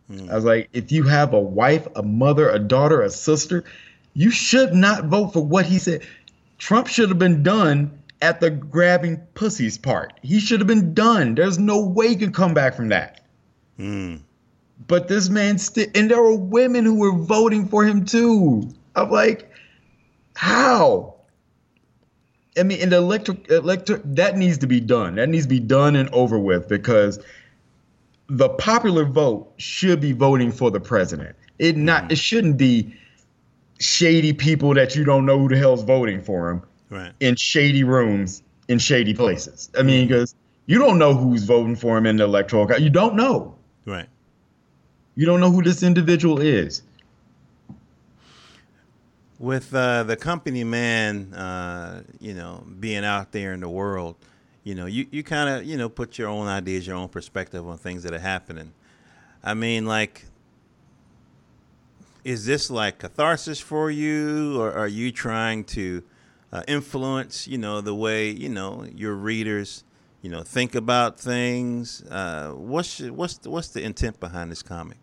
I 0.10 0.36
was 0.36 0.46
like, 0.46 0.70
if 0.72 0.92
you 0.92 1.04
have 1.04 1.34
a 1.34 1.40
wife, 1.40 1.88
a 1.96 2.04
mother, 2.04 2.50
a 2.50 2.60
daughter, 2.60 3.02
a 3.02 3.10
sister, 3.10 3.64
you 4.14 4.32
should 4.32 4.74
not 4.74 5.06
vote 5.06 5.34
for 5.34 5.44
what 5.44 5.66
he 5.66 5.80
said. 5.80 6.02
Trump 6.58 6.88
should 6.88 7.10
have 7.10 7.20
been 7.20 7.44
done 7.44 7.92
at 8.22 8.40
the 8.40 8.50
grabbing 8.50 9.18
pussies 9.36 9.78
part. 9.78 10.14
He 10.24 10.40
should 10.40 10.60
have 10.60 10.68
been 10.68 10.94
done. 10.94 11.36
There's 11.36 11.60
no 11.60 11.86
way 11.86 12.08
you 12.08 12.18
can 12.18 12.32
come 12.32 12.54
back 12.54 12.76
from 12.76 12.90
that. 12.90 13.22
Mm. 13.78 14.22
But 14.88 15.08
this 15.08 15.30
man 15.30 15.58
still, 15.58 15.88
and 15.94 16.10
there 16.10 16.22
were 16.22 16.36
women 16.36 16.86
who 16.86 16.96
were 16.96 17.12
voting 17.12 17.68
for 17.68 17.84
him 17.84 18.06
too. 18.06 18.70
I'm 18.96 19.12
like, 19.12 19.52
how? 20.36 21.16
I 22.58 22.64
mean, 22.64 22.80
in 22.80 22.90
the 22.90 22.98
electric, 22.98 23.50
electric, 23.52 24.02
that 24.06 24.38
needs 24.38 24.60
to 24.60 24.68
be 24.68 24.80
done. 24.80 25.16
That 25.16 25.30
needs 25.30 25.46
to 25.46 25.50
be 25.50 25.60
done 25.60 25.96
and 25.96 26.10
over 26.10 26.40
with 26.40 26.68
because 26.68 27.20
the 28.30 28.50
popular 28.50 29.06
vote 29.06 29.52
should 29.58 30.00
be 30.02 30.12
voting 30.12 30.52
for 30.52 30.70
the 30.72 30.80
president. 30.80 31.36
It 31.60 31.78
not, 31.78 32.12
it 32.12 32.18
shouldn't 32.18 32.58
be 32.58 32.94
shady 33.80 34.34
people 34.34 34.74
that 34.74 34.96
you 34.96 35.04
don't 35.04 35.26
know 35.26 35.38
who 35.40 35.48
the 35.48 35.58
hell's 35.58 35.84
voting 35.84 36.22
for 36.22 36.50
him 36.50 36.62
Right. 36.90 37.12
in 37.20 37.36
shady 37.36 37.84
rooms 37.84 38.44
in 38.68 38.80
shady 38.80 39.14
places. 39.14 39.70
I 39.78 39.84
mean, 39.84 40.08
because 40.08 40.36
you 40.66 40.78
don't 40.78 40.98
know 41.00 41.14
who's 41.14 41.44
voting 41.46 41.76
for 41.76 41.98
him 41.98 42.06
in 42.06 42.18
the 42.18 42.24
electoral. 42.26 42.68
co- 42.68 42.76
You 42.78 42.90
don't 42.90 43.16
know. 43.16 43.56
Right. 43.86 44.08
You 45.16 45.26
don't 45.26 45.40
know 45.40 45.50
who 45.52 45.64
this 45.64 45.82
individual 45.84 46.40
is. 46.42 46.82
With 49.40 49.74
uh, 49.76 50.04
the 50.04 50.16
company 50.18 50.64
man, 50.64 51.34
uh, 51.34 52.02
you 52.20 52.34
know, 52.34 52.64
being 52.80 53.06
out 53.06 53.32
there 53.32 53.54
in 53.54 53.60
the 53.60 53.70
world, 53.70 54.16
you 54.68 54.76
know, 54.76 54.86
you, 54.86 55.08
you 55.12 55.24
kind 55.24 55.48
of, 55.50 55.64
you 55.64 55.78
know, 55.78 55.88
put 55.88 56.18
your 56.18 56.28
own 56.28 56.48
ideas, 56.48 56.86
your 56.86 56.98
own 56.98 57.08
perspective 57.08 57.66
on 57.66 57.78
things 57.78 58.04
that 58.04 58.14
are 58.14 58.20
happening. 58.20 58.74
I 59.42 59.54
mean, 59.54 59.86
like, 59.86 60.26
is 62.26 62.46
this 62.46 62.70
like 62.70 63.00
catharsis 63.00 63.62
for 63.62 63.90
you, 63.90 64.60
or 64.60 64.74
are 64.74 64.90
you 64.90 65.14
trying 65.14 65.64
to 65.64 66.04
uh, 66.52 66.64
influence, 66.68 67.48
you 67.48 67.58
know, 67.58 67.80
the 67.80 67.96
way, 67.96 68.30
you 68.30 68.50
know, 68.50 68.86
your 68.94 69.14
readers, 69.14 69.86
you 70.22 70.30
know, 70.30 70.42
think 70.44 70.76
about 70.76 71.18
things? 71.18 72.04
Uh, 72.04 72.52
what's 72.52 73.00
what's 73.00 73.38
the, 73.38 73.50
what's 73.50 73.70
the 73.70 73.82
intent 73.82 74.20
behind 74.20 74.52
this 74.52 74.64
comic? 74.64 74.98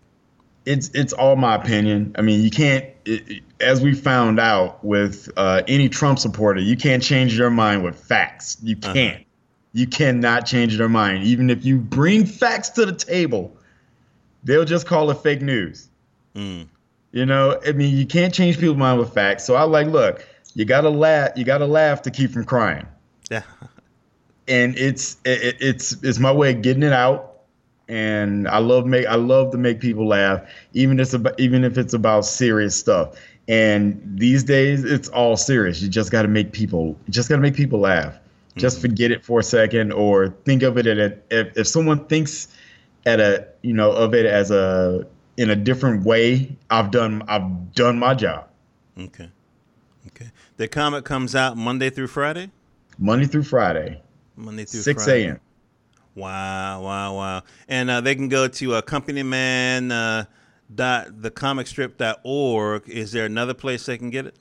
It's 0.66 0.90
it's 0.92 1.14
all 1.14 1.36
my 1.36 1.54
opinion. 1.54 2.14
I 2.18 2.20
mean, 2.20 2.42
you 2.42 2.50
can't, 2.50 2.84
it, 3.06 3.30
it- 3.30 3.42
as 3.60 3.80
we 3.80 3.94
found 3.94 4.38
out 4.38 4.84
with 4.84 5.30
uh, 5.38 5.62
any 5.68 5.88
Trump 5.88 6.18
supporter, 6.18 6.60
you 6.60 6.76
can't 6.76 7.02
change 7.02 7.38
your 7.38 7.48
mind 7.48 7.82
with 7.82 7.98
facts. 7.98 8.58
You 8.62 8.76
Uh-huh. 8.82 8.92
You 9.74 9.86
cannot 9.86 10.46
change 10.46 10.78
their 10.78 10.88
mind, 10.88 11.24
even 11.24 11.50
if 11.50 11.64
you 11.64 11.78
bring 11.78 12.24
facts 12.24 12.70
to 12.70 12.86
the 12.86 12.94
table. 12.94 13.54
They'll 14.44 14.64
just 14.64 14.86
call 14.86 15.10
it 15.10 15.18
fake 15.18 15.42
news. 15.42 15.88
Mm. 16.34 16.68
You 17.12 17.26
know, 17.26 17.60
I 17.66 17.72
mean, 17.72 17.96
you 17.96 18.06
can't 18.06 18.32
change 18.32 18.58
people's 18.58 18.78
mind 18.78 18.98
with 18.98 19.12
facts. 19.12 19.44
So 19.44 19.54
I 19.54 19.64
like, 19.64 19.88
look, 19.88 20.26
you 20.54 20.64
gotta 20.64 20.90
laugh. 20.90 21.32
You 21.36 21.44
gotta 21.44 21.66
laugh 21.66 22.02
to 22.02 22.10
keep 22.10 22.30
from 22.30 22.44
crying. 22.44 22.86
Yeah. 23.30 23.42
and 24.48 24.76
it's 24.78 25.16
it, 25.24 25.56
it's 25.60 25.92
it's 26.02 26.18
my 26.18 26.32
way 26.32 26.52
of 26.52 26.62
getting 26.62 26.82
it 26.82 26.92
out 26.92 27.40
and 27.88 28.48
i 28.48 28.58
love 28.58 28.86
make 28.86 29.06
i 29.06 29.14
love 29.14 29.50
to 29.52 29.58
make 29.58 29.80
people 29.80 30.06
laugh 30.06 30.42
even 30.72 30.98
if 30.98 31.04
it's 31.06 31.14
about, 31.14 31.38
even 31.40 31.64
if 31.64 31.78
it's 31.78 31.94
about 31.94 32.24
serious 32.24 32.76
stuff 32.76 33.14
and 33.48 34.00
these 34.04 34.44
days 34.44 34.84
it's 34.84 35.08
all 35.08 35.36
serious 35.36 35.82
you 35.82 35.88
just 35.88 36.10
got 36.10 36.22
to 36.22 36.28
make 36.28 36.52
people 36.52 36.96
just 37.10 37.28
got 37.28 37.36
to 37.36 37.42
make 37.42 37.54
people 37.54 37.78
laugh 37.78 38.18
just 38.56 38.80
forget 38.80 39.10
it 39.10 39.24
for 39.24 39.40
a 39.40 39.42
second 39.42 39.92
or 39.92 40.28
think 40.44 40.62
of 40.62 40.78
it 40.78 40.86
at 40.86 40.98
a, 40.98 41.18
if, 41.30 41.56
if 41.56 41.66
someone 41.66 42.04
thinks 42.06 42.48
at 43.06 43.20
a 43.20 43.46
you 43.62 43.72
know 43.74 43.90
of 43.90 44.14
it 44.14 44.26
as 44.26 44.50
a 44.50 45.06
in 45.36 45.50
a 45.50 45.56
different 45.56 46.04
way 46.04 46.56
i've 46.70 46.90
done 46.90 47.22
i've 47.28 47.74
done 47.74 47.98
my 47.98 48.14
job 48.14 48.48
Okay. 48.96 49.28
Okay. 50.06 50.30
The 50.56 50.68
comic 50.68 51.04
comes 51.04 51.34
out 51.34 51.56
Monday 51.56 51.90
through 51.90 52.06
Friday? 52.08 52.50
monday 52.96 53.26
through 53.26 53.42
friday 53.42 54.00
Monday 54.36 54.64
through 54.64 54.82
6 54.82 55.04
Friday. 55.04 55.26
a.m 55.26 55.40
Wow, 56.16 56.82
wow, 56.82 57.16
wow. 57.16 57.42
And 57.66 57.90
uh, 57.90 58.00
they 58.00 58.14
can 58.14 58.28
go 58.28 58.46
to 58.46 58.74
uh, 58.74 58.82
companyman 58.82 59.90
uh, 59.90 60.26
dot 60.72 61.08
thecomicstrip.org. 61.08 62.88
Is 62.88 63.10
there 63.10 63.26
another 63.26 63.52
place 63.54 63.86
they 63.86 63.98
can 63.98 64.10
get 64.10 64.26
it? 64.26 64.36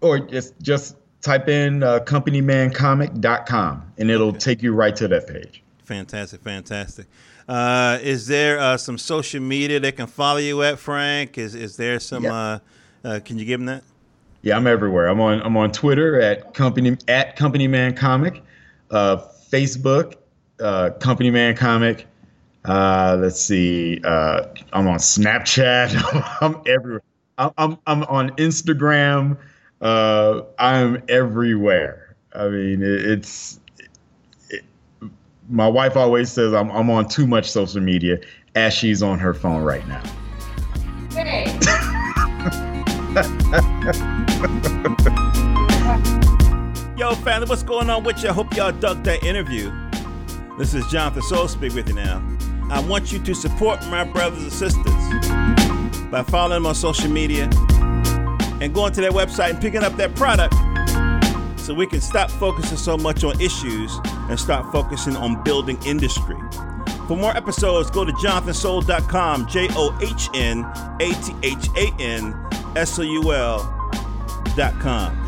or 0.00 0.18
just 0.18 0.54
just 0.60 0.96
type 1.22 1.48
in 1.48 1.82
uh, 1.82 2.00
companymancomic.com 2.00 3.92
and 3.98 4.10
it'll 4.10 4.32
take 4.32 4.62
you 4.62 4.74
right 4.74 4.94
to 4.96 5.08
that 5.08 5.26
page. 5.26 5.62
Fantastic, 5.84 6.42
fantastic. 6.42 7.06
Uh, 7.48 7.98
is 8.02 8.26
there 8.26 8.58
uh, 8.58 8.76
some 8.76 8.98
social 8.98 9.40
media 9.40 9.80
they 9.80 9.92
can 9.92 10.06
follow 10.06 10.38
you 10.38 10.62
at, 10.62 10.78
Frank? 10.78 11.38
Is 11.38 11.54
is 11.54 11.76
there 11.76 11.98
some? 11.98 12.24
Yeah. 12.24 12.34
Uh, 12.34 12.58
uh, 13.04 13.20
can 13.24 13.38
you 13.38 13.44
give 13.44 13.58
them 13.60 13.66
that? 13.66 13.82
Yeah, 14.42 14.56
I'm 14.56 14.66
everywhere. 14.66 15.08
I'm 15.08 15.20
on 15.20 15.40
I'm 15.42 15.56
on 15.56 15.72
Twitter 15.72 16.20
at 16.20 16.54
company 16.54 16.96
at 17.08 17.36
Company 17.36 17.66
companymancomic, 17.66 18.40
uh, 18.90 19.16
Facebook, 19.50 20.16
uh, 20.60 20.90
companymancomic. 20.98 22.04
Uh, 22.64 23.16
let's 23.20 23.40
see. 23.40 24.00
Uh, 24.04 24.46
I'm 24.72 24.86
on 24.86 24.98
Snapchat. 24.98 26.38
I'm 26.40 26.62
everywhere. 26.66 27.02
I'm, 27.38 27.50
I'm 27.58 27.78
I'm 27.86 28.02
on 28.04 28.30
Instagram. 28.30 29.36
Uh, 29.82 30.44
I'm 30.60 31.02
everywhere. 31.08 32.14
I 32.34 32.48
mean, 32.48 32.82
it, 32.82 33.04
it's. 33.04 33.58
It, 34.48 34.62
my 35.48 35.66
wife 35.66 35.96
always 35.96 36.30
says 36.30 36.54
I'm 36.54 36.70
I'm 36.70 36.88
on 36.88 37.08
too 37.08 37.26
much 37.26 37.50
social 37.50 37.80
media, 37.80 38.20
as 38.54 38.72
she's 38.72 39.02
on 39.02 39.18
her 39.18 39.34
phone 39.34 39.62
right 39.62 39.86
now. 39.88 40.02
Hey. 41.10 41.46
Yo, 46.96 47.14
family, 47.16 47.48
what's 47.48 47.64
going 47.64 47.90
on 47.90 48.04
with 48.04 48.22
you? 48.22 48.28
I 48.28 48.32
hope 48.32 48.54
y'all 48.54 48.70
dug 48.70 49.02
that 49.02 49.24
interview. 49.24 49.72
This 50.58 50.74
is 50.74 50.84
Johnathan 50.84 51.24
Soul 51.24 51.48
speak 51.48 51.74
with 51.74 51.88
you 51.88 51.94
now. 51.94 52.22
I 52.70 52.78
want 52.80 53.10
you 53.10 53.18
to 53.18 53.34
support 53.34 53.84
my 53.88 54.04
brothers 54.04 54.44
and 54.44 54.52
sisters 54.52 54.84
by 56.10 56.22
following 56.22 56.62
them 56.62 56.66
on 56.66 56.76
social 56.76 57.10
media 57.10 57.50
and 58.62 58.72
going 58.72 58.92
to 58.92 59.00
their 59.00 59.10
website 59.10 59.50
and 59.50 59.60
picking 59.60 59.82
up 59.82 59.96
that 59.96 60.14
product 60.14 60.54
so 61.60 61.74
we 61.74 61.86
can 61.86 62.00
stop 62.00 62.30
focusing 62.30 62.76
so 62.78 62.96
much 62.96 63.24
on 63.24 63.38
issues 63.40 63.98
and 64.28 64.38
start 64.38 64.70
focusing 64.72 65.16
on 65.16 65.42
building 65.42 65.78
industry. 65.84 66.36
For 67.08 67.16
more 67.16 67.36
episodes, 67.36 67.90
go 67.90 68.04
to 68.04 68.12
johnathansoul.com, 68.12 69.48
J 69.48 69.68
O 69.72 69.98
H 70.00 70.28
N 70.34 70.64
A 71.00 71.12
T 71.12 71.34
H 71.42 71.68
A 71.76 71.92
N 72.00 72.34
S 72.76 72.98
O 72.98 73.02
U 73.02 73.32
L.com. 73.32 75.18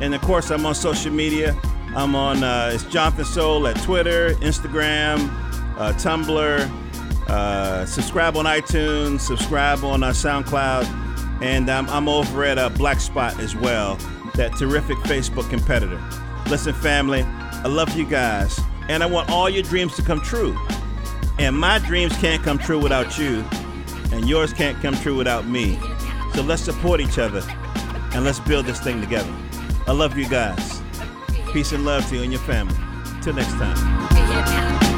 And 0.00 0.14
of 0.14 0.22
course, 0.22 0.50
I'm 0.50 0.64
on 0.64 0.74
social 0.74 1.12
media. 1.12 1.54
I'm 1.94 2.14
on 2.14 2.42
uh, 2.42 2.70
it's 2.72 2.84
Johnathan 2.84 3.26
Soul 3.26 3.66
at 3.66 3.80
Twitter, 3.82 4.30
Instagram, 4.36 5.28
uh, 5.76 5.92
Tumblr. 5.94 7.28
Uh, 7.28 7.86
subscribe 7.86 8.36
on 8.36 8.46
iTunes. 8.46 9.20
Subscribe 9.20 9.84
on 9.84 10.02
uh, 10.02 10.10
SoundCloud, 10.10 10.84
and 11.40 11.70
um, 11.70 11.88
I'm 11.88 12.08
over 12.08 12.44
at 12.44 12.58
uh, 12.58 12.68
Black 12.70 13.00
Spot 13.00 13.38
as 13.40 13.54
well. 13.56 13.96
That 14.34 14.56
terrific 14.56 14.96
Facebook 14.98 15.48
competitor. 15.50 16.02
Listen, 16.48 16.74
family, 16.74 17.22
I 17.22 17.68
love 17.68 17.96
you 17.96 18.06
guys, 18.06 18.58
and 18.88 19.02
I 19.02 19.06
want 19.06 19.30
all 19.30 19.48
your 19.48 19.62
dreams 19.62 19.94
to 19.96 20.02
come 20.02 20.20
true. 20.20 20.56
And 21.38 21.56
my 21.58 21.78
dreams 21.78 22.16
can't 22.18 22.42
come 22.42 22.58
true 22.58 22.78
without 22.78 23.18
you, 23.18 23.44
and 24.12 24.28
yours 24.28 24.52
can't 24.52 24.80
come 24.80 24.94
true 24.94 25.16
without 25.16 25.46
me. 25.46 25.78
So 26.34 26.42
let's 26.42 26.62
support 26.62 27.00
each 27.00 27.18
other, 27.18 27.42
and 28.14 28.24
let's 28.24 28.40
build 28.40 28.66
this 28.66 28.80
thing 28.80 29.00
together. 29.00 29.32
I 29.86 29.92
love 29.92 30.16
you 30.16 30.28
guys. 30.28 30.82
Peace 31.52 31.72
and 31.72 31.84
love 31.84 32.08
to 32.08 32.16
you 32.16 32.22
and 32.22 32.32
your 32.32 32.40
family. 32.42 32.76
Till 33.22 33.34
next 33.34 33.52
time. 33.52 34.89